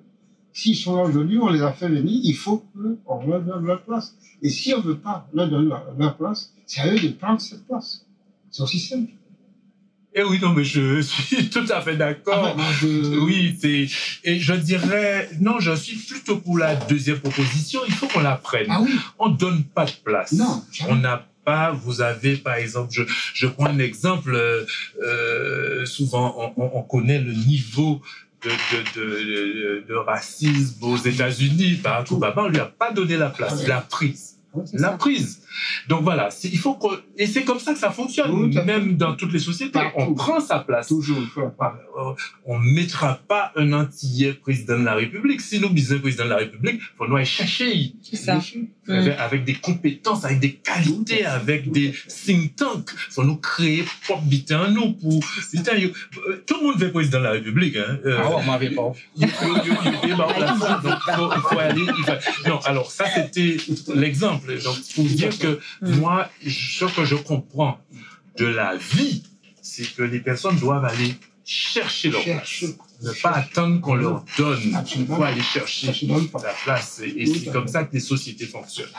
[0.58, 3.82] S'ils sont là aujourd'hui, on les a fait venir, il faut qu'on leur donne leur
[3.84, 4.16] place.
[4.42, 5.70] Et si on ne veut pas leur donner
[6.00, 8.06] leur, place, c'est à eux de prendre cette place.
[8.50, 9.12] C'est aussi simple.
[10.18, 12.56] Eh oui, non, mais je suis tout à fait d'accord.
[12.58, 13.88] Ah, je- Oui, c'est
[14.24, 17.82] et je dirais non, je suis plutôt pour la deuxième proposition.
[17.86, 18.68] Il faut qu'on la prenne.
[18.70, 20.32] Ah oui, On donne pas de place.
[20.32, 20.64] non.
[20.88, 23.04] On n'a pas, vous avez par exemple, je,
[23.34, 24.66] je prends un exemple, euh,
[25.04, 28.02] euh, souvent on, on- on connaît le niveau
[28.50, 31.80] de, racisme aux États-Unis.
[31.84, 34.40] Barack Obama, on lui a pas donné la place, il l'a prise.
[34.74, 35.42] La prise.
[35.88, 38.54] Donc voilà, il faut qu'on, et c'est comme ça que ça fonctionne.
[38.66, 39.94] Même dans toutes les sociétés, Partout.
[39.98, 40.88] on prend sa place.
[40.88, 41.42] Toujours, il.
[41.42, 42.14] Euh,
[42.46, 45.42] On ne mettra pas un Antillais président de la République.
[45.42, 48.36] Si nous disons président de la République, faut nous aller chercher C'est ça.
[48.88, 48.92] Mm.
[48.92, 52.92] avec, avec des compétences, avec des qualités, avec des think tanks.
[53.12, 55.20] Faut nous créer propre bitin en nous pour,
[56.28, 57.98] euh, tout le monde veut président de la République, hein.
[58.06, 58.92] Euh, Ah ouais, on m'avait pas.
[59.18, 60.10] il faut- il faut- il
[61.80, 63.58] il il alors ça c'était
[63.96, 64.54] l'exemple.
[64.64, 65.45] Donc pour dire que
[65.82, 66.00] Mm.
[66.00, 67.80] moi, ce que je comprends
[68.38, 69.24] de la vie,
[69.62, 72.48] c'est que les personnes doivent aller chercher leur place.
[72.48, 72.74] Cherche.
[73.02, 74.84] Ne pas attendre qu'on leur donne.
[74.96, 77.02] Il faut aller chercher la place.
[77.04, 78.90] Et, c'est comme ça que les sociétés fonctionnent.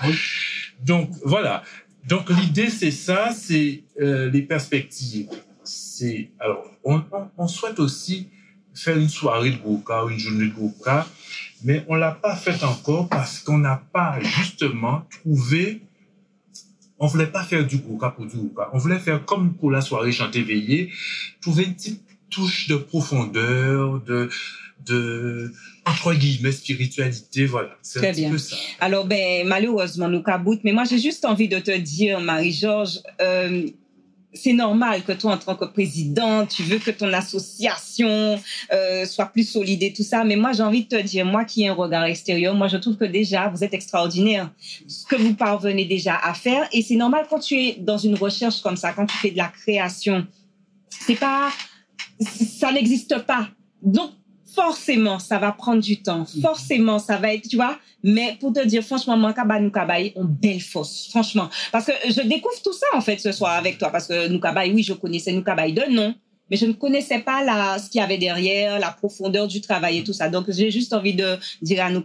[0.85, 1.63] Donc voilà.
[2.07, 5.29] Donc l'idée c'est ça, c'est euh, les perspectives.
[5.65, 8.29] C'est alors on, on, on souhaite aussi
[8.75, 11.07] faire une soirée de Gouka ou une journée de Gouka,
[11.65, 15.83] mais on l'a pas faite encore parce qu'on n'a pas justement trouvé.
[16.99, 18.71] On voulait pas faire du Gouka pour du Gouka.
[18.73, 20.91] On voulait faire comme pour la soirée chanter veillée,
[21.41, 24.29] trouver une petite touche de profondeur, de
[24.85, 25.53] de
[25.85, 27.47] entre guillemets spiritualité.
[27.47, 28.57] Voilà, c'est un petit peu ça.
[28.81, 33.67] Alors, ben, malheureusement, nous caboute, mais moi, j'ai juste envie de te dire, Marie-Georges, euh,
[34.37, 38.39] c'est normal que toi, en tant que présidente, tu veux que ton association
[38.73, 41.45] euh, soit plus solide et tout ça, mais moi, j'ai envie de te dire, moi
[41.45, 44.51] qui ai un regard extérieur, moi, je trouve que déjà, vous êtes extraordinaire,
[44.87, 48.15] ce que vous parvenez déjà à faire, et c'est normal quand tu es dans une
[48.15, 50.27] recherche comme ça, quand tu fais de la création,
[50.89, 51.51] c'est pas
[52.21, 53.49] ça n'existe pas.
[53.83, 54.11] Donc,
[54.57, 56.27] forcément, ça va prendre du temps.
[56.35, 56.41] Mm.
[56.41, 57.79] Forcément, ça va être, tu vois.
[58.03, 61.49] Mais pour te dire, franchement, moi, nous Kabaï, on belle fosse, franchement.
[61.71, 63.91] Parce que je découvre tout ça, en fait, ce soir avec toi.
[63.91, 66.15] Parce que nous Kabaï, oui, je connaissais nous Kabaï de nom.
[66.51, 69.99] Mais je ne connaissais pas la, ce qu'il y avait derrière, la profondeur du travail
[69.99, 70.29] et tout ça.
[70.29, 72.03] Donc, j'ai juste envie de dire à nous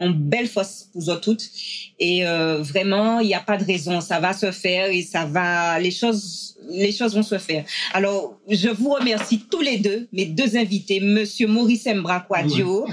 [0.00, 1.48] On belle fosse pour vous toutes.
[1.98, 4.00] Et euh, vraiment, il n'y a pas de raison.
[4.00, 7.64] Ça va se faire et ça va, les choses, les choses vont se faire.
[7.92, 12.86] Alors, je vous remercie tous les deux, mes deux invités, Monsieur Maurice Mbraquadio,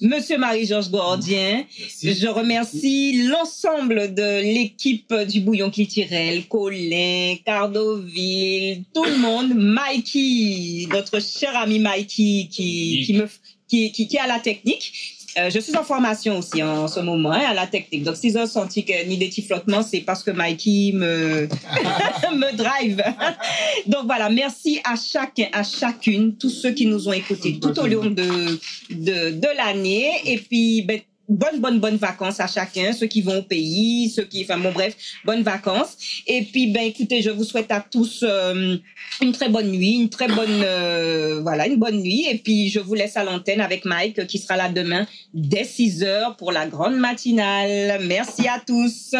[0.00, 1.64] Monsieur Marie-Georges Gordien.
[2.02, 11.20] Je remercie l'ensemble de l'équipe du Bouillon Clitirel, Colin, Cardoville, tout le monde, Mikey, notre
[11.20, 13.28] cher ami Mikey qui, qui me,
[13.68, 15.14] qui, qui, qui a la technique.
[15.38, 18.02] Euh, je suis en formation aussi en ce moment hein, à la technique.
[18.02, 19.46] Donc, si j'ai senti que ni des petits
[19.86, 21.48] c'est parce que Mikey me,
[22.32, 23.02] me drive.
[23.86, 24.30] Donc, voilà.
[24.30, 28.58] Merci à chacun, à chacune, tous ceux qui nous ont écoutés tout au long de,
[28.90, 30.10] de, de l'année.
[30.24, 34.24] Et puis, ben, bonnes, bonnes, bonnes vacances à chacun, ceux qui vont au pays, ceux
[34.24, 36.22] qui, enfin bon, bref, bonnes vacances.
[36.26, 38.76] Et puis, ben, écoutez, je vous souhaite à tous euh,
[39.20, 42.26] une très bonne nuit, une très bonne, euh, voilà, une bonne nuit.
[42.30, 46.02] Et puis, je vous laisse à l'antenne avec Mike qui sera là demain dès 6
[46.02, 48.00] heures pour la grande matinale.
[48.04, 49.14] Merci à tous.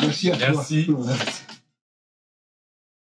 [0.00, 0.86] Merci à Merci.